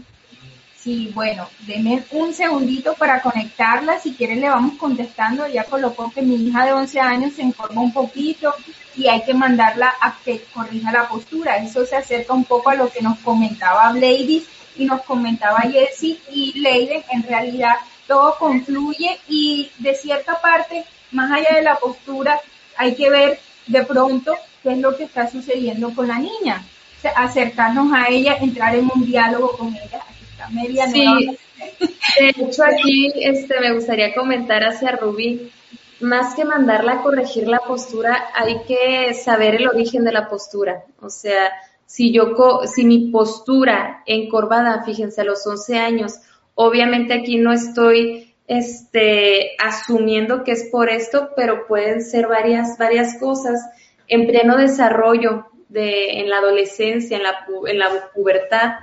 Sí, 0.86 1.12
bueno, 1.16 1.50
denme 1.66 2.04
un 2.12 2.32
segundito 2.32 2.94
para 2.94 3.20
conectarla. 3.20 4.00
Si 4.00 4.14
quieren 4.14 4.40
le 4.40 4.50
vamos 4.50 4.78
contestando. 4.78 5.48
Ya 5.48 5.64
colocó 5.64 6.12
que 6.12 6.22
mi 6.22 6.36
hija 6.36 6.64
de 6.64 6.74
11 6.74 7.00
años 7.00 7.34
se 7.34 7.42
informó 7.42 7.82
un 7.82 7.92
poquito 7.92 8.54
y 8.96 9.08
hay 9.08 9.24
que 9.24 9.34
mandarla 9.34 9.96
a 10.00 10.16
que 10.24 10.44
corrija 10.54 10.92
la 10.92 11.08
postura. 11.08 11.58
Eso 11.58 11.88
se 11.88 11.96
acerca 11.96 12.34
un 12.34 12.44
poco 12.44 12.70
a 12.70 12.76
lo 12.76 12.92
que 12.92 13.02
nos 13.02 13.18
comentaba 13.22 13.92
Ladies 13.94 14.44
y 14.76 14.86
nos 14.86 15.02
comentaba 15.02 15.62
Jessie 15.62 16.20
y 16.32 16.60
Leiden. 16.60 17.04
En 17.10 17.24
realidad 17.24 17.78
todo 18.06 18.38
confluye 18.38 19.20
y 19.28 19.72
de 19.80 19.96
cierta 19.96 20.40
parte, 20.40 20.86
más 21.10 21.32
allá 21.32 21.56
de 21.56 21.64
la 21.64 21.78
postura, 21.78 22.40
hay 22.78 22.94
que 22.94 23.10
ver 23.10 23.40
de 23.66 23.84
pronto 23.86 24.36
qué 24.62 24.74
es 24.74 24.78
lo 24.78 24.96
que 24.96 25.06
está 25.06 25.28
sucediendo 25.32 25.96
con 25.96 26.08
la 26.08 26.20
niña. 26.20 26.64
acercarnos 27.16 27.92
a 27.92 28.08
ella, 28.08 28.38
entrar 28.40 28.76
en 28.76 28.88
un 28.94 29.04
diálogo 29.04 29.58
con 29.58 29.76
ella 29.76 30.06
sí. 30.92 31.38
De 32.20 32.30
hecho, 32.30 32.64
aquí 32.64 33.12
este, 33.16 33.60
me 33.60 33.74
gustaría 33.74 34.14
comentar 34.14 34.64
hacia 34.64 34.92
Rubí, 34.92 35.52
más 36.00 36.36
que 36.36 36.46
mandarla 36.46 36.94
a 36.94 37.02
corregir 37.02 37.48
la 37.48 37.60
postura, 37.60 38.30
hay 38.34 38.58
que 38.68 39.14
saber 39.14 39.56
el 39.56 39.68
origen 39.68 40.04
de 40.04 40.12
la 40.12 40.28
postura. 40.28 40.84
O 41.02 41.10
sea, 41.10 41.52
si 41.86 42.12
yo, 42.12 42.62
si 42.66 42.86
mi 42.86 43.12
postura 43.12 44.04
encorvada, 44.06 44.84
fíjense, 44.84 45.22
a 45.22 45.26
los 45.26 45.46
11 45.46 45.78
años, 45.78 46.16
obviamente 46.54 47.14
aquí 47.14 47.38
no 47.38 47.54
estoy 47.54 48.34
este, 48.48 49.56
asumiendo 49.58 50.44
que 50.44 50.52
es 50.52 50.70
por 50.72 50.90
esto, 50.90 51.30
pero 51.36 51.68
pueden 51.68 52.02
ser 52.02 52.28
varias, 52.28 52.78
varias 52.78 53.18
cosas 53.20 53.60
en 54.08 54.28
pleno 54.28 54.58
desarrollo 54.58 55.48
de, 55.70 56.20
en 56.20 56.30
la 56.30 56.38
adolescencia, 56.38 57.18
en 57.18 57.24
la, 57.24 57.46
en 57.68 57.80
la 57.80 58.12
pubertad 58.14 58.74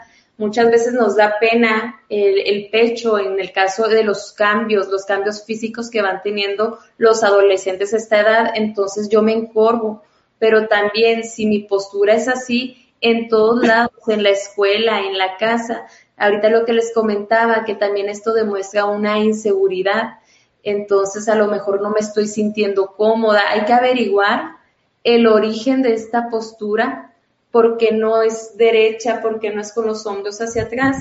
Muchas 0.43 0.73
veces 0.73 0.93
nos 0.93 1.15
da 1.15 1.37
pena 1.39 2.03
el, 2.09 2.69
pecho 2.69 3.17
en 3.17 3.39
el 3.39 3.53
caso 3.53 3.87
de 3.87 4.03
los 4.03 4.33
cambios, 4.33 4.89
los 4.89 5.05
cambios 5.05 5.45
físicos 5.45 5.89
que 5.89 6.03
van 6.03 6.21
teniendo 6.21 6.81
los 6.97 7.23
adolescentes 7.23 7.95
a 7.95 7.99
esta 7.99 8.19
edad, 8.19 8.51
entonces 8.57 9.09
yo 9.09 9.23
me 9.23 9.35
encorvo, 9.35 10.03
pero 10.41 10.67
también 10.67 11.23
si 11.23 11.47
mi 11.47 11.61
postura 11.61 12.15
es 12.15 12.27
así 12.27 12.93
en 13.01 13.29
todos 13.29 13.65
lados, 13.65 13.93
en 14.09 14.25
la 14.25 14.31
escuela, 14.31 15.07
en 15.07 15.17
la 15.17 15.37
casa, 15.37 15.87
ahorita 16.17 16.49
lo 16.49 16.65
que 16.65 16.73
les 16.73 16.93
comentaba, 16.93 17.63
que 17.65 17.77
también 17.77 18.09
esto 18.09 18.33
demuestra 18.33 18.87
una 18.87 19.21
inseguridad, 19.21 20.19
entonces 20.65 21.29
a 21.29 21.37
lo 21.37 21.47
mejor 21.47 21.81
no 21.81 21.91
me 21.91 22.01
estoy 22.01 22.27
sintiendo 22.27 22.97
cómoda, 22.97 23.43
hay 23.49 23.61
que 23.61 23.75
averiguar 23.75 24.57
el 25.05 25.29
origen 25.29 25.83
de 25.83 25.95
esta 25.95 26.31
postura 26.31 27.12
porque 27.53 27.93
no 27.93 28.23
es 28.23 28.57
derecha, 28.57 29.21
porque 29.23 29.51
no 29.51 29.61
es 29.61 29.73
con 29.73 29.87
los 29.87 30.07
hombros 30.07 30.41
hacia 30.41 30.65
atrás. 30.65 30.97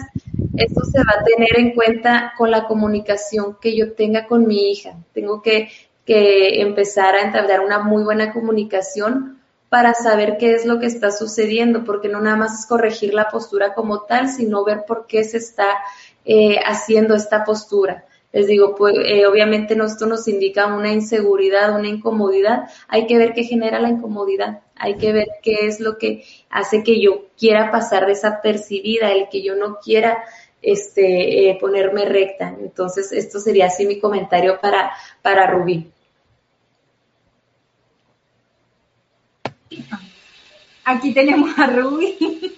Esto 0.57 0.81
se 0.83 0.99
va 0.99 1.19
a 1.19 1.23
tener 1.23 1.57
en 1.57 1.73
cuenta 1.73 2.33
con 2.37 2.51
la 2.51 2.67
comunicación 2.67 3.57
que 3.59 3.75
yo 3.75 3.93
tenga 3.93 4.27
con 4.27 4.45
mi 4.45 4.71
hija. 4.71 4.97
Tengo 5.13 5.41
que, 5.41 5.69
empezar 6.05 7.15
a 7.15 7.21
entablar 7.21 7.61
una 7.61 7.79
muy 7.79 8.03
buena 8.03 8.33
comunicación 8.33 9.39
para 9.69 9.93
saber 9.93 10.35
qué 10.37 10.55
es 10.55 10.65
lo 10.65 10.77
que 10.77 10.87
está 10.87 11.09
sucediendo, 11.09 11.85
porque 11.85 12.09
no 12.09 12.19
nada 12.19 12.35
más 12.35 12.59
es 12.59 12.65
corregir 12.65 13.13
la 13.13 13.29
postura 13.29 13.73
como 13.73 14.01
tal, 14.01 14.27
sino 14.27 14.65
ver 14.65 14.83
por 14.85 15.07
qué 15.07 15.23
se 15.23 15.37
está 15.37 15.69
eh, 16.25 16.59
haciendo 16.65 17.15
esta 17.15 17.45
postura 17.45 18.03
les 18.33 18.47
digo, 18.47 18.75
pues 18.75 18.95
eh, 19.05 19.25
obviamente 19.25 19.77
esto 19.83 20.05
nos 20.05 20.27
indica 20.27 20.67
una 20.67 20.91
inseguridad, 20.91 21.77
una 21.77 21.89
incomodidad, 21.89 22.69
hay 22.87 23.05
que 23.05 23.17
ver 23.17 23.33
qué 23.33 23.43
genera 23.43 23.79
la 23.79 23.89
incomodidad, 23.89 24.61
hay 24.75 24.97
que 24.97 25.11
ver 25.11 25.27
qué 25.43 25.67
es 25.67 25.79
lo 25.79 25.97
que 25.97 26.23
hace 26.49 26.83
que 26.83 27.01
yo 27.01 27.27
quiera 27.37 27.71
pasar 27.71 28.05
desapercibida, 28.05 29.11
el 29.11 29.27
que 29.29 29.43
yo 29.43 29.55
no 29.55 29.79
quiera 29.83 30.23
este, 30.61 31.49
eh, 31.49 31.57
ponerme 31.59 32.05
recta. 32.05 32.55
Entonces, 32.59 33.11
esto 33.11 33.39
sería 33.39 33.65
así 33.65 33.85
mi 33.85 33.99
comentario 33.99 34.59
para, 34.61 34.91
para 35.21 35.47
Rubí. 35.47 35.91
Aquí 40.85 41.13
tenemos 41.13 41.57
a 41.57 41.67
Rubí. 41.67 42.17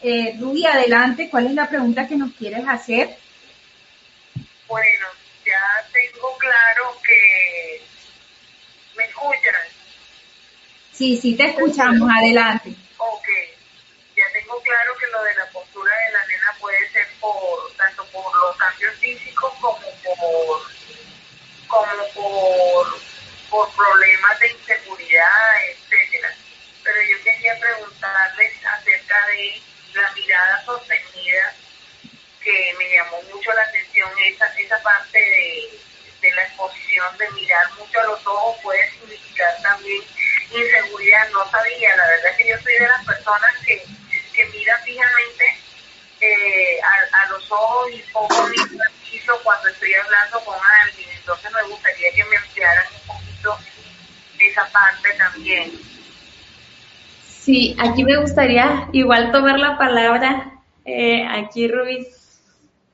Eh, 0.00 0.36
Rubí, 0.40 0.64
adelante, 0.64 1.28
¿cuál 1.28 1.48
es 1.48 1.54
la 1.54 1.68
pregunta 1.68 2.06
que 2.06 2.14
nos 2.14 2.30
quieres 2.34 2.62
hacer? 2.68 3.16
Bueno, 4.68 5.06
ya 5.46 5.88
tengo 5.92 6.36
claro 6.36 6.94
que 7.02 7.82
me 8.96 9.04
escuchan. 9.04 9.54
Sí, 10.92 11.16
sí, 11.16 11.34
te 11.36 11.46
escuchamos, 11.46 12.10
adelante. 12.14 12.74
Ok, 12.98 13.28
ya 14.14 14.24
tengo 14.34 14.60
claro 14.60 14.94
que 14.98 15.06
lo 15.06 15.22
de 15.22 15.34
la 15.36 15.46
postura 15.46 15.90
de 15.96 16.12
la 16.12 16.26
nena 16.26 16.56
puede 16.60 16.86
ser 16.90 17.06
por 17.18 17.72
tanto 17.78 18.04
por 18.06 18.36
los 18.36 18.56
cambios 18.56 18.94
físicos 18.96 19.54
como 19.58 19.78
por 19.78 20.62
como 21.66 22.04
por, 22.14 23.00
por 23.48 23.70
problemas 23.74 24.38
de 24.40 24.52
inseguridad, 24.52 25.64
etcétera. 25.70 26.34
Pero 26.84 26.98
yo 27.10 27.24
quería 27.24 27.58
preguntarles 27.58 28.52
acerca 28.66 29.26
de 29.28 29.62
la 29.94 30.12
mirada 30.12 30.64
sostenida 30.66 31.54
que 32.48 32.74
me 32.78 32.88
llamó 32.90 33.20
mucho 33.34 33.52
la 33.52 33.62
atención 33.62 34.08
esa, 34.24 34.46
esa 34.58 34.82
parte 34.82 35.18
de, 35.18 36.30
la 36.34 36.42
exposición, 36.44 37.06
de 37.18 37.30
mirar 37.32 37.64
mucho 37.78 38.00
a 38.00 38.04
los 38.04 38.26
ojos, 38.26 38.56
puede 38.62 38.90
significar 38.92 39.54
también 39.62 40.02
inseguridad. 40.50 41.28
No 41.30 41.50
sabía, 41.50 41.94
la 41.96 42.06
verdad 42.06 42.36
que 42.38 42.48
yo 42.48 42.56
soy 42.62 42.72
de 42.72 42.88
las 42.88 43.04
personas 43.04 43.54
que, 43.66 43.84
que 44.32 44.46
mira 44.46 44.78
fijamente 44.78 45.44
eh, 46.20 46.80
a, 46.82 47.28
los 47.30 47.52
ojos 47.52 47.90
y 47.92 48.02
poco 48.12 48.48
mi 48.48 48.56
piso 49.10 49.38
cuando 49.44 49.68
estoy 49.68 49.92
hablando 49.94 50.40
con 50.40 50.56
alguien. 50.84 51.08
Entonces 51.18 51.52
me 51.52 51.62
gustaría 51.64 52.12
que 52.12 52.24
me 52.24 52.36
ampliaran 52.38 52.86
un 52.94 53.06
poquito 53.06 53.58
esa 54.38 54.64
parte 54.70 55.12
también. 55.18 55.72
Sí, 57.26 57.76
aquí 57.78 58.04
me 58.04 58.16
gustaría 58.16 58.88
igual 58.92 59.32
tomar 59.32 59.58
la 59.58 59.76
palabra, 59.78 60.52
eh, 60.84 61.26
aquí 61.30 61.68
Rubí, 61.68 62.06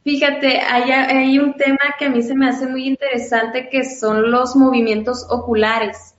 Fíjate, 0.04 0.60
hay, 0.60 1.38
un 1.38 1.54
tema 1.54 1.94
que 1.98 2.04
a 2.04 2.10
mí 2.10 2.22
se 2.22 2.34
me 2.34 2.46
hace 2.46 2.66
muy 2.66 2.86
interesante 2.86 3.70
que 3.70 3.84
son 3.84 4.30
los 4.30 4.54
movimientos 4.54 5.26
oculares. 5.30 6.14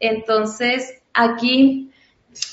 Entonces, 0.00 1.02
aquí 1.12 1.92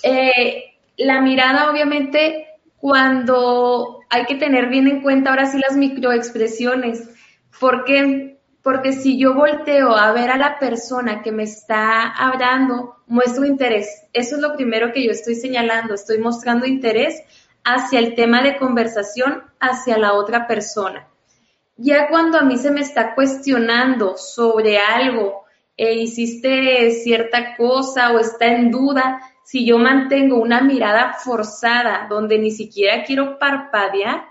eh, 0.04 0.76
la 0.98 1.22
mirada, 1.22 1.72
obviamente, 1.72 2.48
cuando 2.76 4.02
hay 4.10 4.26
que 4.26 4.36
tener 4.36 4.68
bien 4.68 4.90
en 4.90 5.02
cuenta 5.02 5.30
ahora 5.30 5.46
sí 5.46 5.60
las 5.66 5.78
microexpresiones. 5.78 7.10
¿Por 7.58 7.86
qué? 7.86 8.38
Porque 8.62 8.92
si 8.92 9.18
yo 9.18 9.34
volteo 9.34 9.96
a 9.96 10.12
ver 10.12 10.30
a 10.30 10.38
la 10.38 10.60
persona 10.60 11.22
que 11.22 11.32
me 11.32 11.44
está 11.44 12.10
hablando, 12.10 12.98
muestro 13.08 13.46
interés. 13.46 14.08
Eso 14.12 14.36
es 14.36 14.42
lo 14.42 14.58
primero 14.58 14.92
que 14.92 15.06
yo 15.06 15.12
estoy 15.12 15.36
señalando. 15.36 15.94
Estoy 15.94 16.18
mostrando 16.18 16.66
interés 16.66 17.24
hacia 17.66 18.00
el 18.00 18.16
tema 18.16 18.42
de 18.42 18.58
conversación, 18.58 19.44
hacia 19.60 19.98
la 19.98 20.14
otra 20.14 20.48
persona. 20.48 21.08
Ya 21.76 22.08
cuando 22.08 22.38
a 22.38 22.44
mí 22.44 22.58
se 22.58 22.72
me 22.72 22.82
está 22.82 23.16
cuestionando 23.16 24.16
sobre 24.16 24.78
algo, 24.78 25.44
e 25.78 25.96
hiciste 25.96 26.92
cierta 26.92 27.58
cosa 27.58 28.14
o 28.14 28.20
está 28.20 28.46
en 28.48 28.72
duda, 28.72 29.20
si 29.44 29.66
yo 29.66 29.78
mantengo 29.78 30.38
una 30.38 30.62
mirada 30.62 31.14
forzada 31.14 32.08
donde 32.10 32.40
ni 32.40 32.52
siquiera 32.52 33.04
quiero 33.04 33.38
parpadear, 33.38 34.26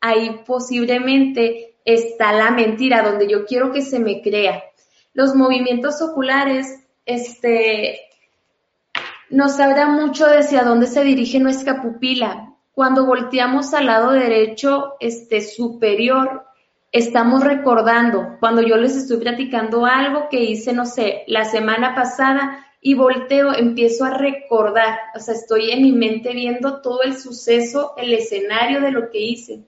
ahí 0.00 0.42
posiblemente 0.44 1.76
está 1.84 2.32
la 2.32 2.50
mentira, 2.50 3.02
donde 3.02 3.28
yo 3.28 3.46
quiero 3.46 3.72
que 3.72 3.82
se 3.82 3.98
me 3.98 4.20
crea. 4.20 4.64
Los 5.14 5.34
movimientos 5.34 6.02
oculares, 6.02 6.84
este, 7.06 8.00
nos 9.28 9.58
habla 9.60 9.88
mucho 9.88 10.26
de 10.26 10.38
hacia 10.38 10.62
dónde 10.62 10.86
se 10.86 11.04
dirige 11.04 11.38
nuestra 11.38 11.80
pupila. 11.80 12.49
Cuando 12.80 13.04
volteamos 13.04 13.74
al 13.74 13.84
lado 13.84 14.12
derecho 14.12 14.94
este, 15.00 15.42
superior, 15.42 16.46
estamos 16.90 17.44
recordando. 17.44 18.38
Cuando 18.40 18.62
yo 18.62 18.78
les 18.78 18.96
estoy 18.96 19.18
platicando 19.18 19.84
algo 19.84 20.30
que 20.30 20.40
hice, 20.40 20.72
no 20.72 20.86
sé, 20.86 21.24
la 21.26 21.44
semana 21.44 21.94
pasada 21.94 22.66
y 22.80 22.94
volteo, 22.94 23.52
empiezo 23.52 24.06
a 24.06 24.16
recordar. 24.16 24.98
O 25.14 25.20
sea, 25.20 25.34
estoy 25.34 25.72
en 25.72 25.82
mi 25.82 25.92
mente 25.92 26.32
viendo 26.32 26.80
todo 26.80 27.02
el 27.02 27.18
suceso, 27.18 27.92
el 27.98 28.14
escenario 28.14 28.80
de 28.80 28.92
lo 28.92 29.10
que 29.10 29.18
hice. 29.18 29.60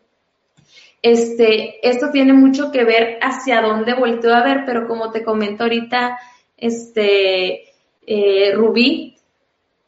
Este, 1.03 1.87
esto 1.87 2.09
tiene 2.13 2.33
mucho 2.33 2.73
que 2.73 2.83
ver 2.83 3.19
hacia 3.21 3.61
dónde 3.61 3.93
volteo 3.93 4.35
a 4.35 4.43
ver, 4.43 4.63
pero 4.65 4.89
como 4.89 5.11
te 5.11 5.23
comento 5.23 5.65
ahorita, 5.65 6.19
este, 6.57 7.75
eh, 8.07 8.55
Rubí, 8.55 9.19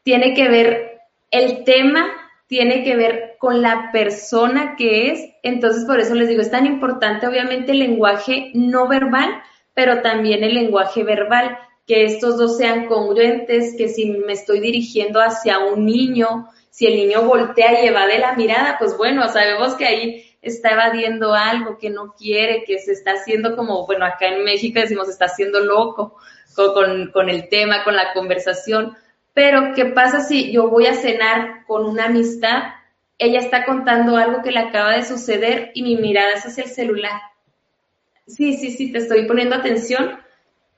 tiene 0.03 0.35
que 0.35 0.47
ver 0.47 1.01
el 1.31 1.63
tema 1.63 2.21
tiene 2.47 2.83
que 2.83 2.95
ver 2.95 3.35
con 3.39 3.61
la 3.61 3.89
persona 3.91 4.75
que 4.77 5.11
es. 5.11 5.29
Entonces, 5.43 5.85
por 5.85 5.99
eso 5.99 6.13
les 6.13 6.27
digo, 6.27 6.41
es 6.41 6.51
tan 6.51 6.65
importante 6.65 7.27
obviamente 7.27 7.71
el 7.71 7.79
lenguaje 7.79 8.51
no 8.53 8.87
verbal, 8.87 9.41
pero 9.73 10.01
también 10.01 10.43
el 10.43 10.53
lenguaje 10.53 11.03
verbal, 11.03 11.57
que 11.87 12.05
estos 12.05 12.37
dos 12.37 12.57
sean 12.57 12.87
congruentes, 12.87 13.75
que 13.77 13.89
si 13.89 14.09
me 14.11 14.33
estoy 14.33 14.59
dirigiendo 14.59 15.19
hacia 15.21 15.59
un 15.59 15.85
niño, 15.85 16.47
si 16.71 16.87
el 16.87 16.95
niño 16.95 17.23
voltea 17.23 17.83
y 17.83 17.87
evade 17.87 18.19
la 18.19 18.33
mirada, 18.33 18.77
pues 18.79 18.97
bueno, 18.97 19.27
sabemos 19.29 19.75
que 19.75 19.85
ahí 19.85 20.37
está 20.41 20.71
evadiendo 20.71 21.33
algo 21.33 21.77
que 21.77 21.89
no 21.89 22.13
quiere, 22.13 22.63
que 22.65 22.79
se 22.79 22.91
está 22.91 23.13
haciendo 23.13 23.55
como, 23.55 23.85
bueno, 23.85 24.05
acá 24.05 24.27
en 24.27 24.43
México 24.43 24.79
decimos, 24.79 25.09
está 25.09 25.25
haciendo 25.25 25.59
loco 25.59 26.17
con, 26.55 26.73
con, 26.73 27.11
con 27.11 27.29
el 27.29 27.49
tema, 27.49 27.83
con 27.83 27.95
la 27.95 28.13
conversación 28.13 28.95
pero, 29.35 29.73
¿qué 29.75 29.87
pasa 29.87 30.21
si 30.21 30.53
yo 30.53 30.69
voy 30.69 30.87
a 30.87 30.93
cenar 30.93 31.65
con 31.67 31.85
una 31.85 32.05
amistad? 32.05 32.63
Ella 33.17 33.39
está 33.39 33.65
contando 33.65 34.15
algo 34.15 34.41
que 34.41 34.51
le 34.51 34.59
acaba 34.59 34.95
de 34.95 35.03
suceder 35.03 35.71
y 35.73 35.83
mi 35.83 35.97
mirada 35.97 36.35
es 36.35 36.45
hacia 36.45 36.63
el 36.63 36.69
celular. 36.69 37.21
Sí, 38.27 38.53
sí, 38.53 38.71
sí, 38.71 38.93
te 38.93 38.99
estoy 38.99 39.27
poniendo 39.27 39.57
atención. 39.57 40.19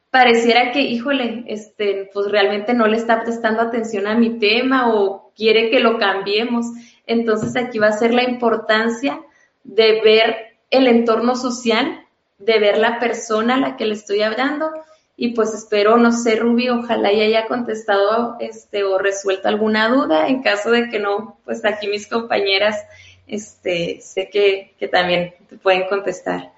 Pareciera 0.10 0.72
que, 0.72 0.82
híjole, 0.82 1.43
este, 1.45 2.10
pues 2.12 2.32
realmente 2.32 2.74
no 2.74 2.88
le 2.88 2.97
está 2.97 3.22
prestando 3.22 3.62
atención 3.62 4.08
a 4.08 4.16
mi 4.16 4.39
tema 4.39 4.91
o 4.91 5.32
quiere 5.36 5.70
que 5.70 5.80
lo 5.80 5.99
cambiemos. 5.99 6.66
Entonces 7.05 7.55
aquí 7.55 7.78
va 7.78 7.89
a 7.89 7.99
ser 7.99 8.12
la 8.16 8.24
importancia 8.24 9.22
de 9.64 10.01
ver 10.01 10.58
el 10.72 10.88
entorno 10.88 11.36
social, 11.36 12.08
de 12.39 12.58
ver 12.58 12.80
la 12.80 12.99
persona 12.99 13.53
a 13.53 13.60
la 13.60 13.78
que 13.78 13.86
le 13.86 13.93
estoy 13.93 14.24
hablando 14.24 14.72
y 15.20 15.30
pues 15.30 15.51
espero, 15.51 15.97
no 15.97 16.11
sé, 16.11 16.36
Ruby, 16.36 16.70
ojalá 16.70 17.11
ya 17.11 17.24
haya 17.24 17.47
contestado 17.47 18.38
este 18.39 18.84
o 18.84 18.99
resuelto 18.99 19.47
alguna 19.47 19.89
duda. 19.89 20.28
En 20.28 20.43
caso 20.43 20.70
de 20.70 20.89
que 20.89 20.99
no, 20.99 21.39
pues 21.43 21.65
aquí 21.65 21.88
mis 21.88 22.05
compañeras, 22.05 22.84
este, 23.26 23.99
sé 23.99 24.30
que, 24.30 24.76
que 24.78 24.88
también 24.88 25.34
te 25.49 25.57
pueden 25.57 25.88
contestar. 25.89 26.51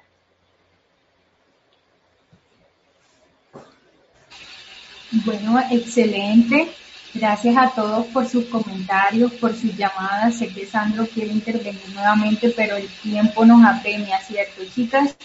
Bueno, 5.25 5.57
excelente. 5.71 6.69
Gracias 7.13 7.55
a 7.55 7.71
todos 7.73 8.07
por 8.07 8.27
sus 8.27 8.45
comentarios, 8.45 9.31
por 9.35 9.55
sus 9.55 9.75
llamadas. 9.77 10.37
Sé 10.37 10.49
que 10.49 10.65
Sandro 10.65 11.07
quiere 11.07 11.31
intervenir 11.31 11.89
nuevamente, 11.93 12.53
pero 12.55 12.75
el 12.75 12.89
tiempo 12.89 13.45
nos 13.45 13.63
apremia, 13.63 14.19
¿cierto, 14.19 14.63
chicas? 14.75 15.15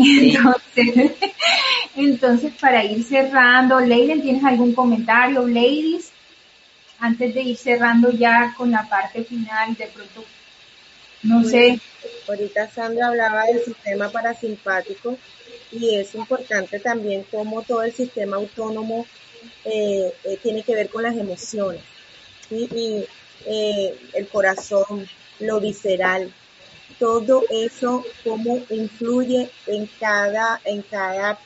Entonces, 0.76 1.12
entonces, 1.96 2.52
para 2.60 2.84
ir 2.84 3.02
cerrando, 3.04 3.80
Leiden, 3.80 4.22
¿tienes 4.22 4.44
algún 4.44 4.74
comentario, 4.74 5.46
ladies? 5.46 6.12
Antes 6.98 7.34
de 7.34 7.42
ir 7.42 7.56
cerrando 7.56 8.10
ya 8.10 8.54
con 8.56 8.70
la 8.70 8.88
parte 8.88 9.24
final, 9.24 9.74
de 9.74 9.86
pronto, 9.86 10.24
no 11.22 11.44
sé. 11.44 11.80
Ahorita 12.28 12.70
Sandra 12.70 13.08
hablaba 13.08 13.44
del 13.44 13.64
sistema 13.64 14.10
parasimpático 14.10 15.18
y 15.72 15.96
es 15.96 16.14
importante 16.14 16.80
también 16.80 17.24
cómo 17.30 17.62
todo 17.62 17.82
el 17.82 17.92
sistema 17.92 18.36
autónomo 18.36 19.06
eh, 19.64 20.12
eh, 20.24 20.38
tiene 20.42 20.62
que 20.62 20.74
ver 20.74 20.88
con 20.88 21.02
las 21.02 21.16
emociones 21.16 21.82
y 22.50 23.06
eh, 23.46 23.98
el 24.14 24.28
corazón, 24.28 25.08
lo 25.38 25.60
visceral, 25.60 26.32
todo 26.98 27.42
eso 27.50 28.04
cómo 28.24 28.60
influye 28.70 29.50
en 29.66 29.88
cada, 29.98 30.60
en 30.64 30.82
cada, 30.82 31.38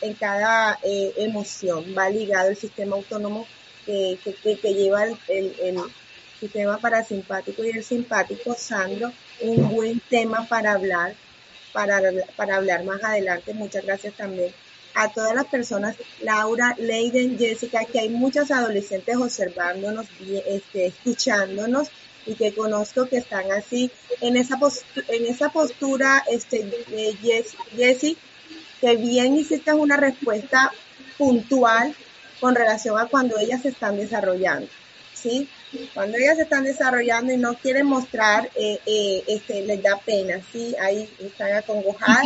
en 0.00 0.14
cada 0.14 0.78
eh, 0.82 1.12
emoción. 1.16 1.94
Va 1.96 2.10
ligado 2.10 2.50
el 2.50 2.56
sistema 2.56 2.96
autónomo 2.96 3.46
que, 3.86 4.18
que, 4.42 4.74
lleva 4.74 5.04
el, 5.04 5.16
el, 5.28 5.78
sistema 6.40 6.78
parasimpático 6.78 7.64
y 7.64 7.70
el 7.70 7.84
simpático, 7.84 8.54
Sandro, 8.54 9.12
un 9.42 9.68
buen 9.68 10.00
tema 10.00 10.46
para 10.48 10.72
hablar, 10.72 11.14
para, 11.72 12.00
para 12.36 12.56
hablar 12.56 12.84
más 12.84 13.02
adelante. 13.04 13.54
Muchas 13.54 13.84
gracias 13.84 14.14
también 14.14 14.52
a 14.94 15.12
todas 15.12 15.34
las 15.34 15.46
personas, 15.46 15.96
Laura, 16.20 16.74
Leiden, 16.78 17.38
Jessica, 17.38 17.84
que 17.84 18.00
hay 18.00 18.08
muchos 18.08 18.50
adolescentes 18.50 19.16
observándonos, 19.16 20.06
este, 20.46 20.86
escuchándonos 20.86 21.88
y 22.26 22.34
que 22.34 22.54
conozco 22.54 23.06
que 23.06 23.18
están 23.18 23.50
así. 23.52 23.90
En 24.20 24.36
esa 24.36 24.58
postura, 24.58 25.06
en 25.08 25.26
esa 25.26 25.48
postura 25.50 26.24
este 26.30 26.68
Jessie 27.76 28.16
que 28.80 28.96
bien 28.96 29.36
hiciste 29.36 29.72
una 29.72 29.96
respuesta 29.96 30.72
puntual 31.16 31.94
con 32.40 32.54
relación 32.54 32.98
a 32.98 33.06
cuando 33.06 33.38
ellas 33.38 33.62
se 33.62 33.68
están 33.68 33.96
desarrollando 33.96 34.68
sí 35.14 35.48
cuando 35.94 36.18
ellas 36.18 36.36
se 36.36 36.42
están 36.42 36.64
desarrollando 36.64 37.32
y 37.32 37.36
no 37.36 37.54
quieren 37.54 37.86
mostrar 37.86 38.50
eh, 38.56 38.80
eh, 38.84 39.22
este 39.28 39.62
les 39.62 39.80
da 39.80 39.96
pena 39.98 40.40
sí 40.50 40.74
ahí 40.80 41.08
están 41.20 41.52
acongojadas 41.52 42.24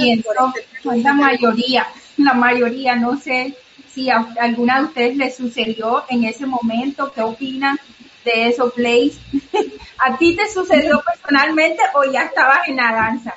por 0.83 0.97
la 0.97 1.13
mayoría 1.13 1.87
la 2.17 2.33
mayoría 2.33 2.97
no 2.97 3.21
sé 3.21 3.55
si 3.93 4.09
a 4.09 4.27
alguna 4.41 4.79
de 4.79 4.85
ustedes 4.87 5.17
les 5.17 5.37
sucedió 5.37 6.05
en 6.09 6.25
ese 6.25 6.47
momento 6.47 7.13
qué 7.13 7.23
opinan 7.23 7.79
de 8.27 8.49
eso, 8.49 8.73
Blaze. 8.77 9.19
¿A 9.99 10.17
ti 10.17 10.37
te 10.37 10.49
sucedió 10.49 11.03
personalmente 11.03 11.83
o 11.95 12.05
ya 12.05 12.23
estabas 12.23 12.69
en 12.69 12.77
la 12.77 12.93
danza? 12.93 13.35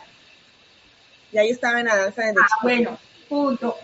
Ya 1.32 1.44
yo 1.44 1.52
estaba 1.52 1.80
en 1.80 1.86
la 1.86 1.96
danza 1.96 2.22
desde 2.24 2.42
Ah, 2.42 2.58
bueno, 2.62 2.98
punto. 3.28 3.78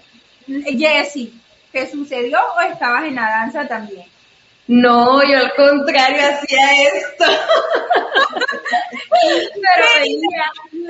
Jessie, 0.48 1.34
¿te 1.72 1.90
sucedió 1.90 2.40
o 2.56 2.62
estabas 2.62 3.06
en 3.06 3.16
la 3.16 3.30
danza 3.30 3.68
también? 3.68 4.06
No, 4.68 5.24
yo 5.24 5.38
al 5.38 5.54
contrario 5.54 6.22
hacía 6.26 6.84
esto. 6.88 7.26
Pero 9.22 9.86
veía 10.02 10.44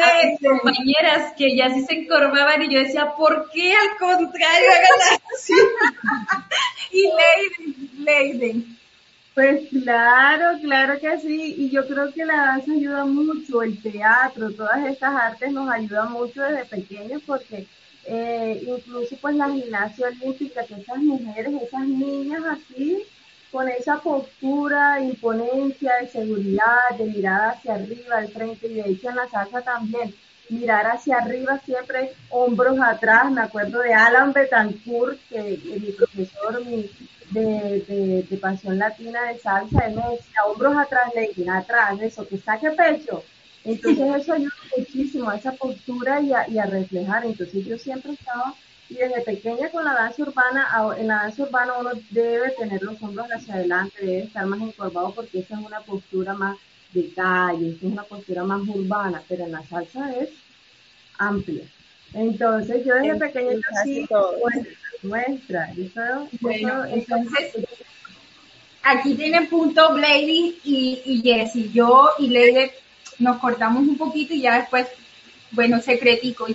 a 0.03 0.25
mis 0.25 0.39
compañeras 0.39 1.33
que 1.37 1.55
ya 1.55 1.69
sí 1.73 1.85
se 1.85 1.93
encorvaban 1.93 2.61
y 2.61 2.73
yo 2.73 2.79
decía, 2.79 3.13
¿por 3.15 3.49
qué 3.51 3.73
al 3.73 3.97
contrario 3.97 4.67
hagan 4.71 5.19
así? 5.35 5.53
y 6.91 7.03
Leiden, 7.03 8.05
Leiden, 8.05 8.77
pues 9.33 9.61
claro, 9.85 10.59
claro 10.61 10.99
que 10.99 11.19
sí, 11.19 11.55
y 11.57 11.69
yo 11.69 11.87
creo 11.87 12.11
que 12.11 12.25
la 12.25 12.37
danza 12.37 12.71
ayuda 12.71 13.05
mucho, 13.05 13.61
el 13.61 13.79
teatro, 13.81 14.51
todas 14.51 14.83
estas 14.87 15.13
artes 15.15 15.51
nos 15.51 15.69
ayudan 15.69 16.11
mucho 16.11 16.41
desde 16.41 16.65
pequeños 16.65 17.21
porque 17.25 17.67
eh, 18.05 18.63
incluso 18.67 19.15
pues 19.21 19.35
la 19.35 19.49
gimnasia 19.49 20.07
olímpica, 20.07 20.65
que 20.65 20.75
esas 20.75 20.97
mujeres, 20.97 21.53
esas 21.61 21.87
niñas 21.87 22.43
así, 22.45 23.03
con 23.51 23.69
esa 23.69 23.99
postura, 24.01 25.01
imponencia, 25.01 25.93
de 26.01 26.07
seguridad, 26.07 26.97
de 26.97 27.05
mirada 27.05 27.51
hacia 27.51 27.75
arriba, 27.75 28.17
al 28.17 28.29
frente, 28.29 28.67
y 28.67 28.73
de 28.75 28.89
hecho 28.89 29.09
en 29.09 29.15
la 29.17 29.29
salsa 29.29 29.61
también, 29.61 30.13
mirar 30.49 30.85
hacia 30.87 31.17
arriba 31.17 31.59
siempre, 31.65 32.13
hombros 32.29 32.79
atrás. 32.79 33.31
Me 33.31 33.41
acuerdo 33.41 33.79
de 33.79 33.93
Alan 33.93 34.33
Betancourt, 34.33 35.19
que, 35.29 35.59
mi 35.81 35.91
profesor 35.91 36.63
de, 37.31 38.25
de, 38.29 38.37
Pasión 38.37 38.77
Latina 38.77 39.23
de 39.23 39.39
Salsa, 39.39 39.87
él 39.87 39.95
me 39.95 40.09
decía, 40.11 40.45
hombros 40.47 40.75
atrás, 40.77 41.11
Lady, 41.15 41.47
atrás, 41.49 41.99
eso, 42.01 42.27
que 42.27 42.37
saque 42.37 42.71
pecho. 42.71 43.23
Entonces 43.63 44.21
eso 44.21 44.33
ayuda 44.33 44.53
muchísimo 44.77 45.29
a 45.29 45.37
esa 45.37 45.51
postura 45.53 46.21
y 46.21 46.33
a, 46.33 46.47
y 46.47 46.59
a 46.59 46.65
reflejar. 46.65 47.25
Entonces 47.25 47.65
yo 47.65 47.77
siempre 47.77 48.13
estaba 48.13 48.53
y 48.89 48.95
desde 48.95 49.21
pequeña 49.21 49.69
con 49.69 49.83
la 49.83 49.93
danza 49.93 50.21
urbana, 50.21 50.67
en 50.97 51.07
la 51.07 51.15
danza 51.15 51.43
urbana 51.43 51.73
uno 51.79 51.89
debe 52.11 52.51
tener 52.51 52.83
los 52.83 53.01
hombros 53.01 53.27
hacia 53.31 53.55
adelante, 53.55 54.05
debe 54.05 54.23
estar 54.23 54.45
más 54.45 54.61
encorvado 54.61 55.11
porque 55.13 55.39
esa 55.39 55.55
es 55.55 55.65
una 55.65 55.79
postura 55.81 56.33
más 56.33 56.57
de 56.95 57.13
calle, 57.13 57.69
esa 57.69 57.85
es 57.85 57.91
una 57.91 58.03
postura 58.03 58.43
más 58.43 58.61
urbana, 58.67 59.21
pero 59.27 59.45
en 59.45 59.51
la 59.51 59.63
salsa 59.67 60.15
es 60.15 60.29
amplia. 61.17 61.65
Entonces 62.13 62.85
yo 62.85 62.95
desde 62.95 63.15
pequeña 63.17 63.53
yo 63.53 63.61
sí 63.83 64.07
muestra, 65.03 65.73
bueno, 66.41 66.85
entonces 66.85 67.53
aquí 68.83 69.13
tiene 69.15 69.43
punto 69.47 69.93
Blady 69.93 70.59
y, 70.63 71.01
y 71.05 71.21
Jessie. 71.21 71.71
Yo 71.71 72.09
y 72.17 72.29
Lady 72.29 72.71
nos 73.19 73.37
cortamos 73.37 73.87
un 73.87 73.97
poquito 73.97 74.33
y 74.33 74.41
ya 74.41 74.59
después 74.59 74.87
bueno, 75.51 75.81
secretico. 75.81 76.47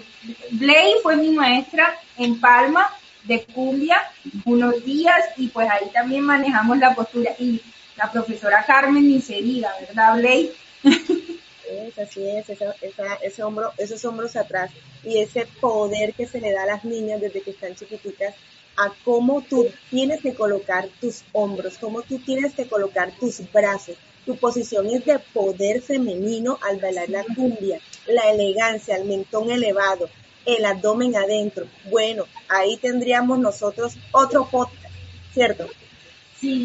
Blay 0.52 0.94
fue 1.02 1.16
mi 1.16 1.30
maestra 1.30 1.94
en 2.18 2.38
Palma 2.38 2.90
de 3.24 3.44
cumbia 3.44 4.00
unos 4.44 4.84
días 4.84 5.24
y 5.36 5.48
pues 5.48 5.68
ahí 5.70 5.88
también 5.92 6.22
manejamos 6.22 6.78
la 6.78 6.94
postura. 6.94 7.32
Y 7.38 7.60
la 8.00 8.10
profesora 8.10 8.64
Carmen 8.66 9.06
ni 9.06 9.20
se 9.20 9.34
diga, 9.34 9.72
¿verdad, 9.80 10.16
Blay? 10.16 10.52
Es, 11.70 11.98
así 12.00 12.28
es, 12.28 12.46
ese 12.48 13.42
hombro, 13.44 13.72
esos 13.78 14.04
hombros 14.04 14.34
atrás 14.34 14.72
y 15.04 15.18
ese 15.18 15.46
poder 15.60 16.14
que 16.14 16.26
se 16.26 16.40
le 16.40 16.52
da 16.52 16.64
a 16.64 16.66
las 16.66 16.84
niñas 16.84 17.20
desde 17.20 17.42
que 17.42 17.52
están 17.52 17.76
chiquititas 17.76 18.34
a 18.76 18.92
cómo 19.04 19.42
tú 19.42 19.68
tienes 19.88 20.20
que 20.20 20.34
colocar 20.34 20.88
tus 21.00 21.22
hombros, 21.32 21.78
cómo 21.78 22.02
tú 22.02 22.18
tienes 22.18 22.54
que 22.54 22.66
colocar 22.66 23.12
tus 23.20 23.40
brazos. 23.52 23.96
Tu 24.26 24.36
posición 24.36 24.88
es 24.88 25.04
de 25.04 25.20
poder 25.32 25.80
femenino 25.80 26.58
al 26.62 26.78
bailar 26.80 27.08
la 27.08 27.24
cumbia 27.36 27.80
la 28.06 28.30
elegancia, 28.30 28.96
el 28.96 29.04
mentón 29.04 29.50
elevado, 29.50 30.08
el 30.46 30.64
abdomen 30.64 31.16
adentro. 31.16 31.66
Bueno, 31.90 32.24
ahí 32.48 32.76
tendríamos 32.76 33.38
nosotros 33.38 33.96
otro 34.12 34.48
podcast, 34.48 34.94
¿cierto? 35.32 35.68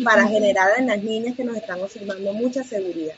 Para 0.04 0.28
generar 0.28 0.70
en 0.78 0.88
las 0.88 1.04
niñas 1.04 1.36
que 1.36 1.44
nos 1.44 1.58
están 1.58 1.82
observando 1.82 2.34
mucha 2.34 2.64
seguridad. 2.64 3.16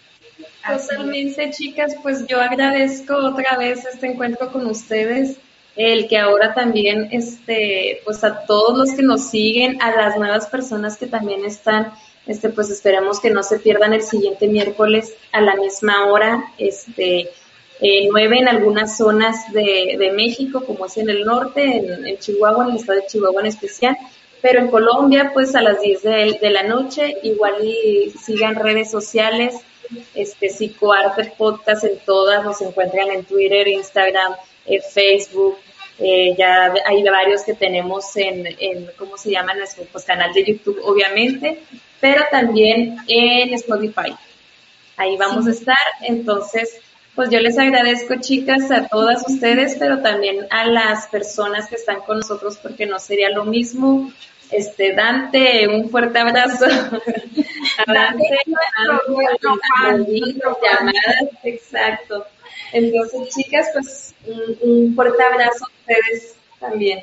Totalmente, 0.68 1.52
chicas, 1.52 1.96
pues 2.02 2.28
yo 2.28 2.42
agradezco 2.42 3.16
otra 3.16 3.58
vez 3.58 3.86
este 3.86 4.08
encuentro 4.08 4.52
con 4.52 4.68
ustedes, 4.68 5.38
el 5.76 6.08
que 6.08 6.18
ahora 6.18 6.54
también, 6.54 7.10
este, 7.12 8.02
pues 8.04 8.24
a 8.24 8.46
todos 8.46 8.78
los 8.78 8.96
que 8.96 9.04
nos 9.04 9.30
siguen, 9.30 9.82
a 9.82 9.96
las 9.96 10.18
nuevas 10.18 10.48
personas 10.48 10.98
que 10.98 11.08
también 11.08 11.46
están, 11.46 11.94
este, 12.26 12.50
pues 12.50 12.70
esperamos 12.70 13.20
que 13.20 13.30
no 13.30 13.44
se 13.44 13.60
pierdan 13.60 13.94
el 13.94 14.02
siguiente 14.02 14.48
miércoles 14.48 15.14
a 15.32 15.42
la 15.42 15.56
misma 15.56 16.06
hora, 16.08 16.44
este, 16.58 17.30
eh, 17.80 18.08
nueve 18.12 18.40
en 18.40 18.48
algunas 18.48 18.98
zonas 18.98 19.52
de, 19.54 19.96
de, 20.00 20.12
México, 20.12 20.66
como 20.66 20.88
es 20.88 20.98
en 20.98 21.10
el 21.10 21.24
norte, 21.24 21.78
en, 21.78 22.18
Chihuahua, 22.18 22.66
en 22.66 22.72
el 22.72 22.78
estado 22.78 23.00
de 23.00 23.08
Chihuahua 23.08 23.42
en 23.42 23.48
especial, 23.48 23.98
pero 24.42 24.60
en 24.60 24.70
Colombia, 24.70 25.32
pues 25.34 25.56
a 25.56 25.62
las 25.62 25.82
10 25.82 26.04
de, 26.04 26.38
de 26.42 26.50
la 26.50 26.64
noche, 26.64 27.18
igual 27.24 27.56
y 27.64 28.12
sigan 28.12 28.56
redes 28.56 28.92
sociales, 28.92 29.56
este 30.14 30.50
Psicoarte 30.50 31.34
Podcast 31.38 31.84
en 31.84 32.00
todas, 32.06 32.44
nos 32.44 32.62
encuentran 32.62 33.10
en 33.12 33.24
Twitter, 33.24 33.68
Instagram, 33.68 34.34
en 34.66 34.82
Facebook, 34.82 35.58
eh, 36.00 36.36
ya 36.38 36.74
hay 36.86 37.04
varios 37.04 37.44
que 37.44 37.56
tenemos 37.56 38.16
en, 38.18 38.46
en, 38.60 38.90
¿cómo 38.98 39.18
se 39.18 39.32
llama? 39.32 39.54
Nuestro 39.56 39.86
pues, 39.86 40.04
canal 40.06 40.32
de 40.34 40.44
YouTube, 40.44 40.80
obviamente, 40.84 41.60
pero 42.00 42.24
también 42.30 42.98
en 43.08 43.54
Spotify. 43.56 44.16
Ahí 44.96 45.18
vamos 45.18 45.48
a 45.48 45.52
estar, 45.52 45.78
entonces 46.02 46.80
pues 47.18 47.32
yo 47.32 47.40
les 47.40 47.58
agradezco, 47.58 48.14
chicas, 48.20 48.70
a 48.70 48.88
todas 48.88 49.28
ustedes, 49.28 49.76
pero 49.80 50.04
también 50.04 50.46
a 50.52 50.68
las 50.68 51.08
personas 51.08 51.68
que 51.68 51.74
están 51.74 52.02
con 52.02 52.18
nosotros, 52.18 52.58
porque 52.62 52.86
no 52.86 53.00
sería 53.00 53.32
lo 53.32 53.44
mismo. 53.44 54.14
Este, 54.52 54.94
Dante, 54.94 55.68
un 55.68 55.90
fuerte 55.90 56.20
abrazo. 56.20 56.66
a 56.66 57.92
Dante, 57.92 58.38
llamadas, 60.62 61.24
exacto. 61.44 62.28
Entonces, 62.72 63.36
chicas, 63.36 63.70
pues 63.74 64.14
un, 64.62 64.94
fuerte 64.94 65.24
abrazo 65.24 65.66
a 65.66 65.72
ustedes 65.80 66.36
también. 66.60 67.00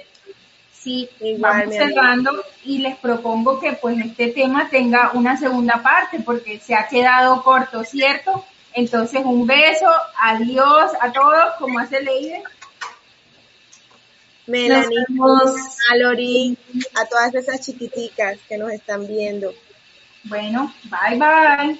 Sí, 0.73 1.11
vamos 1.41 1.75
cerrando 1.75 2.45
y 2.65 2.79
les 2.79 2.97
propongo 2.99 3.59
que 3.59 3.73
pues 3.73 3.99
este 3.99 4.29
tema 4.29 4.69
tenga 4.71 5.11
una 5.15 5.37
segunda 5.37 5.83
parte 5.83 6.21
porque 6.21 6.61
se 6.61 6.77
ha 6.77 6.87
quedado 6.87 7.43
corto, 7.43 7.83
¿cierto? 7.83 8.45
Entonces, 8.75 9.23
un 9.25 9.47
beso, 9.47 9.89
adiós 10.21 10.93
a 11.01 11.13
todos, 11.13 11.55
como 11.59 11.79
hace 11.79 12.01
Leide. 12.01 12.43
Melanie, 14.47 15.07
a 15.91 15.97
Lori, 15.97 16.59
a 16.97 17.07
todas 17.07 17.35
esas 17.35 17.61
chiquiticas 17.65 18.39
que 18.49 18.59
nos 18.59 18.73
están 18.73 19.07
viendo. 19.07 19.55
Bueno, 20.25 20.75
bye 20.85 21.19
bye. 21.19 21.79